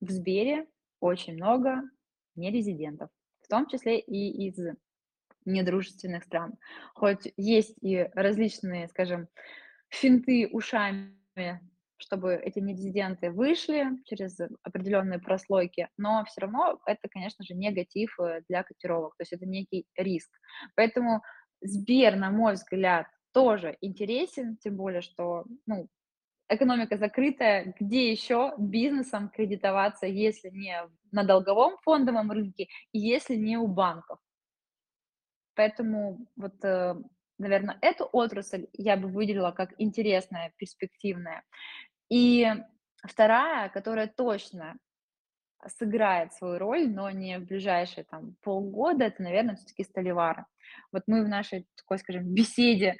в 0.00 0.10
Сбере 0.10 0.66
очень 1.00 1.34
много 1.34 1.82
нерезидентов, 2.34 3.10
в 3.42 3.48
том 3.48 3.66
числе 3.68 4.00
и 4.00 4.48
из 4.48 4.58
недружественных 5.44 6.24
стран. 6.24 6.54
Хоть 6.94 7.32
есть 7.36 7.76
и 7.82 8.08
различные, 8.14 8.88
скажем, 8.88 9.28
финты 9.88 10.48
ушами, 10.50 11.60
чтобы 11.96 12.34
эти 12.34 12.58
нерезиденты 12.58 13.30
вышли 13.30 13.86
через 14.04 14.38
определенные 14.62 15.20
прослойки, 15.20 15.88
но 15.96 16.24
все 16.24 16.42
равно 16.42 16.80
это, 16.86 17.08
конечно 17.08 17.44
же, 17.44 17.54
негатив 17.54 18.18
э, 18.18 18.42
для 18.48 18.64
котировок, 18.64 19.14
то 19.16 19.22
есть 19.22 19.32
это 19.32 19.46
некий 19.46 19.86
риск. 19.96 20.30
Поэтому 20.74 21.22
Сбер, 21.62 22.16
на 22.16 22.30
мой 22.30 22.54
взгляд, 22.54 23.06
тоже 23.32 23.76
интересен, 23.80 24.56
тем 24.58 24.76
более, 24.76 25.00
что 25.00 25.44
ну, 25.66 25.88
экономика 26.48 26.96
закрытая, 26.96 27.74
где 27.78 28.10
еще 28.10 28.54
бизнесом 28.58 29.28
кредитоваться, 29.30 30.06
если 30.06 30.50
не 30.50 30.76
на 31.10 31.24
долговом 31.24 31.78
фондовом 31.82 32.30
рынке 32.30 32.68
если 32.92 33.36
не 33.36 33.56
у 33.56 33.66
банков. 33.66 34.18
Поэтому 35.54 36.26
вот, 36.36 36.54
наверное, 37.38 37.78
эту 37.82 38.08
отрасль 38.10 38.68
я 38.72 38.96
бы 38.96 39.08
выделила 39.08 39.50
как 39.52 39.74
интересная, 39.78 40.52
перспективная. 40.56 41.44
И 42.08 42.46
вторая, 43.02 43.68
которая 43.68 44.06
точно 44.06 44.76
сыграет 45.66 46.32
свою 46.34 46.58
роль, 46.58 46.88
но 46.90 47.10
не 47.10 47.38
в 47.38 47.46
ближайшие 47.46 48.04
там 48.04 48.34
полгода, 48.42 49.04
это, 49.04 49.22
наверное, 49.22 49.56
все-таки 49.56 49.84
сталевары. 49.84 50.44
Вот 50.92 51.02
мы 51.06 51.24
в 51.24 51.28
нашей 51.28 51.66
такой, 51.76 51.98
скажем, 51.98 52.24
беседе 52.34 52.96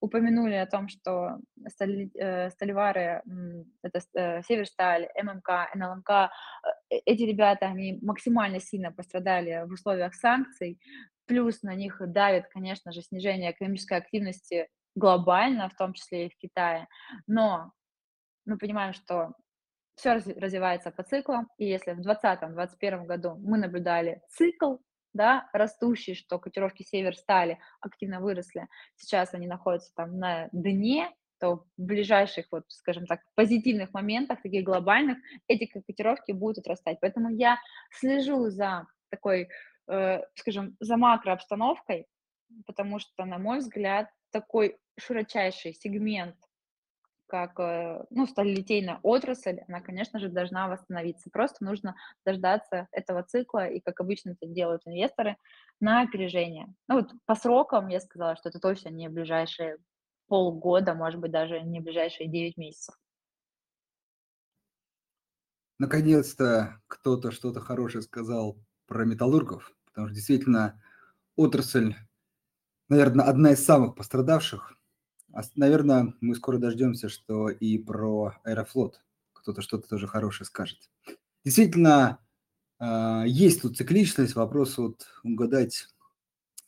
упомянули 0.00 0.54
о 0.54 0.66
том, 0.66 0.88
что 0.88 1.38
стали, 1.68 2.10
э, 2.14 2.50
сталевары, 2.50 3.22
м, 3.26 3.64
это 3.82 4.00
э, 4.14 4.42
Северсталь, 4.42 5.08
ММК, 5.22 5.70
НЛМК, 5.74 6.10
э, 6.10 6.96
эти 7.06 7.22
ребята, 7.22 7.66
они 7.66 7.98
максимально 8.02 8.60
сильно 8.60 8.92
пострадали 8.92 9.64
в 9.66 9.72
условиях 9.72 10.14
санкций, 10.14 10.80
плюс 11.26 11.62
на 11.62 11.74
них 11.74 12.00
давит, 12.00 12.46
конечно 12.48 12.92
же, 12.92 13.02
снижение 13.02 13.52
экономической 13.52 13.98
активности 13.98 14.68
глобально, 14.94 15.68
в 15.68 15.76
том 15.76 15.92
числе 15.94 16.26
и 16.26 16.30
в 16.30 16.36
Китае. 16.36 16.88
Но 17.26 17.72
мы 18.46 18.58
понимаем, 18.58 18.92
что 18.92 19.32
все 20.02 20.14
развивается 20.14 20.90
по 20.90 21.04
циклам, 21.04 21.48
и 21.58 21.64
если 21.64 21.92
в 21.92 22.00
2020-2021 22.00 23.06
году 23.06 23.36
мы 23.36 23.56
наблюдали 23.56 24.20
цикл, 24.30 24.78
да, 25.14 25.48
растущий, 25.52 26.14
что 26.14 26.40
котировки 26.40 26.82
север 26.82 27.14
стали 27.16 27.60
активно 27.80 28.20
выросли, 28.20 28.66
сейчас 28.96 29.32
они 29.32 29.46
находятся 29.46 29.92
там 29.94 30.18
на 30.18 30.48
дне, 30.50 31.08
то 31.38 31.56
в 31.56 31.66
ближайших, 31.76 32.46
вот, 32.50 32.64
скажем 32.68 33.06
так, 33.06 33.20
позитивных 33.36 33.92
моментах, 33.92 34.42
таких 34.42 34.64
глобальных, 34.64 35.18
эти 35.46 35.66
котировки 35.66 36.32
будут 36.32 36.58
отрастать. 36.58 36.98
Поэтому 37.00 37.30
я 37.30 37.58
слежу 37.92 38.48
за 38.48 38.86
такой, 39.08 39.48
э, 39.88 40.20
скажем, 40.34 40.76
за 40.80 40.96
макрообстановкой, 40.96 42.06
потому 42.66 42.98
что, 42.98 43.24
на 43.24 43.38
мой 43.38 43.58
взгляд, 43.58 44.08
такой 44.30 44.78
широчайший 44.98 45.74
сегмент 45.74 46.36
как, 47.32 47.58
э, 47.60 48.04
ну, 48.10 48.26
сталелитейная 48.26 49.00
отрасль, 49.02 49.60
она, 49.66 49.80
конечно 49.80 50.18
же, 50.20 50.28
должна 50.28 50.68
восстановиться. 50.68 51.30
Просто 51.30 51.64
нужно 51.64 51.96
дождаться 52.26 52.88
этого 52.92 53.22
цикла, 53.22 53.68
и, 53.68 53.80
как 53.80 54.02
обычно 54.02 54.32
это 54.32 54.46
делают 54.46 54.82
инвесторы, 54.84 55.38
на 55.80 56.02
опережение. 56.02 56.66
Ну, 56.88 56.96
вот 56.96 57.12
по 57.24 57.34
срокам 57.34 57.88
я 57.88 58.00
сказала, 58.00 58.36
что 58.36 58.50
это 58.50 58.60
точно 58.60 58.90
не 58.90 59.08
ближайшие 59.08 59.78
полгода, 60.28 60.92
может 60.92 61.20
быть, 61.20 61.30
даже 61.30 61.62
не 61.62 61.80
ближайшие 61.80 62.28
9 62.28 62.58
месяцев. 62.58 62.94
Наконец-то 65.78 66.82
кто-то 66.86 67.30
что-то 67.30 67.60
хорошее 67.60 68.02
сказал 68.02 68.58
про 68.86 69.06
металлургов, 69.06 69.72
потому 69.86 70.08
что 70.08 70.14
действительно 70.14 70.82
отрасль, 71.34 71.94
наверное, 72.90 73.24
одна 73.24 73.52
из 73.52 73.64
самых 73.64 73.94
пострадавших. 73.94 74.76
Наверное, 75.56 76.14
мы 76.20 76.34
скоро 76.34 76.58
дождемся, 76.58 77.08
что 77.08 77.48
и 77.48 77.78
про 77.78 78.34
Аэрофлот 78.44 79.00
кто-то 79.32 79.62
что-то 79.62 79.88
тоже 79.88 80.06
хорошее 80.06 80.46
скажет. 80.46 80.78
Действительно, 81.44 82.18
а, 82.78 83.24
есть 83.26 83.62
тут 83.62 83.76
цикличность, 83.76 84.34
вопрос 84.34 84.78
вот 84.78 85.06
угадать 85.24 85.88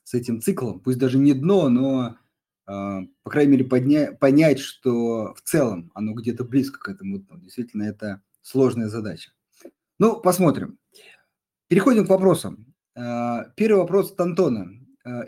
с 0.03 0.15
этим 0.15 0.41
циклом, 0.41 0.81
пусть 0.81 0.99
даже 0.99 1.19
не 1.19 1.33
дно, 1.33 1.69
но, 1.69 2.17
а, 2.67 3.03
по 3.23 3.31
крайней 3.31 3.53
мере, 3.53 3.65
подня... 3.65 4.13
понять, 4.13 4.59
что 4.59 5.35
в 5.35 5.41
целом 5.43 5.91
оно 5.95 6.13
где-то 6.15 6.45
близко 6.45 6.79
к 6.79 6.89
этому 6.89 7.19
дну. 7.19 7.39
Действительно, 7.39 7.85
это 7.85 8.23
сложная 8.43 8.89
задача. 8.89 9.31
Ну, 9.99 10.21
посмотрим. 10.21 10.79
Переходим 11.69 12.07
к 12.07 12.11
вопросам. 12.11 12.75
А, 12.97 13.45
первый 13.57 13.79
вопрос 13.79 14.13
от 14.13 14.21
Антона. 14.21 14.71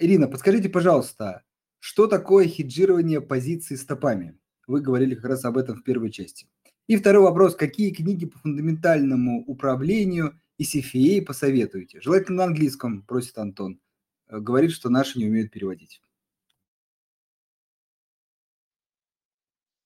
Ирина, 0.01 0.27
подскажите, 0.27 0.71
пожалуйста, 0.71 1.43
что 1.87 2.09
такое 2.09 2.49
хеджирование 2.49 3.21
позиций 3.21 3.77
стопами? 3.77 4.37
Вы 4.67 4.81
говорили 4.81 5.15
как 5.15 5.27
раз 5.27 5.45
об 5.45 5.57
этом 5.57 5.77
в 5.77 5.85
первой 5.85 6.11
части. 6.11 6.49
И 6.89 6.97
второй 6.97 7.23
вопрос. 7.23 7.55
Какие 7.55 7.95
книги 7.95 8.27
по 8.27 8.37
фундаментальному 8.41 9.45
управлению 9.45 10.37
и 10.59 10.65
CFA 10.65 11.25
посоветуете? 11.25 12.01
Желательно 12.01 12.39
на 12.39 12.45
английском, 12.47 13.03
просит 13.05 13.39
Антон. 13.39 13.79
Э, 14.27 14.41
говорит, 14.41 14.73
что 14.73 14.91
наши 14.91 15.17
не 15.17 15.27
умеют 15.27 15.53
переводить. 15.53 16.03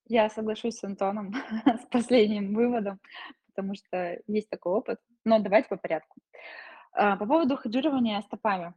Я 0.06 0.30
соглашусь 0.30 0.76
с 0.76 0.84
Антоном, 0.84 1.34
с 1.66 1.84
последним 1.90 2.54
выводом, 2.54 2.98
потому 3.48 3.74
что 3.74 4.18
есть 4.26 4.48
такой 4.48 4.72
опыт. 4.72 5.00
Но 5.26 5.38
давайте 5.38 5.68
по 5.68 5.76
порядку. 5.76 6.16
А, 6.92 7.18
по 7.18 7.26
поводу 7.26 7.58
хеджирования 7.58 8.22
стопами. 8.22 8.72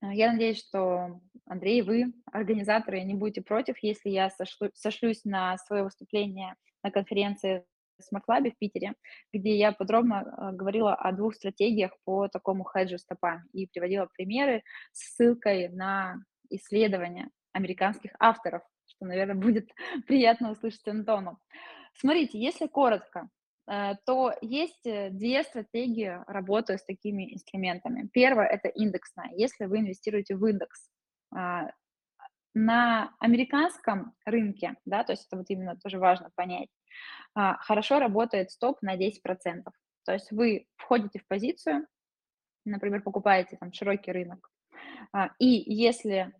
А, 0.00 0.14
я 0.14 0.32
надеюсь, 0.32 0.64
что 0.66 1.20
Андрей, 1.50 1.82
вы, 1.82 2.12
организаторы, 2.30 3.02
не 3.02 3.14
будете 3.14 3.42
против, 3.42 3.76
если 3.82 4.08
я 4.08 4.30
сошлю, 4.30 4.70
сошлюсь 4.72 5.24
на 5.24 5.58
свое 5.58 5.82
выступление 5.82 6.54
на 6.84 6.92
конференции 6.92 7.64
Smart 8.00 8.22
Lab 8.30 8.52
в 8.52 8.56
Питере, 8.56 8.94
где 9.32 9.56
я 9.56 9.72
подробно 9.72 10.22
э, 10.22 10.52
говорила 10.56 10.94
о 10.94 11.10
двух 11.10 11.34
стратегиях 11.34 11.90
по 12.04 12.28
такому 12.28 12.64
хеджу 12.64 12.98
стопам 12.98 13.42
и 13.52 13.66
приводила 13.66 14.08
примеры 14.16 14.62
с 14.92 15.16
ссылкой 15.16 15.70
на 15.70 16.22
исследования 16.50 17.30
американских 17.52 18.12
авторов, 18.20 18.62
что, 18.86 19.06
наверное, 19.06 19.34
будет 19.34 19.70
приятно 20.06 20.52
услышать 20.52 20.86
Антону. 20.86 21.40
Смотрите, 21.94 22.38
если 22.38 22.68
коротко, 22.68 23.28
э, 23.68 23.94
то 24.06 24.32
есть 24.40 24.86
э, 24.86 25.10
две 25.10 25.42
стратегии 25.42 26.16
работы 26.28 26.78
с 26.78 26.84
такими 26.84 27.34
инструментами. 27.34 28.08
Первое– 28.12 28.46
это 28.46 28.68
индексная. 28.68 29.32
Если 29.34 29.64
вы 29.64 29.80
инвестируете 29.80 30.36
в 30.36 30.46
индекс, 30.46 30.88
на 32.54 33.14
американском 33.20 34.14
рынке, 34.24 34.76
да, 34.84 35.04
то 35.04 35.12
есть 35.12 35.26
это 35.26 35.36
вот 35.36 35.46
именно 35.48 35.76
тоже 35.76 35.98
важно 35.98 36.30
понять, 36.34 36.68
а, 37.34 37.56
хорошо 37.58 37.98
работает 37.98 38.50
стоп 38.50 38.82
на 38.82 38.96
10%. 38.96 39.72
То 40.04 40.12
есть 40.12 40.32
вы 40.32 40.66
входите 40.76 41.20
в 41.20 41.26
позицию, 41.28 41.86
например, 42.64 43.02
покупаете 43.02 43.56
там 43.56 43.72
широкий 43.72 44.10
рынок, 44.10 44.50
а, 45.12 45.30
и 45.38 45.46
если 45.72 46.32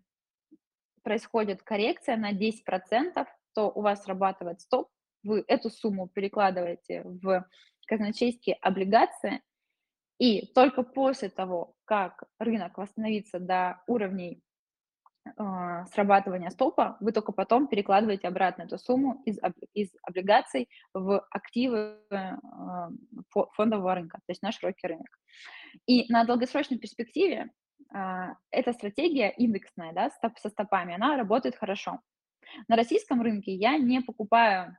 происходит 1.03 1.63
коррекция 1.63 2.17
на 2.17 2.33
10%, 2.33 3.25
то 3.53 3.71
у 3.71 3.81
вас 3.81 4.03
срабатывает 4.03 4.61
стоп, 4.61 4.89
вы 5.23 5.43
эту 5.47 5.69
сумму 5.69 6.07
перекладываете 6.07 7.03
в 7.03 7.47
казначейские 7.87 8.55
облигации, 8.55 9.41
и 10.17 10.45
только 10.53 10.83
после 10.83 11.29
того, 11.29 11.75
как 11.85 12.23
рынок 12.37 12.77
восстановится 12.77 13.39
до 13.39 13.81
уровней 13.87 14.41
а, 15.37 15.85
срабатывания 15.87 16.49
стопа, 16.49 16.97
вы 16.99 17.11
только 17.11 17.31
потом 17.31 17.67
перекладываете 17.67 18.27
обратно 18.27 18.63
эту 18.63 18.77
сумму 18.77 19.21
из, 19.25 19.37
из 19.73 19.91
облигаций 20.03 20.69
в 20.93 21.25
активы 21.29 21.97
а, 22.09 22.89
фондового 23.53 23.95
рынка, 23.95 24.17
то 24.17 24.31
есть 24.31 24.41
на 24.41 24.51
широкий 24.51 24.87
рынок. 24.87 25.19
И 25.85 26.11
на 26.11 26.23
долгосрочной 26.23 26.79
перспективе 26.79 27.51
а, 27.93 28.35
эта 28.49 28.73
стратегия 28.73 29.29
индексная, 29.29 29.93
да, 29.93 30.09
со 30.09 30.49
стопами, 30.49 30.95
она 30.95 31.17
работает 31.17 31.55
хорошо. 31.55 31.99
На 32.67 32.75
российском 32.75 33.21
рынке 33.21 33.53
я 33.53 33.77
не 33.77 34.01
покупаю 34.01 34.75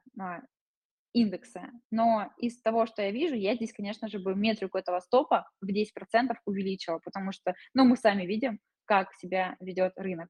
индексы, 1.12 1.62
но 1.90 2.32
из 2.38 2.60
того, 2.62 2.86
что 2.86 3.02
я 3.02 3.10
вижу, 3.10 3.34
я 3.34 3.54
здесь, 3.54 3.72
конечно 3.72 4.08
же, 4.08 4.18
бы 4.18 4.34
метрику 4.34 4.78
этого 4.78 5.00
стопа 5.00 5.48
в 5.60 5.68
10% 5.70 6.34
увеличила, 6.46 6.98
потому 7.04 7.32
что, 7.32 7.54
ну, 7.74 7.84
мы 7.84 7.96
сами 7.96 8.24
видим, 8.24 8.58
как 8.92 9.14
себя 9.14 9.56
ведет 9.58 9.94
рынок. 9.96 10.28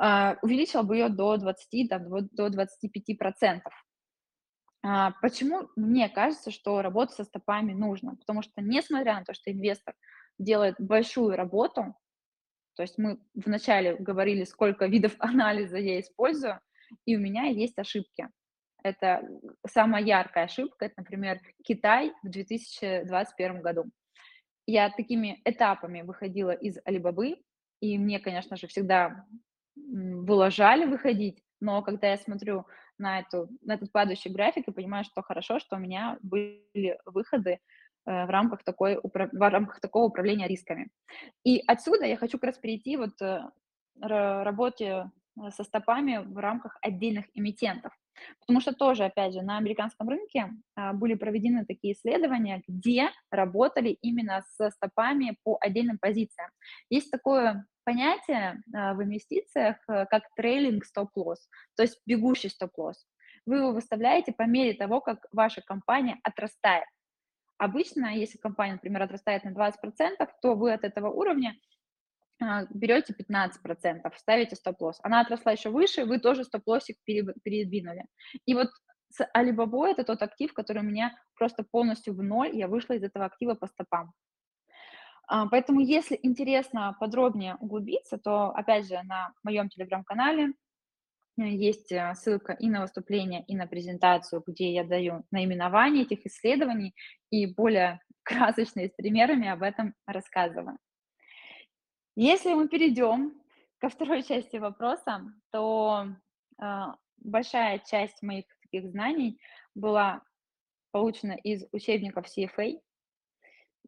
Uh, 0.00 0.36
увеличила 0.40 0.82
бы 0.82 0.96
ее 0.96 1.08
до 1.08 1.36
20, 1.36 1.88
там, 1.90 2.08
до 2.28 2.48
25 2.48 3.18
процентов. 3.18 3.72
Uh, 4.86 5.12
почему 5.20 5.68
мне 5.76 6.08
кажется, 6.08 6.50
что 6.50 6.80
работа 6.80 7.12
со 7.12 7.24
стопами 7.24 7.72
нужно? 7.72 8.16
Потому 8.16 8.42
что, 8.42 8.62
несмотря 8.62 9.14
на 9.14 9.24
то, 9.24 9.34
что 9.34 9.50
инвестор 9.50 9.94
делает 10.38 10.76
большую 10.78 11.36
работу, 11.36 11.94
то 12.76 12.82
есть 12.82 12.98
мы 12.98 13.18
вначале 13.34 13.96
говорили, 13.96 14.44
сколько 14.44 14.86
видов 14.86 15.14
анализа 15.18 15.78
я 15.78 15.98
использую, 16.00 16.60
и 17.04 17.16
у 17.16 17.20
меня 17.20 17.46
есть 17.46 17.78
ошибки. 17.78 18.28
Это 18.84 19.28
самая 19.66 20.04
яркая 20.04 20.44
ошибка, 20.44 20.86
это, 20.86 20.94
например, 20.98 21.40
Китай 21.64 22.12
в 22.22 22.30
2021 22.30 23.60
году. 23.60 23.90
Я 24.66 24.90
такими 24.90 25.40
этапами 25.44 26.02
выходила 26.02 26.52
из 26.52 26.78
Алибабы, 26.84 27.36
и 27.82 27.98
мне, 27.98 28.20
конечно 28.20 28.56
же, 28.56 28.68
всегда 28.68 29.26
было 29.74 30.50
жаль 30.50 30.86
выходить, 30.86 31.42
но 31.60 31.82
когда 31.82 32.10
я 32.10 32.16
смотрю 32.16 32.64
на, 32.96 33.18
эту, 33.18 33.48
на 33.60 33.74
этот 33.74 33.90
падающий 33.90 34.30
график 34.30 34.68
и 34.68 34.72
понимаю, 34.72 35.04
что 35.04 35.20
хорошо, 35.22 35.58
что 35.58 35.76
у 35.76 35.80
меня 35.80 36.16
были 36.22 36.96
выходы 37.04 37.50
э, 37.50 37.58
в 38.04 38.30
рамках, 38.30 38.62
такой, 38.62 39.00
в 39.02 39.50
рамках 39.50 39.80
такого 39.80 40.04
управления 40.04 40.46
рисками. 40.46 40.90
И 41.44 41.60
отсюда 41.66 42.06
я 42.06 42.16
хочу 42.16 42.38
как 42.38 42.50
раз 42.50 42.58
перейти 42.58 42.96
вот 42.96 43.20
э, 43.20 43.40
работе 44.00 45.10
э, 45.40 45.50
со 45.50 45.64
стопами 45.64 46.18
в 46.24 46.38
рамках 46.38 46.78
отдельных 46.82 47.26
эмитентов. 47.34 47.92
Потому 48.40 48.60
что 48.60 48.72
тоже, 48.72 49.04
опять 49.04 49.32
же, 49.32 49.42
на 49.42 49.56
американском 49.56 50.08
рынке 50.08 50.50
а, 50.74 50.92
были 50.92 51.14
проведены 51.14 51.64
такие 51.64 51.94
исследования, 51.94 52.62
где 52.68 53.10
работали 53.30 53.88
именно 54.02 54.42
с 54.42 54.70
стопами 54.70 55.36
по 55.44 55.56
отдельным 55.60 55.98
позициям. 55.98 56.50
Есть 56.90 57.10
такое 57.10 57.66
понятие 57.84 58.62
а, 58.74 58.94
в 58.94 59.02
инвестициях, 59.02 59.76
э, 59.88 60.06
как 60.06 60.22
трейлинг 60.36 60.84
стоп-лосс, 60.84 61.48
то 61.76 61.82
есть 61.82 62.00
бегущий 62.06 62.48
стоп-лосс. 62.48 63.06
Вы 63.46 63.56
его 63.56 63.72
выставляете 63.72 64.32
по 64.32 64.42
мере 64.42 64.74
того, 64.74 65.00
как 65.00 65.26
ваша 65.32 65.62
компания 65.62 66.18
отрастает. 66.22 66.86
Обычно, 67.58 68.16
если 68.16 68.38
компания, 68.38 68.74
например, 68.74 69.02
отрастает 69.02 69.44
на 69.44 69.50
20%, 69.50 70.28
то 70.40 70.54
вы 70.54 70.72
от 70.72 70.84
этого 70.84 71.10
уровня 71.10 71.56
а, 72.40 72.64
берете 72.70 73.14
15%, 73.14 74.12
ставите 74.16 74.56
стоп-лосс. 74.56 74.98
Она 75.02 75.20
отросла 75.20 75.52
еще 75.52 75.70
выше, 75.70 76.04
вы 76.04 76.18
тоже 76.18 76.44
стоп-лоссик 76.44 76.96
передвинули. 77.04 78.04
И 78.46 78.54
вот 78.54 78.68
с 79.10 79.26
Alibaba 79.36 79.88
это 79.88 80.04
тот 80.04 80.22
актив, 80.22 80.52
который 80.52 80.82
у 80.82 80.86
меня 80.86 81.14
просто 81.36 81.64
полностью 81.64 82.14
в 82.14 82.22
ноль, 82.22 82.56
я 82.56 82.68
вышла 82.68 82.94
из 82.94 83.02
этого 83.02 83.26
актива 83.26 83.54
по 83.54 83.66
стопам. 83.66 84.12
А, 85.34 85.46
поэтому, 85.46 85.80
если 85.80 86.18
интересно 86.22 86.94
подробнее 87.00 87.56
углубиться, 87.58 88.18
то, 88.18 88.50
опять 88.50 88.86
же, 88.86 89.02
на 89.02 89.32
моем 89.42 89.70
телеграм-канале 89.70 90.52
э, 91.38 91.48
есть 91.48 91.90
э, 91.90 92.12
ссылка 92.14 92.52
и 92.52 92.68
на 92.68 92.82
выступление, 92.82 93.42
и 93.48 93.56
на 93.56 93.66
презентацию, 93.66 94.44
где 94.46 94.74
я 94.74 94.84
даю 94.84 95.24
наименование 95.30 96.02
этих 96.02 96.26
исследований 96.26 96.94
и 97.30 97.46
более 97.46 98.00
красочные 98.24 98.88
с 98.88 98.92
примерами 98.92 99.48
об 99.48 99.62
этом 99.62 99.94
рассказываю. 100.06 100.76
Если 102.14 102.52
мы 102.52 102.68
перейдем 102.68 103.32
ко 103.78 103.88
второй 103.88 104.22
части 104.28 104.58
вопроса, 104.58 105.22
то 105.50 106.08
э, 106.62 106.82
большая 107.16 107.78
часть 107.78 108.20
моих 108.20 108.44
таких 108.60 108.90
знаний 108.90 109.40
была 109.74 110.20
получена 110.90 111.32
из 111.32 111.64
учебников 111.72 112.26
CFA. 112.26 112.82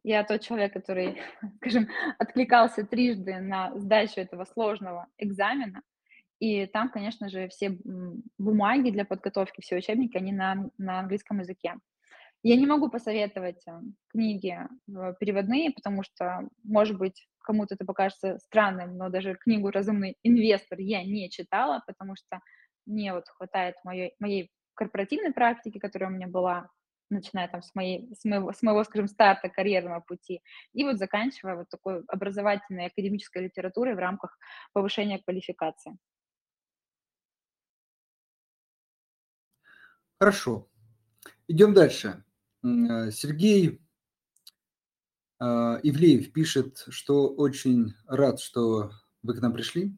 Я 0.05 0.23
тот 0.23 0.43
человек, 0.43 0.75
который, 0.75 1.21
скажем, 1.57 1.89
откликался 2.19 2.87
трижды 2.87 3.41
на 3.41 3.77
сдачу 3.77 4.21
этого 4.21 4.45
сложного 4.45 5.09
экзамена. 5.19 5.83
И 6.39 6.67
там, 6.67 6.91
конечно 6.91 7.31
же, 7.31 7.49
все 7.49 7.79
бумаги 8.39 8.91
для 8.91 9.05
подготовки, 9.05 9.63
все 9.63 9.77
учебники, 9.77 10.17
они 10.17 10.33
на, 10.33 10.71
на 10.79 11.01
английском 11.01 11.41
языке. 11.41 11.75
Я 12.43 12.57
не 12.57 12.67
могу 12.67 12.91
посоветовать 12.91 13.67
э, 13.67 13.81
книги 14.09 14.55
э, 14.59 15.15
переводные, 15.19 15.71
потому 15.71 16.03
что, 16.03 16.47
может 16.63 16.99
быть, 16.99 17.27
кому-то 17.43 17.75
это 17.75 17.87
покажется 17.87 18.39
странным, 18.39 18.99
но 18.99 19.09
даже 19.09 19.37
книгу 19.37 19.71
"Разумный 19.71 20.19
инвестор" 20.23 20.79
я 20.79 21.03
не 21.03 21.31
читала, 21.31 21.83
потому 21.87 22.17
что 22.17 22.41
мне 22.85 23.15
вот 23.15 23.25
хватает 23.29 23.77
моей 23.85 24.15
моей 24.19 24.51
корпоративной 24.75 25.33
практики, 25.33 25.79
которая 25.79 26.11
у 26.11 26.13
меня 26.13 26.27
была, 26.27 26.69
начиная 27.15 27.49
там 27.49 27.63
с 27.63 27.75
моей 27.75 28.15
с 28.15 28.25
моего 28.25 28.53
с 28.53 28.63
моего, 28.63 28.85
скажем, 28.85 29.09
старта 29.09 29.49
карьерного 29.49 30.01
пути, 30.01 30.43
и 30.73 30.85
вот 30.85 30.99
заканчивая 30.99 31.57
вот 31.57 31.69
такой 31.69 32.03
образовательной 32.09 32.87
академической 32.87 33.45
литературой 33.45 33.95
в 33.95 33.99
рамках 33.99 34.39
повышения 34.73 35.19
квалификации. 35.19 35.97
Хорошо. 40.19 40.69
Идем 41.49 41.75
дальше. 41.75 42.25
Э, 42.63 43.11
Сергей 43.11 43.81
а, 45.39 45.79
Ивлеев 45.83 46.33
пишет, 46.33 46.85
что 46.89 47.29
очень 47.29 47.95
рад, 48.07 48.41
что 48.41 48.93
вы 49.23 49.35
к 49.35 49.43
нам 49.43 49.53
пришли, 49.53 49.95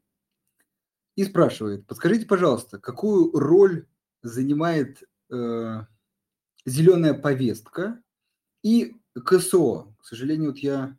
и 1.14 1.24
спрашивает: 1.24 1.86
подскажите, 1.86 2.26
пожалуйста, 2.26 2.78
какую 2.78 3.30
роль 3.32 3.86
занимает 4.22 5.04
э, 5.30 5.82
зеленая 6.66 7.14
повестка 7.14 8.02
и 8.62 8.96
КСО? 9.14 9.94
К 9.98 10.04
сожалению, 10.04 10.50
вот 10.50 10.58
я 10.58 10.96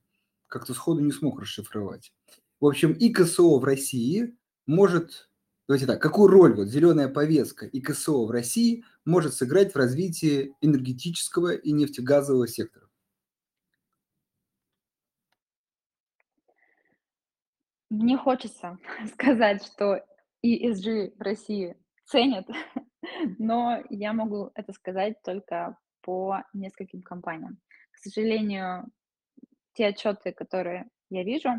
как-то 0.48 0.74
сходу 0.74 1.02
не 1.02 1.12
смог 1.12 1.40
расшифровать. 1.40 2.14
В 2.60 2.66
общем, 2.66 2.94
и 2.94 3.12
КСО 3.12 3.60
в 3.60 3.64
России 3.64 4.36
может, 4.66 5.30
давайте 5.68 5.86
так, 5.86 6.02
какую 6.02 6.30
роль 6.30 6.56
вот 6.56 6.68
зеленая 6.68 7.08
повестка 7.08 7.66
и 7.66 7.80
КСО 7.82 8.26
в 8.26 8.32
России 8.32 8.84
может 9.06 9.34
сыграть 9.34 9.74
в 9.74 9.78
развитии 9.78 10.56
энергетического 10.62 11.54
и 11.54 11.72
нефтегазового 11.72 12.48
сектора? 12.48 12.88
Мне 17.90 18.18
хочется 18.18 18.78
сказать, 19.14 19.64
что 19.64 20.04
ESG 20.46 21.16
в 21.18 21.22
России 21.22 21.78
ценят, 22.06 22.48
но 23.38 23.84
я 23.90 24.14
могу 24.14 24.52
это 24.56 24.74
сказать 24.74 25.22
только 25.24 25.78
по 26.02 26.44
нескольким 26.54 27.02
компаниям. 27.02 27.60
К 27.92 27.98
сожалению, 27.98 28.86
те 29.74 29.88
отчеты, 29.88 30.32
которые 30.32 30.88
я 31.10 31.24
вижу 31.24 31.50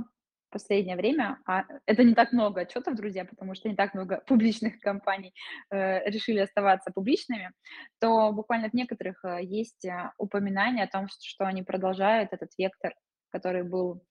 в 0.49 0.53
последнее 0.53 0.97
время, 0.97 1.39
а 1.47 1.65
это 1.85 2.03
не 2.03 2.15
так 2.15 2.33
много 2.33 2.63
отчетов, 2.63 2.97
друзья, 2.97 3.25
потому 3.25 3.55
что 3.55 3.69
не 3.69 3.77
так 3.77 3.95
много 3.95 4.23
публичных 4.27 4.81
компаний 4.81 5.35
э, 5.71 6.09
решили 6.09 6.39
оставаться 6.39 6.91
публичными, 6.91 7.53
то 8.01 8.33
буквально 8.33 8.71
в 8.71 8.75
некоторых 8.75 9.23
э, 9.25 9.45
есть 9.45 9.85
э, 9.85 10.11
упоминание 10.17 10.85
о 10.85 10.89
том, 10.89 11.07
что, 11.09 11.47
они 11.47 11.63
продолжают 11.63 12.33
этот 12.33 12.51
вектор, 12.57 12.95
который 13.31 13.63
был 13.63 14.03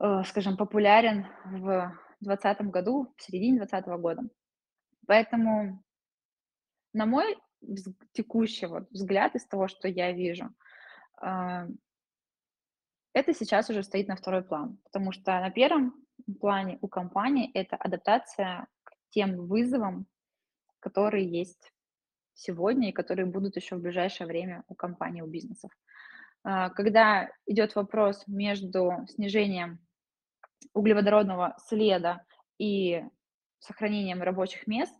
э, 0.00 0.22
скажем, 0.26 0.56
популярен 0.56 1.26
в 1.44 1.96
двадцатом 2.20 2.70
году, 2.70 3.14
в 3.16 3.22
середине 3.22 3.58
двадцатого 3.58 3.98
года. 3.98 4.22
Поэтому, 5.06 5.82
на 6.92 7.06
мой 7.06 7.38
текущий 8.12 8.66
вот 8.66 8.90
взгляд 8.90 9.34
из 9.34 9.46
того, 9.46 9.68
что 9.68 9.88
я 9.88 10.12
вижу, 10.12 10.50
а, 11.20 11.66
это 13.12 13.34
сейчас 13.34 13.68
уже 13.70 13.82
стоит 13.82 14.08
на 14.08 14.16
второй 14.16 14.42
план, 14.42 14.78
потому 14.84 15.12
что 15.12 15.32
на 15.40 15.50
первом 15.50 15.94
плане 16.40 16.78
у 16.80 16.88
компании 16.88 17.50
это 17.54 17.76
адаптация 17.76 18.66
к 18.84 18.92
тем 19.10 19.46
вызовам, 19.46 20.06
которые 20.78 21.28
есть 21.28 21.72
сегодня 22.34 22.88
и 22.88 22.92
которые 22.92 23.26
будут 23.26 23.56
еще 23.56 23.76
в 23.76 23.82
ближайшее 23.82 24.26
время 24.26 24.64
у 24.68 24.74
компаний, 24.74 25.22
у 25.22 25.26
бизнесов. 25.26 25.70
А, 26.42 26.70
когда 26.70 27.30
идет 27.46 27.74
вопрос 27.74 28.24
между 28.26 29.06
снижением 29.08 29.80
углеводородного 30.72 31.56
следа 31.58 32.24
и 32.58 33.02
сохранением 33.58 34.22
рабочих 34.22 34.66
мест. 34.66 34.94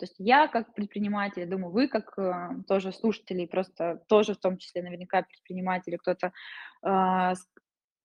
То 0.00 0.06
есть 0.06 0.16
я 0.18 0.48
как 0.48 0.72
предприниматель, 0.74 1.46
думаю, 1.46 1.72
вы 1.72 1.86
как 1.86 2.18
э, 2.18 2.62
тоже 2.66 2.90
слушатели, 2.90 3.44
просто 3.44 4.02
тоже 4.08 4.32
в 4.32 4.38
том 4.38 4.56
числе 4.56 4.82
наверняка 4.82 5.22
предприниматели, 5.22 5.96
кто-то 5.96 6.32
э, 6.82 7.34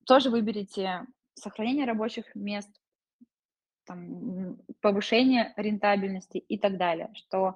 тоже 0.06 0.30
выберете 0.30 1.06
сохранение 1.36 1.86
рабочих 1.86 2.26
мест, 2.36 2.70
там, 3.86 4.58
повышение 4.82 5.54
рентабельности 5.56 6.38
и 6.38 6.58
так 6.58 6.78
далее, 6.78 7.12
что, 7.14 7.56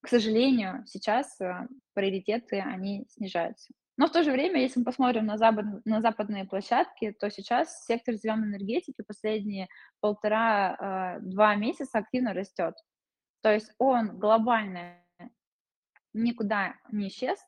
к 0.00 0.08
сожалению, 0.08 0.82
сейчас 0.86 1.40
э, 1.40 1.68
приоритеты, 1.94 2.58
они 2.58 3.06
снижаются. 3.08 3.72
Но 3.96 4.08
в 4.08 4.10
то 4.10 4.24
же 4.24 4.32
время, 4.32 4.60
если 4.60 4.80
мы 4.80 4.84
посмотрим 4.84 5.26
на, 5.26 5.36
запад, 5.36 5.64
на 5.84 6.00
западные 6.00 6.44
площадки, 6.44 7.12
то 7.12 7.30
сейчас 7.30 7.84
сектор 7.84 8.14
зеленой 8.14 8.48
энергетики 8.48 9.04
последние 9.06 9.68
полтора-два 10.00 11.54
месяца 11.54 11.98
активно 11.98 12.34
растет. 12.34 12.74
То 13.42 13.52
есть 13.52 13.72
он 13.78 14.18
глобально 14.18 14.96
никуда 16.12 16.74
не 16.90 17.08
исчез, 17.08 17.38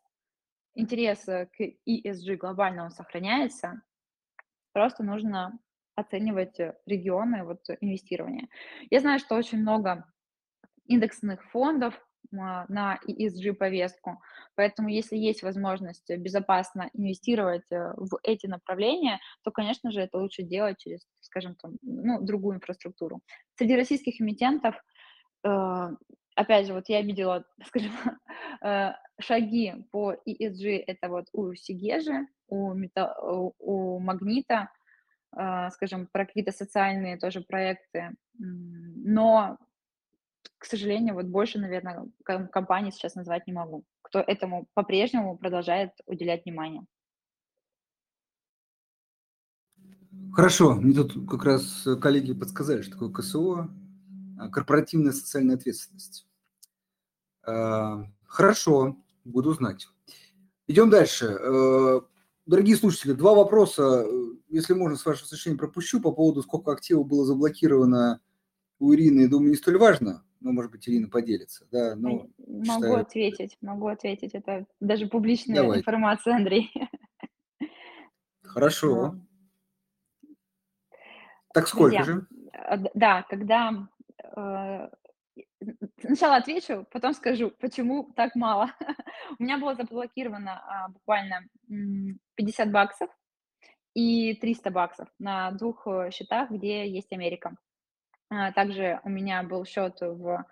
интерес 0.74 1.24
к 1.24 1.60
ESG 1.88 2.36
глобально 2.36 2.84
он 2.84 2.90
сохраняется, 2.90 3.82
просто 4.72 5.02
нужно 5.02 5.58
оценивать 5.94 6.58
регионы 6.86 7.44
вот, 7.44 7.60
инвестирования. 7.80 8.48
Я 8.90 9.00
знаю, 9.00 9.18
что 9.18 9.34
очень 9.34 9.58
много 9.58 10.06
индексных 10.86 11.44
фондов 11.50 11.94
а, 12.38 12.64
на 12.68 12.98
ESG-повестку. 13.06 14.22
Поэтому, 14.54 14.88
если 14.88 15.16
есть 15.16 15.42
возможность 15.42 16.08
безопасно 16.16 16.88
инвестировать 16.94 17.70
э, 17.70 17.92
в 17.96 18.18
эти 18.22 18.46
направления, 18.46 19.18
то, 19.42 19.50
конечно 19.50 19.90
же, 19.90 20.00
это 20.00 20.18
лучше 20.18 20.42
делать 20.42 20.78
через, 20.78 21.06
скажем, 21.20 21.56
там, 21.56 21.76
ну, 21.82 22.22
другую 22.22 22.56
инфраструктуру. 22.56 23.20
Среди 23.56 23.76
российских 23.76 24.20
эмитентов, 24.20 24.74
э, 24.74 24.80
опять 25.42 26.66
же, 26.66 26.74
вот 26.74 26.88
я 26.88 27.02
видела, 27.02 27.44
скажем, 27.66 27.92
э, 28.62 28.92
шаги 29.20 29.74
по 29.90 30.14
ESG, 30.26 30.84
это 30.86 31.08
вот 31.08 31.26
у 31.32 31.54
Сигежи, 31.54 32.26
у, 32.48 32.74
метал, 32.74 33.54
у 33.58 33.98
Магнита, 33.98 34.70
скажем, 35.30 36.08
про 36.12 36.26
какие-то 36.26 36.52
социальные 36.52 37.16
тоже 37.16 37.40
проекты, 37.40 38.10
но 38.34 39.56
к 40.62 40.64
сожалению, 40.64 41.14
вот 41.14 41.26
больше, 41.26 41.58
наверное, 41.58 42.06
компаний 42.22 42.92
сейчас 42.92 43.16
назвать 43.16 43.48
не 43.48 43.52
могу, 43.52 43.84
кто 44.00 44.20
этому 44.20 44.68
по-прежнему 44.74 45.36
продолжает 45.36 45.90
уделять 46.06 46.44
внимание. 46.44 46.84
Хорошо, 50.32 50.74
мне 50.74 50.94
тут 50.94 51.28
как 51.28 51.44
раз 51.44 51.84
коллеги 52.00 52.32
подсказали, 52.32 52.82
что 52.82 52.92
такое 52.92 53.10
КСО, 53.10 53.70
корпоративная 54.50 55.12
социальная 55.12 55.56
ответственность. 55.56 56.26
А, 57.44 58.06
хорошо, 58.24 58.96
буду 59.24 59.52
знать. 59.52 59.88
Идем 60.66 60.90
дальше. 60.90 61.26
А, 61.26 62.00
дорогие 62.46 62.76
слушатели, 62.76 63.12
два 63.12 63.34
вопроса, 63.34 64.06
если 64.48 64.74
можно, 64.74 64.96
с 64.96 65.04
вашего 65.04 65.24
разрешения 65.24 65.56
пропущу 65.56 66.00
по 66.00 66.12
поводу, 66.12 66.42
сколько 66.42 66.72
активов 66.72 67.06
было 67.06 67.24
заблокировано 67.24 68.20
у 68.78 68.92
Ирины, 68.92 69.28
думаю, 69.28 69.50
не 69.50 69.56
столь 69.56 69.78
важно 69.78 70.24
ну, 70.42 70.52
может 70.52 70.70
быть, 70.70 70.88
Ирина 70.88 71.08
поделится, 71.08 71.66
да, 71.70 71.94
ну, 71.96 72.30
Могу 72.38 72.64
считаю... 72.64 72.96
ответить, 72.98 73.56
могу 73.60 73.86
ответить, 73.86 74.34
это 74.34 74.66
даже 74.80 75.06
публичная 75.06 75.62
Давай. 75.62 75.78
информация, 75.78 76.36
Андрей. 76.36 76.72
Хорошо. 78.42 79.16
Так 81.54 81.68
сколько 81.68 81.96
Друзья, 81.96 82.04
же? 82.04 82.26
Да, 82.94 83.24
когда... 83.28 83.88
Э, 84.36 84.88
сначала 86.00 86.36
отвечу, 86.36 86.86
потом 86.90 87.12
скажу, 87.14 87.50
почему 87.60 88.12
так 88.16 88.34
мало. 88.34 88.70
У 89.38 89.42
меня 89.42 89.58
было 89.58 89.74
заблокировано 89.74 90.62
а, 90.66 90.88
буквально 90.88 91.42
50 92.34 92.70
баксов 92.70 93.10
и 93.94 94.34
300 94.34 94.70
баксов 94.70 95.08
на 95.18 95.50
двух 95.52 95.86
э, 95.86 96.10
счетах, 96.10 96.50
где 96.50 96.88
есть 96.88 97.12
Америка. 97.12 97.56
А, 98.30 98.52
также 98.52 99.00
у 99.04 99.08
меня 99.08 99.42
был 99.42 99.64
счет 99.64 100.00
в 100.00 100.44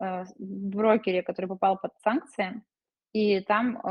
э, 0.00 0.24
брокере, 0.38 1.22
который 1.22 1.46
попал 1.46 1.78
под 1.78 1.92
санкции, 2.02 2.62
и 3.12 3.40
там, 3.40 3.82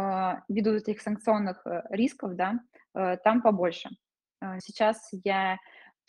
ввиду 0.47 0.75
этих 0.75 1.01
санкционных 1.01 1.61
рисков, 1.89 2.37
да, 2.37 2.57
там 2.93 3.41
побольше. 3.41 3.89
Сейчас 4.59 5.09
я 5.11 5.57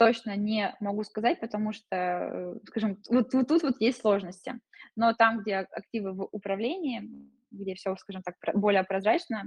точно 0.01 0.34
не 0.34 0.74
могу 0.80 1.05
сказать, 1.05 1.40
потому 1.40 1.74
что, 1.74 2.59
скажем, 2.64 2.96
вот, 3.11 3.34
вот 3.34 3.48
тут 3.48 3.62
вот 3.62 3.80
есть 3.80 4.01
сложности. 4.01 4.59
Но 4.96 5.12
там, 5.12 5.40
где 5.40 5.57
активы 5.57 6.12
в 6.14 6.26
управлении, 6.32 7.03
где 7.51 7.74
все, 7.74 7.94
скажем 7.96 8.22
так, 8.22 8.36
более 8.55 8.82
прозрачно, 8.82 9.46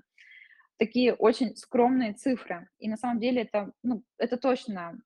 такие 0.77 1.15
очень 1.15 1.55
скромные 1.55 2.13
цифры. 2.13 2.69
И 2.77 2.87
на 2.87 2.97
самом 2.97 3.19
деле 3.19 3.41
это, 3.41 3.71
ну, 3.81 4.03
это 4.19 4.37
точно 4.37 5.01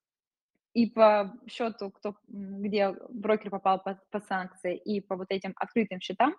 и 0.73 0.85
по 0.85 1.33
счету, 1.49 1.91
кто, 1.91 2.17
где 2.27 2.93
брокер 3.09 3.49
попал 3.49 3.81
под, 3.81 3.99
под 4.09 4.25
санкции, 4.25 4.75
и 4.75 4.99
по 4.99 5.15
вот 5.15 5.27
этим 5.29 5.53
открытым 5.55 6.01
счетам, 6.01 6.35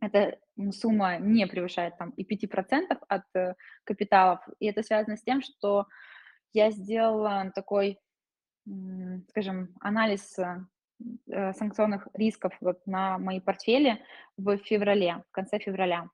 эта 0.00 0.38
сумма 0.70 1.18
не 1.18 1.44
превышает 1.48 1.98
там 1.98 2.10
и 2.10 2.22
5% 2.22 2.98
от 3.08 3.24
э, 3.34 3.54
капиталов. 3.82 4.38
И 4.60 4.66
это 4.66 4.84
связано 4.84 5.16
с 5.16 5.24
тем, 5.24 5.42
что 5.42 5.86
я 6.52 6.70
сделала 6.70 7.50
такой, 7.52 7.98
скажем, 9.28 9.74
анализ, 9.80 10.38
э, 10.38 10.64
э, 11.30 11.52
санкционных 11.54 12.08
рисков 12.14 12.52
вот 12.60 12.86
на 12.86 13.18
мои 13.18 13.40
портфели 13.40 14.02
в 14.36 14.56
феврале, 14.58 15.22
в 15.28 15.32
конце 15.32 15.58
февраля. 15.58 16.08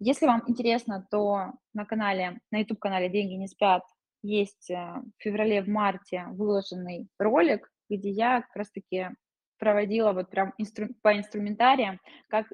Если 0.00 0.26
вам 0.26 0.42
интересно, 0.46 1.06
то 1.10 1.52
на 1.72 1.84
канале, 1.84 2.40
на 2.50 2.58
YouTube-канале 2.58 3.08
"Деньги 3.08 3.34
не 3.34 3.48
спят" 3.48 3.82
есть, 4.22 4.70
э, 4.70 4.74
в 4.74 5.22
феврале, 5.22 5.62
в 5.62 5.68
марте 5.68 6.26
выложенный 6.30 7.08
ролик, 7.18 7.70
где 7.90 8.10
я 8.10 8.42
как 8.42 8.56
раз 8.56 8.70
таки 8.70 9.10
проводила 9.58 10.12
вот 10.12 10.30
прям 10.30 10.52
инстру 10.58 10.88
по 11.02 11.16
инструментариям, 11.16 12.00
как 12.28 12.46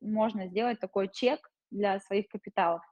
можно 0.00 0.46
сделать 0.46 0.78
такой 0.78 1.08
чек 1.12 1.50
для 1.70 1.98
своих 2.00 2.28
капиталов. 2.28 2.82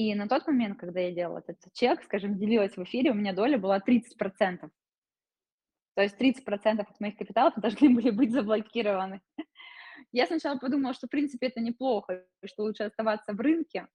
И 0.00 0.14
на 0.14 0.26
тот 0.26 0.46
момент, 0.46 0.78
когда 0.78 1.00
я 1.00 1.12
делала 1.12 1.42
этот 1.46 1.74
чек, 1.74 2.02
скажем, 2.02 2.38
делилась 2.38 2.74
в 2.74 2.82
эфире, 2.84 3.10
у 3.10 3.14
меня 3.14 3.34
доля 3.34 3.58
была 3.58 3.80
30%. 3.80 4.70
То 5.94 6.02
есть 6.02 6.18
30% 6.18 6.80
от 6.80 7.00
моих 7.00 7.18
капиталов 7.18 7.52
должны 7.58 7.90
были 7.90 8.08
быть 8.08 8.32
заблокированы. 8.32 9.20
Я 10.10 10.26
сначала 10.26 10.56
подумала, 10.56 10.94
что, 10.94 11.06
в 11.06 11.10
принципе, 11.10 11.48
это 11.48 11.60
неплохо, 11.60 12.24
что 12.46 12.62
лучше 12.62 12.84
оставаться 12.84 13.34
в 13.34 13.40
рынке, 13.40 13.88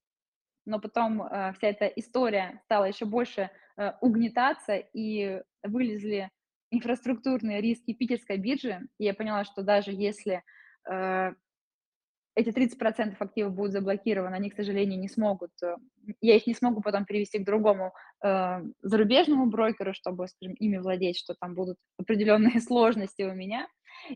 но 0.68 0.80
потом, 0.80 1.24
э, 1.24 1.54
вся 1.54 1.70
эта 1.70 1.88
история 1.88 2.62
стала 2.66 2.86
еще 2.86 3.06
больше, 3.06 3.50
э, 3.78 3.94
угнетаться, 4.02 4.76
и 4.76 5.42
вылезли 5.64 6.30
инфраструктурные 6.70 7.62
риски 7.62 7.96
питерской 7.96 8.38
биржи. 8.38 8.80
И 9.00 9.06
я 9.06 9.16
поняла, 9.16 9.44
что 9.44 9.64
даже 9.64 9.92
если, 9.92 10.44
э, 10.88 11.34
эти 12.36 12.50
30% 12.50 13.16
активов 13.20 13.54
будут 13.54 13.72
заблокированы, 13.72 14.36
они, 14.36 14.50
к 14.50 14.56
сожалению, 14.56 15.00
не 15.00 15.08
смогут, 15.08 15.52
э, 15.64 15.76
я 16.22 16.36
их 16.36 16.46
не 16.48 16.54
смогу 16.54 16.82
потом 16.82 17.06
перевести 17.06 17.40
к 17.40 17.46
другому, 17.46 17.94
э, 18.24 18.62
зарубежному 18.82 19.48
брокеру, 19.48 19.94
чтобы, 19.94 20.28
скажем, 20.28 20.54
ими 20.56 20.78
владеть, 20.78 21.18
что 21.18 21.34
там 21.34 21.56
будут 21.56 21.78
определенные 21.98 22.60
сложности 22.62 23.24
у 23.24 23.34
меня. 23.34 23.68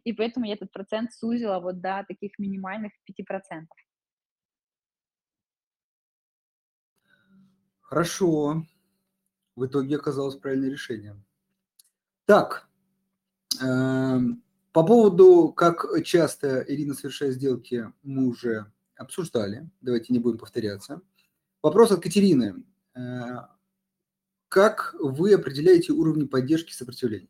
И 0.03 0.11
поэтому 0.13 0.45
я 0.45 0.53
этот 0.53 0.71
процент 0.71 1.13
сузила 1.13 1.59
вот 1.59 1.79
до 1.79 2.03
таких 2.07 2.37
минимальных 2.37 2.91
5%. 3.05 3.65
Хорошо. 7.81 8.63
В 9.55 9.65
итоге 9.65 9.95
оказалось 9.95 10.35
правильное 10.35 10.69
решение. 10.69 11.15
Так, 12.25 12.69
эм, 13.61 14.43
по 14.79 14.85
поводу, 14.85 15.51
как 15.51 15.85
часто 16.05 16.61
Ирина 16.61 16.93
совершает 16.93 17.33
сделки, 17.33 17.91
мы 18.01 18.27
уже 18.27 18.71
обсуждали. 18.95 19.69
Давайте 19.81 20.13
не 20.13 20.19
будем 20.19 20.37
повторяться. 20.37 21.01
Вопрос 21.61 21.91
от 21.91 22.01
Катерины. 22.01 22.63
Э, 22.95 23.39
как 24.47 24.95
вы 24.97 25.33
определяете 25.33 25.91
уровни 25.91 26.23
поддержки 26.23 26.69
и 26.69 26.73
сопротивления? 26.73 27.27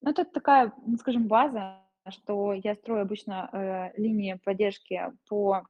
Ну, 0.00 0.10
это 0.10 0.24
такая, 0.24 0.72
ну, 0.84 0.96
скажем, 0.96 1.28
база, 1.28 1.78
что 2.08 2.54
я 2.54 2.74
строю 2.74 3.02
обычно, 3.02 3.48
э, 3.52 4.00
линии 4.00 4.40
поддержки 4.44 5.00
по 5.28 5.64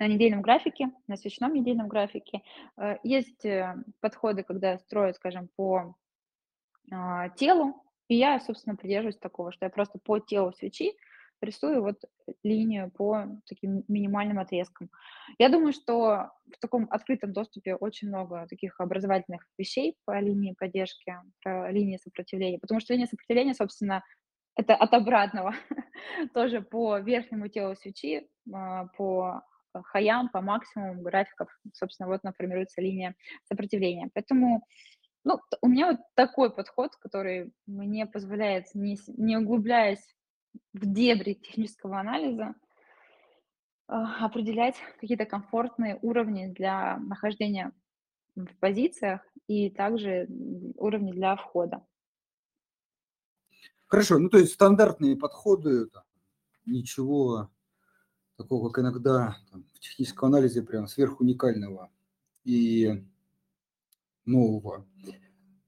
на 0.00 0.08
недельном 0.08 0.40
графике, 0.40 0.90
на 1.06 1.16
свечном 1.16 1.52
недельном 1.54 1.86
графике. 1.86 2.42
Э, 2.76 2.96
есть, 3.04 3.44
э, 3.44 3.76
подходы, 4.00 4.42
когда 4.42 4.72
я 4.72 4.78
строю, 4.78 5.14
скажем, 5.14 5.48
по, 5.56 5.94
а, 6.90 7.28
телу, 7.28 7.84
и 8.08 8.16
я, 8.16 8.40
собственно, 8.40 8.74
придерживаюсь 8.74 9.18
такого, 9.18 9.52
что 9.52 9.66
я 9.66 9.70
просто 9.70 9.98
по 10.02 10.18
телу 10.18 10.52
свечи 10.52 10.96
рисую 11.42 11.82
вот 11.82 11.96
линию 12.42 12.90
по 12.90 13.26
таким 13.46 13.84
минимальным 13.88 14.38
отрезкам. 14.38 14.90
Я 15.38 15.48
думаю, 15.48 15.72
что 15.72 16.30
в 16.46 16.58
таком 16.60 16.86
открытом 16.90 17.32
доступе 17.32 17.76
очень 17.76 18.08
много 18.08 18.46
таких 18.48 18.78
образовательных 18.80 19.46
вещей 19.56 19.96
по 20.04 20.18
линии 20.20 20.54
поддержки, 20.58 21.14
по 21.42 21.70
линии 21.70 21.96
сопротивления, 21.96 22.58
потому 22.58 22.80
что 22.80 22.92
линия 22.92 23.06
сопротивления, 23.06 23.54
собственно, 23.54 24.02
это 24.56 24.74
от 24.74 24.92
обратного, 24.92 25.54
тоже 26.34 26.60
по 26.60 26.98
верхнему 26.98 27.48
телу 27.48 27.74
свечи, 27.74 28.28
а, 28.52 28.86
по 28.96 29.42
хаям, 29.84 30.28
по 30.28 30.40
максимуму 30.40 31.02
графиков, 31.02 31.48
собственно, 31.72 32.08
вот 32.08 32.20
она 32.22 32.32
формируется 32.32 32.80
линия 32.80 33.14
сопротивления. 33.44 34.10
Поэтому, 34.14 34.64
ну, 35.24 35.40
у 35.62 35.68
меня 35.68 35.92
вот 35.92 36.00
такой 36.14 36.54
подход, 36.54 36.96
который 36.96 37.52
мне 37.66 38.06
позволяет, 38.06 38.66
не, 38.74 38.98
не 39.16 39.36
углубляясь 39.36 40.04
в 40.72 40.92
дебри 40.92 41.34
технического 41.34 42.00
анализа, 42.00 42.54
а, 43.86 44.24
определять 44.24 44.76
какие-то 45.00 45.26
комфортные 45.26 45.98
уровни 46.02 46.46
для 46.46 46.96
нахождения 46.98 47.72
в 48.36 48.56
позициях 48.58 49.20
и 49.48 49.70
также 49.70 50.28
уровни 50.76 51.12
для 51.12 51.36
входа. 51.36 51.84
Хорошо, 53.88 54.18
ну 54.18 54.28
то 54.28 54.38
есть 54.38 54.52
стандартные 54.52 55.16
подходы, 55.16 55.90
ничего 56.64 57.50
такого, 58.40 58.70
как 58.70 58.82
иногда 58.82 59.36
там, 59.50 59.64
в 59.74 59.80
техническом 59.80 60.28
анализе 60.28 60.62
прям 60.62 60.86
сверхуникального 60.86 61.90
и 62.44 63.04
нового. 64.24 64.86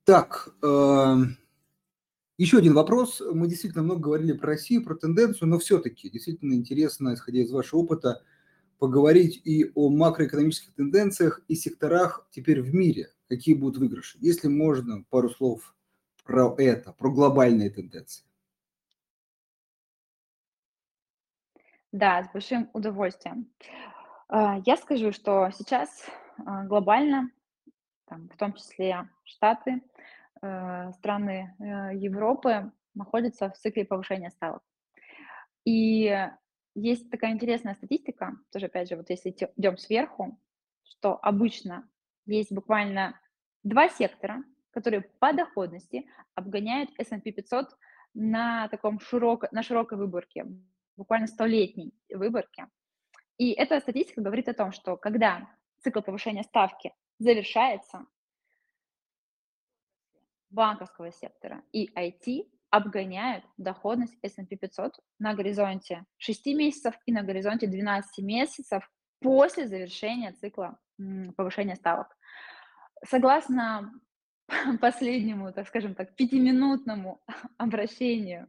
Так, 0.05 0.49
эм, 0.62 1.37
еще 2.39 2.59
один 2.59 2.73
вопрос. 2.73 3.23
Мы 3.33 3.47
действительно 3.47 3.83
много 3.83 4.01
говорили 4.01 4.33
про 4.33 4.49
Россию, 4.49 4.85
про 4.85 4.95
тенденцию, 4.95 5.49
но 5.49 5.59
все-таки 5.59 6.09
действительно 6.09 6.55
интересно, 6.55 7.12
исходя 7.12 7.41
из 7.41 7.51
вашего 7.51 7.81
опыта, 7.81 8.23
поговорить 8.79 9.41
и 9.45 9.70
о 9.75 9.91
макроэкономических 9.91 10.75
тенденциях 10.75 11.43
и 11.49 11.55
секторах 11.55 12.27
теперь 12.31 12.62
в 12.62 12.75
мире. 12.75 13.11
Какие 13.29 13.55
будут 13.55 13.77
выигрыши? 13.77 14.16
Если 14.20 14.49
можно, 14.49 15.05
пару 15.11 15.29
слов 15.29 15.75
про 16.25 16.55
это, 16.57 16.93
про 16.93 17.11
глобальные 17.11 17.70
тенденции. 17.70 18.25
Да, 21.93 22.24
с 22.24 22.32
большим 22.32 22.70
удовольствием. 22.72 23.53
А, 24.28 24.59
Я 24.64 24.76
скажу, 24.76 25.12
что 25.12 25.51
сейчас 25.51 26.09
а, 26.38 26.64
глобально, 26.64 27.30
там, 28.07 28.30
в 28.30 28.36
том 28.38 28.55
числе 28.55 29.09
Штаты, 29.24 29.82
э, 30.43 30.93
страны 30.93 31.55
э, 31.59 31.97
Европы 31.97 32.72
находятся 32.95 33.49
в 33.51 33.57
цикле 33.57 33.84
повышения 33.84 34.30
ставок. 34.30 34.62
И 35.64 36.28
есть 36.74 37.11
такая 37.11 37.32
интересная 37.32 37.74
статистика, 37.74 38.36
тоже 38.51 38.66
опять 38.66 38.88
же, 38.88 38.97
вот 38.97 39.09
если 39.09 39.30
идем 39.57 39.78
сверху, 39.78 40.38
что 40.82 41.18
обычно 41.22 41.88
есть 42.26 42.53
буквально 42.53 43.18
два 43.62 43.88
сектора, 43.88 44.43
которые 44.72 45.03
по 45.20 45.32
доходности 45.32 46.07
обгоняют 46.34 46.90
S&P 46.99 47.30
500 47.32 47.76
на 48.14 48.68
таком 48.68 49.01
широко, 49.01 49.49
на 49.53 49.62
широкой 49.62 49.99
выборке, 49.99 50.47
буквально 50.97 51.26
столетней 51.26 51.95
выборке. 52.11 52.68
И 53.38 53.53
эта 53.53 53.80
статистика 53.80 54.20
говорит 54.20 54.49
о 54.49 54.55
том, 54.55 54.72
что 54.72 54.97
когда 54.97 55.49
цикл 55.78 56.01
повышения 56.01 56.43
ставки 56.43 56.93
завершается, 57.18 58.07
банковского 60.51 61.11
сектора 61.12 61.62
и 61.72 61.90
IT 61.99 62.47
обгоняют 62.70 63.45
доходность 63.57 64.16
S&P 64.22 64.57
500 64.57 64.99
на 65.18 65.34
горизонте 65.34 66.05
6 66.18 66.47
месяцев 66.47 66.95
и 67.07 67.12
на 67.12 67.22
горизонте 67.22 67.66
12 67.66 68.24
месяцев 68.24 68.88
после 69.20 69.66
завершения 69.66 70.32
цикла 70.32 70.78
повышения 71.36 71.76
ставок. 71.76 72.16
Согласно 73.05 73.93
последнему, 74.80 75.53
так 75.53 75.68
скажем 75.68 75.95
так, 75.95 76.14
пятиминутному 76.14 77.20
обращению 77.59 78.49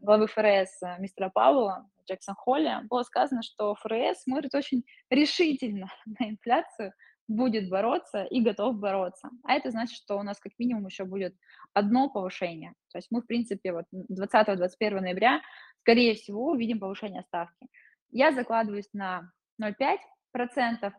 главы 0.00 0.26
ФРС 0.26 0.82
э, 0.82 0.96
мистера 0.98 1.28
Пауэлла 1.28 1.86
Джексон 2.08 2.34
Холли 2.34 2.86
было 2.88 3.02
сказано, 3.02 3.42
что 3.42 3.74
ФРС 3.74 4.22
смотрит 4.22 4.54
очень 4.54 4.84
решительно 5.10 5.88
на 6.18 6.30
инфляцию, 6.30 6.92
будет 7.28 7.68
бороться 7.68 8.24
и 8.24 8.40
готов 8.42 8.78
бороться. 8.78 9.30
А 9.44 9.54
это 9.54 9.70
значит, 9.70 9.96
что 9.96 10.18
у 10.18 10.22
нас 10.22 10.38
как 10.40 10.52
минимум 10.58 10.86
еще 10.86 11.04
будет 11.04 11.34
одно 11.72 12.08
повышение. 12.10 12.74
То 12.90 12.98
есть 12.98 13.08
мы, 13.10 13.22
в 13.22 13.26
принципе, 13.26 13.72
вот 13.72 13.84
20-21 14.10 15.00
ноября, 15.00 15.40
скорее 15.80 16.14
всего, 16.14 16.50
увидим 16.50 16.80
повышение 16.80 17.22
ставки. 17.22 17.66
Я 18.10 18.32
закладываюсь 18.32 18.88
на 18.92 19.30
0,5%. 19.62 20.92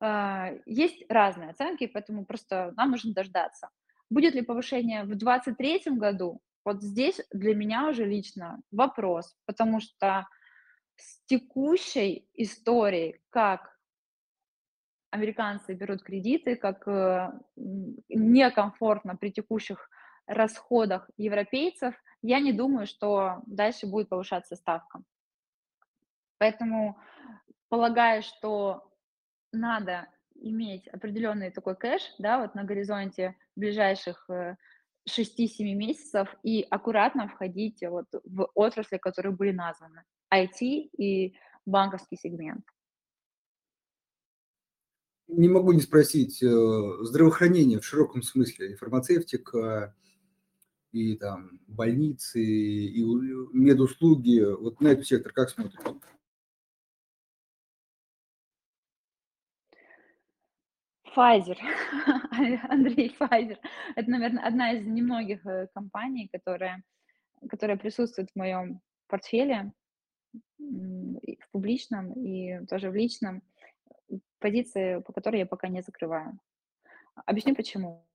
А, 0.00 0.50
Есть 0.66 1.04
разные 1.08 1.50
оценки, 1.50 1.86
поэтому 1.86 2.24
просто 2.24 2.72
нам 2.76 2.90
нужно 2.92 3.12
дождаться. 3.12 3.68
Будет 4.10 4.34
ли 4.34 4.42
повышение 4.42 5.02
в 5.02 5.14
2023 5.14 5.96
году? 5.96 6.40
Вот 6.68 6.82
здесь 6.82 7.18
для 7.32 7.54
меня 7.54 7.88
уже 7.88 8.04
лично 8.04 8.60
вопрос, 8.70 9.34
потому 9.46 9.80
что 9.80 10.28
с 10.96 11.24
текущей 11.24 12.28
историей, 12.34 13.22
как 13.30 13.74
американцы 15.08 15.72
берут 15.72 16.02
кредиты, 16.02 16.56
как 16.56 16.86
э, 16.86 17.32
некомфортно 17.56 19.16
при 19.16 19.30
текущих 19.30 19.88
расходах 20.26 21.08
европейцев, 21.16 21.94
я 22.20 22.38
не 22.38 22.52
думаю, 22.52 22.86
что 22.86 23.40
дальше 23.46 23.86
будет 23.86 24.10
повышаться 24.10 24.54
ставка. 24.54 25.00
Поэтому 26.36 26.98
полагая, 27.70 28.20
что 28.20 28.92
надо 29.52 30.06
иметь 30.34 30.86
определенный 30.88 31.50
такой 31.50 31.76
кэш, 31.76 32.02
да, 32.18 32.40
вот 32.42 32.54
на 32.54 32.64
горизонте 32.64 33.36
ближайших, 33.56 34.28
э, 34.28 34.56
6-7 35.08 35.74
месяцев 35.74 36.28
и 36.42 36.66
аккуратно 36.68 37.28
входить 37.28 37.82
вот 37.82 38.06
в 38.24 38.48
отрасли, 38.54 38.98
которые 38.98 39.34
были 39.34 39.52
названы: 39.52 40.02
IT 40.32 40.60
и 40.60 41.34
банковский 41.66 42.16
сегмент. 42.16 42.64
Не 45.28 45.48
могу 45.48 45.72
не 45.72 45.80
спросить, 45.80 46.42
э, 46.42 46.46
здравоохранение 47.02 47.80
в 47.80 47.84
широком 47.84 48.22
смысле, 48.22 48.76
фармацевтика, 48.76 49.94
и 50.92 51.16
там 51.16 51.60
больницы, 51.66 52.42
и 52.42 53.02
медуслуги. 53.52 54.40
Вот 54.40 54.80
на 54.80 54.88
этот 54.88 55.06
сектор 55.06 55.32
как 55.32 55.50
смотрите? 55.50 55.78
Pfizer, 61.18 61.58
Андрей, 62.68 63.16
Pfizer. 63.18 63.58
Это, 63.96 64.10
наверно, 64.10 64.46
одна 64.46 64.72
из 64.72 64.86
немногих, 64.86 65.44
э, 65.44 65.66
компаний, 65.74 66.28
которая 66.32 66.84
которая 67.50 67.76
присутствует 67.76 68.30
в 68.30 68.36
моем 68.36 68.80
портфеле, 69.06 69.72
в 70.58 71.50
публичном, 71.52 72.12
и 72.12 72.66
тоже 72.66 72.90
в 72.90 72.94
личном. 72.94 73.42
Позиции, 74.38 75.00
по 75.00 75.12
которой 75.12 75.38
я 75.38 75.46
пока 75.46 75.68
не 75.68 75.82
закрываю. 75.82 76.38
Объясню 77.26 77.54
почему. 77.54 78.06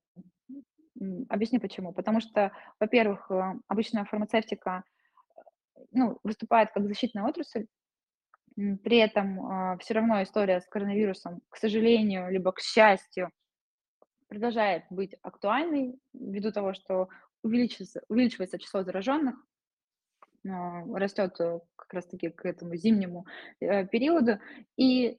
Объясню 1.28 1.60
почему. 1.60 1.92
Потому 1.92 2.20
что, 2.20 2.52
во-первых, 2.80 3.30
э, 3.30 3.54
обычно 3.68 4.04
фармацевтика, 4.06 4.84
э, 5.36 5.40
ну, 5.90 6.18
выступает 6.22 6.70
как 6.72 6.86
защитная 6.86 7.24
отрасль, 7.24 7.66
при 8.56 8.98
этом, 8.98 9.46
а, 9.46 9.78
всё 9.78 9.94
равно 9.94 10.22
история 10.22 10.60
с 10.60 10.66
коронавирусом, 10.68 11.40
к 11.50 11.56
сожалению, 11.56 12.30
либо 12.30 12.52
к 12.52 12.60
счастью, 12.60 13.30
продолжает 14.28 14.84
быть 14.90 15.14
актуальной 15.22 15.98
ввиду 16.14 16.52
того, 16.52 16.74
что 16.74 17.08
увеличивается 17.44 18.02
увеличивается 18.08 18.58
число 18.58 18.84
зараженных, 18.84 19.36
а, 20.48 20.84
растет, 20.98 21.34
э, 21.40 21.60
как 21.76 21.94
раз 21.94 22.06
таки 22.08 22.30
к 22.30 22.44
этому 22.46 22.76
зимнему, 22.76 23.26
э, 23.60 23.86
периоду. 23.86 24.38
И 24.78 25.18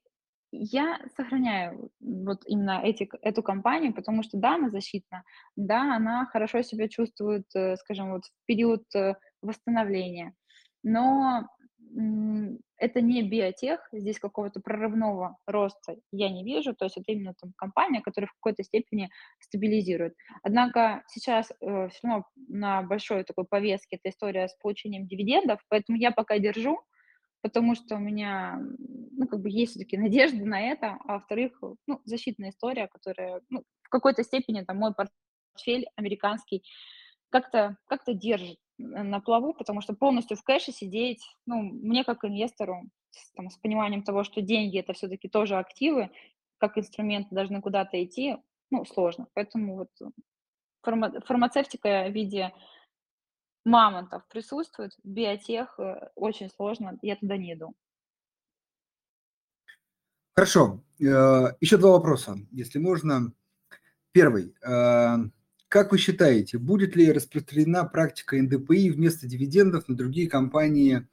я 0.53 0.99
сохраняю 1.17 1.91
вот 2.01 2.41
именно 2.47 2.81
эти 2.83 3.09
эту 3.23 3.43
компанию, 3.43 3.93
потому 3.95 4.23
что, 4.23 4.38
да, 4.39 4.55
она 4.55 4.69
защитна, 4.71 5.23
да, 5.57 5.95
она 5.97 6.27
хорошо 6.27 6.61
себя 6.63 6.89
чувствует, 6.89 7.45
э, 7.55 7.77
скажем, 7.77 8.11
вот 8.13 8.25
в 8.25 8.31
период, 8.47 8.83
восстановления, 9.43 10.33
но, 10.83 11.47
это 12.78 13.02
не 13.02 13.24
биотех, 13.24 13.88
здесь 13.93 14.20
какого-то 14.20 14.60
прорывного 14.62 15.38
роста 15.48 15.96
я 16.12 16.30
не 16.30 16.43
вижу, 16.43 16.76
то 16.76 16.86
есть 16.86 16.98
это 16.98 17.12
именно 17.14 17.34
там 17.41 17.54
компания, 17.58 18.02
которая 18.02 18.28
в 18.28 18.34
какой-то 18.34 18.64
степени 18.64 19.10
стабилизирует. 19.39 20.14
Однако 20.43 21.04
сейчас, 21.08 21.52
э, 21.62 21.89
всё 21.89 22.08
равно 22.08 22.26
на 22.50 22.84
большой 22.84 23.24
такой 23.24 23.46
повестке 23.46 23.98
эта 23.98 24.10
история 24.10 24.48
с 24.50 24.56
получением 24.62 25.08
дивидендов, 25.08 25.62
поэтому 25.70 25.98
я 25.98 26.12
пока 26.12 26.38
держу, 26.39 26.80
потому 27.43 27.76
что 27.76 27.96
у 27.98 28.00
меня, 28.00 28.60
ну, 29.14 29.28
как 29.28 29.41
бы 29.41 29.50
есть 29.52 29.74
всё-таки 29.74 29.98
надежда 29.98 30.46
на 30.46 30.62
это, 30.62 30.98
а 31.06 31.14
во-вторых, 31.16 31.54
ну, 31.88 32.02
защитная 32.06 32.52
история, 32.52 32.88
которая, 32.88 33.41
ну, 33.50 33.64
в 33.84 33.89
какой-то 33.89 34.24
степени 34.24 34.64
там 34.64 34.78
мой 34.78 34.93
портфель 34.96 35.88
американский 35.98 36.64
как-то 37.32 37.78
как-то 37.88 38.14
держит 38.16 38.58
н 38.60 38.64
на 38.78 39.19
плаву, 39.21 39.53
потому 39.53 39.82
что 39.82 39.93
полностью 39.95 40.38
в 40.38 40.43
кэше 40.43 40.71
сидеть, 40.71 41.23
ну, 41.45 41.61
мне 41.61 42.03
как 42.03 42.26
инвестору 42.26 42.84
с 43.11 43.32
там 43.34 43.49
с 43.49 43.57
пониманием 43.57 44.03
того, 44.03 44.23
что 44.23 44.41
деньги- 44.41 44.80
это 44.80 44.93
всё-таки 44.93 45.30
тоже 45.30 45.57
активы, 45.57 46.11
как 46.57 46.78
инструменты 46.78 47.36
должны 47.36 47.61
куда-то 47.61 48.03
идти, 48.03 48.38
ну, 48.71 48.86
сложно. 48.86 49.28
Поэтому 49.34 49.76
вот 49.78 49.89
фарма 50.84 51.13
фармацевтика 51.26 52.07
в 52.09 52.13
виде 52.13 52.53
мамонтов 53.65 54.28
присутствует, 54.30 54.91
биотех, 55.03 55.80
э, 55.80 56.09
очень 56.15 56.49
сложно, 56.51 56.99
я 57.01 57.15
туда 57.15 57.36
не 57.38 57.53
иду. 57.53 57.76
Хорошо, 60.36 60.84
э, 60.99 61.05
еще 61.61 61.78
2 61.78 61.91
вопроса, 61.93 62.38
если 62.51 62.80
можно. 62.80 63.32
1: 64.13 64.55
э, 64.63 65.17
как 65.76 65.91
вы 65.91 65.97
считаете, 65.97 66.57
будет 66.57 66.95
ли 66.95 67.11
распространена 67.11 67.84
практика 67.84 68.41
НДПИ 68.41 68.91
вместо 68.91 69.28
дивидендов 69.28 69.89
на 69.89 69.95
другие 69.97 70.30
компании 70.30 71.05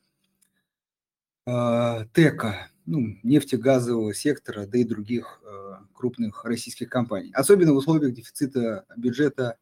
э, 1.49 2.07
ТЭКа, 2.13 2.71
ну, 2.87 3.19
нефтегазового 3.25 4.15
сектора, 4.15 4.67
да 4.67 4.79
и 4.79 4.85
других, 4.85 5.43
э, 5.45 5.79
крупных 5.93 6.45
российских 6.45 6.89
компаний, 6.91 7.33
особенно 7.35 7.73
в 7.73 7.79
условиях 7.79 8.15
дефицита 8.15 8.85
бюджета 8.97 9.59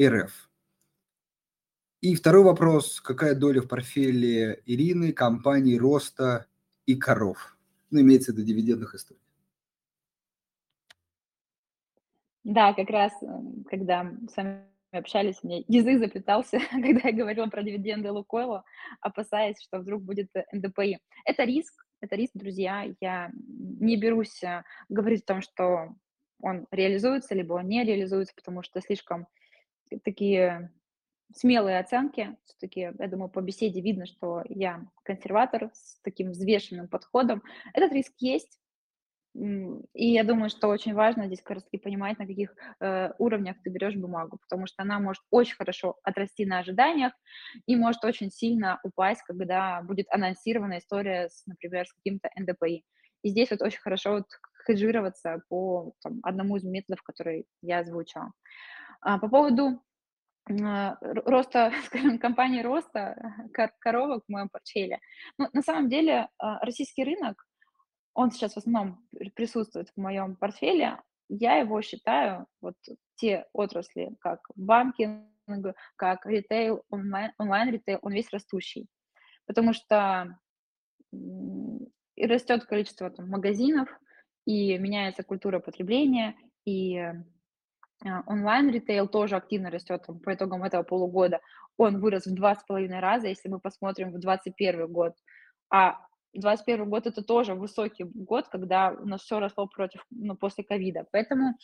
РФ? 0.00 0.48
И 2.00 2.14
2 2.14 2.32
вопрос: 2.42 3.00
какая 3.00 3.34
доля 3.34 3.60
в 3.60 3.66
портфеле 3.66 4.62
Ирины 4.66 5.12
компаний 5.12 5.80
роста 5.80 6.46
и 6.86 6.94
коров? 6.94 7.56
Ну, 7.90 8.02
имеется 8.02 8.30
в 8.30 8.36
виду 8.36 8.46
дивидендных 8.46 8.94
историй. 8.94 9.23
Да, 12.44 12.74
как 12.74 12.90
раз, 12.90 13.12
м, 13.22 13.64
когда 13.70 14.04
с 14.30 14.36
вами 14.36 14.64
общались, 14.92 15.38
у 15.42 15.48
меня 15.48 15.62
язык 15.66 15.98
заплетался, 15.98 16.58
когда 16.70 17.08
я 17.08 17.12
говорила 17.14 17.46
про 17.46 17.62
дивиденды 17.62 18.12
"Лукойла", 18.12 18.64
опасаясь, 19.00 19.60
что 19.62 19.78
вдруг 19.78 20.02
будет 20.02 20.28
НДПИ. 20.52 20.98
Это 21.24 21.44
риск, 21.44 21.72
это 22.02 22.16
риск, 22.16 22.32
друзья. 22.34 22.84
Я 23.00 23.30
не 23.80 23.96
берусь, 23.96 24.42
а, 24.44 24.64
говорить 24.90 25.22
о 25.24 25.26
том, 25.34 25.40
что 25.42 25.94
он 26.42 26.66
реализуется, 26.70 27.34
либо 27.34 27.54
он 27.54 27.66
не 27.68 27.82
реализуется, 27.82 28.34
потому 28.36 28.62
что 28.62 28.80
слишком 28.82 29.26
такие 30.04 30.72
смелые 31.34 31.80
оценки. 31.80 32.36
Всё-таки, 32.46 32.92
я 32.98 33.08
думаю, 33.08 33.30
по 33.30 33.40
беседе 33.42 33.80
видно, 33.82 34.06
что 34.06 34.42
я 34.48 34.82
консерватор 35.04 35.70
с 35.74 36.00
таким 36.02 36.32
взвешенным 36.32 36.88
подходом. 36.88 37.42
Этот 37.74 37.92
риск 37.92 38.14
есть. 38.20 38.58
И 39.34 40.12
я 40.12 40.22
думаю, 40.22 40.48
что 40.48 40.68
очень 40.68 40.94
важно 40.94 41.26
здесь 41.26 41.42
как 41.42 41.56
раз 41.56 41.64
таки 41.64 41.78
понимать, 41.78 42.18
на 42.20 42.26
каких, 42.26 42.54
э, 42.80 43.10
уровнях 43.18 43.56
ты 43.64 43.70
берешь 43.70 43.96
бумагу, 43.96 44.38
потому 44.38 44.66
что 44.68 44.82
она 44.82 45.00
может 45.00 45.22
очень 45.30 45.56
хорошо 45.56 45.96
отрасти 46.04 46.46
на 46.46 46.60
ожиданиях 46.60 47.12
и 47.66 47.74
может 47.74 48.04
очень 48.04 48.30
сильно 48.30 48.78
упасть, 48.84 49.22
когда 49.22 49.82
будет 49.82 50.06
анонсирована 50.10 50.78
история 50.78 51.30
с, 51.30 51.44
например, 51.46 51.86
с 51.86 51.92
каким-то 51.94 52.30
НДПИ. 52.36 52.84
И 53.22 53.28
здесь 53.30 53.50
вот 53.50 53.62
очень 53.62 53.80
хорошо 53.80 54.12
вот 54.12 54.26
хеджироваться 54.66 55.42
по 55.48 55.94
там 56.02 56.20
одному 56.22 56.56
из 56.56 56.64
методов, 56.64 57.02
который 57.02 57.46
я 57.60 57.80
озвучила. 57.80 58.32
А 59.00 59.18
по 59.18 59.28
поводу, 59.28 59.82
а, 60.48 60.96
ро 61.00 61.22
роста, 61.26 61.72
скажем, 61.86 62.18
компании 62.18 62.62
роста 62.62 63.16
ко 63.52 63.72
коровок 63.80 64.24
в 64.26 64.30
моем 64.30 64.48
портфеле. 64.48 65.00
Ну, 65.38 65.48
на 65.52 65.62
самом 65.62 65.88
деле, 65.88 66.28
а, 66.38 66.64
российский 66.64 67.02
рынок, 67.02 67.44
он 68.14 68.30
сейчас 68.30 68.54
в 68.54 68.58
основном 68.58 69.04
пр 69.12 69.30
присутствует 69.34 69.90
в 69.90 70.00
моем 70.00 70.36
портфеле. 70.36 71.00
Я 71.28 71.56
его 71.56 71.82
считаю, 71.82 72.46
вот 72.60 72.76
те 73.16 73.46
отрасли, 73.52 74.14
как 74.20 74.40
банкинг, 74.54 75.26
как 75.96 76.24
ритейл, 76.26 76.82
онлайн 76.90 77.32
онлайн-ритейл, 77.38 77.98
он 78.02 78.12
весь 78.12 78.30
растущий. 78.30 78.88
Потому 79.46 79.72
что, 79.72 80.38
и 81.12 82.26
растет 82.26 82.64
количество 82.64 83.10
там 83.10 83.28
магазинов, 83.28 83.88
и 84.46 84.78
меняется 84.78 85.22
культура 85.22 85.58
потребления, 85.58 86.36
и, 86.64 86.98
а, 86.98 88.22
онлайн-ритейл 88.26 89.08
тоже 89.08 89.36
активно 89.36 89.70
растет 89.70 90.04
там 90.06 90.20
по 90.20 90.34
итогам 90.34 90.62
этого 90.62 90.82
полугода. 90.82 91.40
Он 91.76 92.00
вырос 92.00 92.26
в 92.26 92.34
2,5 92.34 93.00
раза, 93.00 93.28
если 93.28 93.48
мы 93.48 93.58
посмотрим 93.58 94.12
в 94.12 94.20
21 94.20 94.86
год. 94.86 95.14
А 95.70 95.98
21 96.34 96.90
год- 96.90 97.06
это 97.06 97.22
тоже 97.22 97.54
высокий 97.54 98.04
год, 98.04 98.48
когда 98.48 98.90
у 98.92 99.06
нас 99.06 99.22
всё 99.22 99.40
росло 99.40 99.66
против 99.68 100.04
ну, 100.10 100.36
после 100.36 100.64
ковида. 100.64 101.06
Поэтому, 101.12 101.54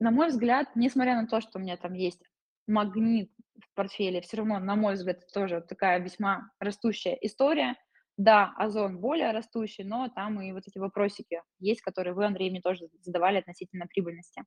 на 0.00 0.10
мой 0.12 0.28
взгляд, 0.28 0.68
несмотря 0.76 1.16
на 1.20 1.26
то, 1.28 1.40
что 1.40 1.58
у 1.58 1.62
меня 1.62 1.76
там 1.78 1.94
есть 1.94 2.22
Магнит 2.68 3.30
в 3.60 3.74
портфеле, 3.76 4.20
всё 4.22 4.38
равно, 4.38 4.60
на 4.60 4.76
мой 4.76 4.94
взгляд, 4.94 5.18
это 5.18 5.28
тоже 5.34 5.62
такая 5.62 6.00
весьма 6.00 6.50
растущая 6.60 7.18
история. 7.22 7.76
Да, 8.18 8.52
Озон 8.58 9.00
более 9.00 9.32
растущий, 9.32 9.84
но 9.84 10.08
там 10.08 10.40
и 10.42 10.52
вот 10.52 10.64
эти 10.68 10.78
вопросики 10.78 11.42
есть, 11.60 11.82
которые 11.82 12.14
вы, 12.14 12.26
Андрей, 12.26 12.50
мне 12.50 12.60
тоже 12.62 12.88
задавали 13.02 13.38
относительно 13.38 13.86
прибыльности. 13.88 14.44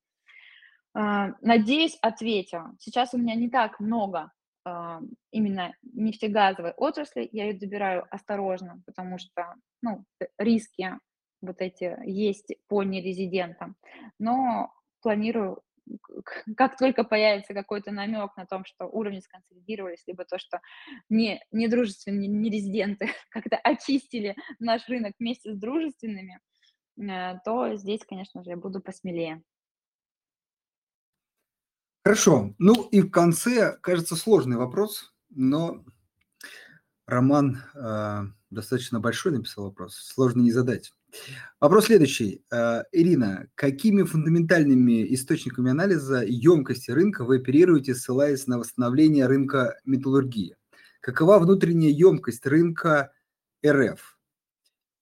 А, 0.95 1.31
надеюсь, 1.41 1.97
ответила. 2.01 2.73
Сейчас 2.79 3.13
у 3.13 3.17
меня 3.19 3.35
не 3.35 3.49
так 3.49 3.79
много, 3.81 4.31
именно 5.31 5.73
нефтегазовой 5.83 6.71
отрасли, 6.71 7.29
я 7.31 7.45
её 7.49 7.59
добираю 7.59 8.05
осторожно, 8.09 8.81
потому 8.85 9.17
что, 9.19 9.55
ну, 9.81 10.03
э, 10.21 10.25
риски 10.37 10.99
вот 11.41 11.57
эти 11.61 11.97
есть 12.05 12.53
по 12.67 12.83
нерезидентам, 12.83 13.75
но 14.19 14.71
планирую 15.01 15.61
как 16.57 16.77
только 16.77 17.03
появится 17.03 17.53
какой-то 17.53 17.91
намек 17.91 18.35
на 18.37 18.45
том, 18.45 18.65
что 18.65 18.85
уровни 18.87 19.19
сконсолидировались, 19.19 20.03
либо 20.07 20.25
то, 20.25 20.39
что 20.39 20.59
не 21.09 21.41
недружественные 21.51 22.27
нерезиденты 22.27 23.09
как-то 23.29 23.57
очистили 23.57 24.35
наш 24.59 24.87
рынок 24.89 25.13
вместе 25.19 25.53
с 25.53 25.57
дружественными, 25.57 26.39
э, 26.99 27.39
то 27.45 27.75
здесь, 27.75 28.01
конечно 28.07 28.43
же, 28.43 28.51
я 28.51 28.57
буду 28.57 28.81
посмелее. 28.81 29.41
Хорошо. 32.06 32.53
Ну 32.60 32.88
и 32.91 33.02
в 33.02 33.10
конце, 33.10 33.80
кажется, 33.82 34.15
сложный 34.15 34.57
вопрос, 34.57 35.11
но 35.32 35.84
Роман 37.07 37.64
э, 37.73 38.22
достаточно 38.52 38.99
большой 38.99 39.32
написал 39.32 39.64
вопрос, 39.64 39.95
сложно 39.95 40.41
не 40.41 40.52
задать. 40.52 40.94
Вопрос 41.60 41.86
следующий. 41.86 42.44
Э, 42.52 42.84
Ирина, 42.91 43.48
какими 43.56 44.03
фундаментальными 44.03 45.15
источниками 45.15 45.72
анализа 45.72 46.23
емкости 46.23 46.91
рынка 46.91 47.26
вы 47.26 47.38
оперируете, 47.38 47.95
ссылаясь 47.95 48.45
на 48.45 48.60
восстановление 48.60 49.26
рынка 49.26 49.80
металлургии? 49.84 50.57
Какова 51.02 51.40
внутренняя 51.40 51.91
емкость 51.91 52.45
рынка 52.45 53.14
РФ? 53.65 54.19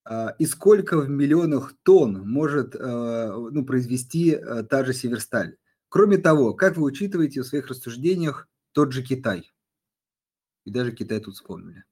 Э, 0.10 0.28
и 0.40 0.46
сколько 0.46 1.02
в 1.02 1.10
миллионах 1.10 1.74
тонн 1.84 2.26
может 2.26 2.76
э, 2.76 3.50
ну, 3.52 3.66
произвести 3.66 4.40
та 4.70 4.86
же 4.86 4.94
Северсталь? 4.94 5.58
Кроме 5.94 6.18
того, 6.18 6.56
как 6.56 6.76
вы 6.76 6.86
учитываете 6.86 7.42
в 7.42 7.46
своих 7.46 7.68
рассуждениях 7.68 8.50
тот 8.72 8.94
же 8.94 9.04
Китай? 9.04 9.52
И 10.66 10.72
даже 10.72 10.92
Китай 10.92 11.20
тут 11.20 11.36
вспомнили. 11.36 11.84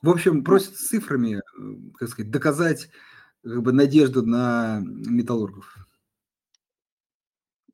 В 0.00 0.08
общем, 0.08 0.44
просят 0.44 0.76
с 0.76 0.86
цифрами, 0.86 1.38
э, 1.38 1.90
как 1.96 2.10
сказать, 2.10 2.30
доказать 2.30 2.90
как 3.42 3.60
бы 3.60 3.72
надежду 3.72 4.24
на 4.24 4.82
металлургов. 4.84 5.88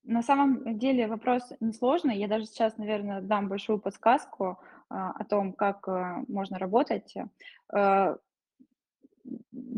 На 0.02 0.22
самом 0.22 0.78
деле 0.78 1.06
вопрос 1.06 1.52
несложный. 1.60 2.16
Я 2.16 2.26
даже 2.26 2.46
сейчас, 2.46 2.78
наверное, 2.78 3.20
дам 3.20 3.50
большую 3.50 3.78
подсказку 3.78 4.58
а, 4.88 5.10
о 5.10 5.24
том, 5.26 5.52
как 5.52 5.86
а, 5.86 6.24
можно 6.26 6.58
работать. 6.58 7.14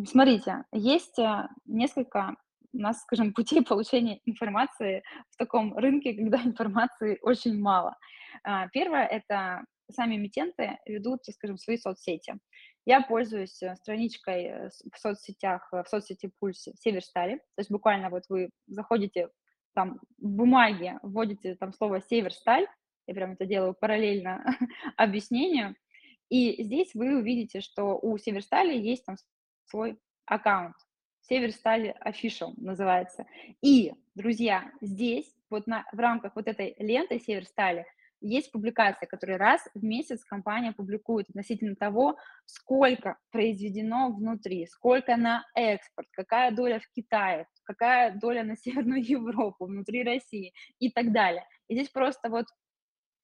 Смотрите, 0.07 0.65
есть 0.71 1.19
несколько 1.67 2.37
у 2.73 2.79
нас, 2.79 3.01
скажем, 3.03 3.33
путей 3.35 3.63
получения 3.63 4.21
информации 4.25 5.03
в 5.31 5.37
таком 5.37 5.77
рынке, 5.77 6.15
когда 6.15 6.39
информации 6.43 7.19
очень 7.23 7.61
мало. 7.61 7.97
А, 8.45 8.69
первое– 8.69 9.07
это 9.07 9.65
сами 9.91 10.17
эмитенты 10.17 10.79
ведут, 10.87 11.21
скажем, 11.27 11.59
свои 11.59 11.77
соцсети. 11.77 12.35
Я 12.85 13.03
пользуюсь 13.03 13.63
э, 13.63 13.77
страничкой 13.77 14.45
э, 14.45 14.71
в 14.93 14.99
соцсетях, 14.99 15.69
э, 15.73 15.83
в 15.85 15.89
соцсети 15.89 16.33
Пульсе 16.41 16.73
Северстали. 16.81 17.37
То 17.37 17.59
есть 17.59 17.71
буквально 17.71 18.11
вот 18.11 18.25
вы 18.29 18.51
заходите 18.67 19.29
там 19.75 20.01
в 20.19 20.29
бумаге, 20.29 20.99
вводите 21.03 21.55
там 21.55 21.73
слово 21.73 22.01
Северсталь, 22.01 22.67
я 23.07 23.15
прям 23.15 23.33
это 23.33 23.47
делаю 23.47 23.75
параллельно 23.75 24.45
объяснению, 24.97 25.77
и 26.29 26.63
здесь 26.63 26.95
вы 26.95 27.19
увидите, 27.19 27.61
что 27.61 27.99
у 28.01 28.17
Северстали 28.19 28.77
есть 28.77 29.05
там 29.05 29.17
свой 29.67 29.99
аккаунт. 30.27 30.75
Северсталь 31.23 31.95
Official 32.05 32.53
называется. 32.57 33.27
И, 33.61 33.93
друзья, 34.15 34.71
здесь 34.81 35.33
вот 35.51 35.67
на, 35.67 35.85
в 35.93 35.99
рамках 35.99 36.35
вот 36.37 36.49
этой 36.49 36.75
ленты 36.79 37.19
Северстали 37.19 37.87
есть 38.23 38.53
публикация, 38.53 39.07
которую 39.07 39.39
раз 39.39 39.69
в 39.75 39.83
месяц 39.83 40.25
компания 40.25 40.73
публикует 40.73 41.29
относительно 41.29 41.75
того, 41.75 42.17
сколько 42.47 43.19
произведено 43.31 44.13
внутри, 44.13 44.67
сколько 44.67 45.17
на 45.17 45.45
экспорт, 45.55 46.09
какая 46.13 46.53
доля 46.53 46.81
в 46.81 46.89
Китае, 46.95 47.47
какая 47.65 48.13
доля 48.19 48.45
на 48.45 48.57
Северную 48.63 49.05
Европу, 49.05 49.67
внутри 49.67 50.05
России 50.05 50.55
и 50.79 50.91
так 50.91 51.13
далее. 51.13 51.45
И 51.69 51.75
здесь 51.75 51.89
просто 51.89 52.31
вот 52.31 52.47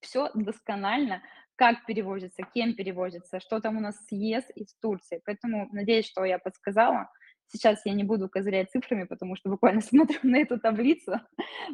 все 0.01 0.31
досконально, 0.35 1.23
как 1.57 1.87
перевозится, 1.87 2.43
кем 2.55 2.75
перевозится, 2.75 3.41
что 3.41 3.61
там 3.61 3.77
у 3.77 3.81
нас 3.81 3.97
с 4.07 4.13
ЕС 4.13 4.45
и 4.55 4.65
с 4.65 4.75
Турцией. 4.79 5.21
Поэтому 5.25 5.69
надеюсь, 5.73 6.07
что 6.07 6.25
я 6.25 6.39
подсказала. 6.39 7.09
Сейчас 7.51 7.81
я 7.87 7.95
не 7.95 8.05
буду 8.05 8.29
козырять 8.29 8.71
цифрами, 8.71 9.05
потому 9.05 9.37
что 9.37 9.51
буквально 9.51 9.81
смотрю 9.83 10.19
на 10.23 10.37
эту 10.37 10.61
таблицу. 10.61 11.13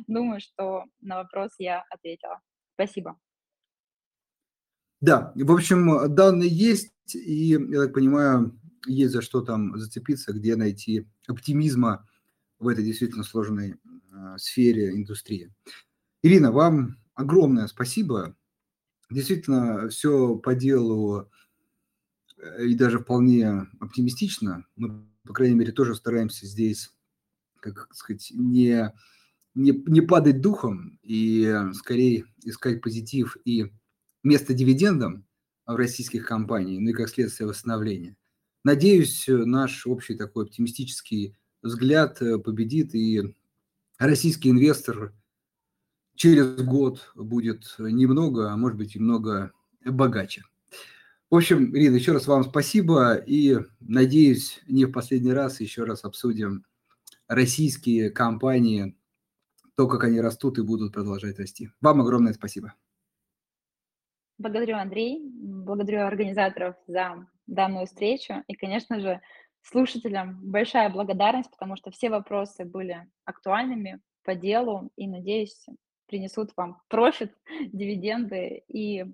Думаю, 0.06 0.40
что 0.40 0.84
на 1.00 1.16
вопрос 1.16 1.50
я 1.58 1.84
ответила. 1.90 2.40
Спасибо. 2.74 3.18
Да, 5.00 5.32
в 5.34 5.52
общем, 5.52 6.14
данные 6.14 6.48
есть, 6.48 7.14
и, 7.14 7.50
я 7.50 7.82
так 7.82 7.92
понимаю, 7.92 8.58
есть 8.86 9.12
за 9.12 9.20
что 9.20 9.42
там 9.42 9.76
зацепиться, 9.76 10.32
где 10.32 10.56
найти 10.56 11.06
оптимизма 11.26 12.08
в 12.58 12.68
этой 12.68 12.84
действительно 12.84 13.22
сложной 13.22 13.74
э, 13.74 14.38
сфере 14.38 14.94
индустрии. 14.94 15.52
Ирина, 16.22 16.52
вам 16.52 16.96
огромное 17.14 17.66
спасибо. 17.66 18.34
Действительно, 19.10 19.88
все 19.88 20.36
по 20.36 20.54
делу 20.54 21.30
э, 22.38 22.64
и 22.64 22.74
даже 22.74 22.98
вполне 22.98 23.66
оптимистично. 23.80 24.64
Мы, 24.76 25.06
по 25.26 25.32
крайней 25.32 25.54
мере, 25.54 25.72
тоже 25.72 25.94
стараемся 25.94 26.46
здесь, 26.46 26.92
как 27.60 27.88
сказать, 27.94 28.30
не 28.34 28.92
не, 29.54 29.72
не 29.86 30.00
падать 30.00 30.40
духом 30.40 30.98
и 31.02 31.44
э, 31.44 31.72
скорее 31.74 32.26
искать 32.42 32.82
позитив 32.82 33.36
и 33.44 33.72
место 34.22 34.52
дивидендам 34.52 35.24
в 35.66 35.76
российских 35.76 36.26
компаниях, 36.26 36.80
ну 36.80 36.90
и 36.90 36.92
как 36.92 37.08
следствие 37.08 37.48
восстановления. 37.48 38.16
Надеюсь, 38.64 39.24
наш 39.28 39.86
общий 39.86 40.16
такой 40.16 40.44
оптимистический 40.44 41.36
взгляд 41.62 42.20
э, 42.20 42.38
победит, 42.38 42.94
и 42.94 43.34
российский 43.98 44.50
инвестор 44.50 45.14
через 46.16 46.56
год 46.62 47.12
будет 47.14 47.74
немного, 47.78 48.52
а 48.52 48.56
может 48.56 48.76
быть 48.76 48.96
и 48.96 48.98
много 48.98 49.52
богаче. 49.84 50.42
В 51.34 51.36
общем, 51.36 51.76
Ирина, 51.76 51.96
еще 51.96 52.12
раз 52.12 52.28
вам 52.28 52.44
спасибо 52.44 53.16
и 53.16 53.56
надеюсь, 53.80 54.60
не 54.68 54.84
в 54.84 54.92
последний 54.92 55.32
раз 55.32 55.60
еще 55.60 55.82
раз 55.82 56.04
обсудим 56.04 56.64
российские 57.26 58.10
компании, 58.10 58.96
то, 59.76 59.88
как 59.88 60.04
они 60.04 60.20
растут 60.20 60.58
и 60.58 60.62
будут 60.62 60.92
продолжать 60.92 61.40
расти. 61.40 61.70
Вам 61.80 62.02
огромное 62.02 62.34
спасибо. 62.34 62.74
Благодарю, 64.38 64.76
Андрей, 64.76 65.28
благодарю 65.34 66.02
организаторов 66.02 66.76
за 66.86 67.26
данную 67.48 67.86
встречу 67.86 68.34
и, 68.46 68.54
конечно 68.54 69.00
же, 69.00 69.20
слушателям 69.62 70.38
большая 70.40 70.88
благодарность, 70.88 71.50
потому 71.50 71.74
что 71.74 71.90
все 71.90 72.10
вопросы 72.10 72.64
были 72.64 73.10
актуальными 73.24 74.00
по 74.22 74.36
делу 74.36 74.92
и, 74.94 75.08
надеюсь, 75.08 75.66
принесут 76.06 76.52
вам 76.56 76.80
профит, 76.86 77.34
дивиденды 77.72 78.62
и 78.68 79.04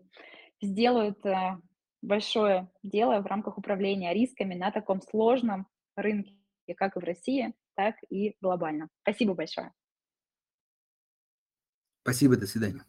сделают 0.60 1.24
э, 1.24 1.56
большое 2.02 2.70
дело 2.82 3.20
в 3.20 3.26
рамках 3.26 3.58
управления 3.58 4.12
рисками 4.14 4.54
на 4.54 4.70
таком 4.70 5.00
сложном 5.02 5.66
рынке, 5.96 6.34
как 6.76 6.96
и 6.96 7.00
в 7.00 7.04
России, 7.04 7.54
так 7.74 7.96
и 8.08 8.36
глобально. 8.40 8.88
Спасибо 9.02 9.34
большое. 9.34 9.72
Спасибо, 12.02 12.36
до 12.36 12.46
свидания. 12.46 12.84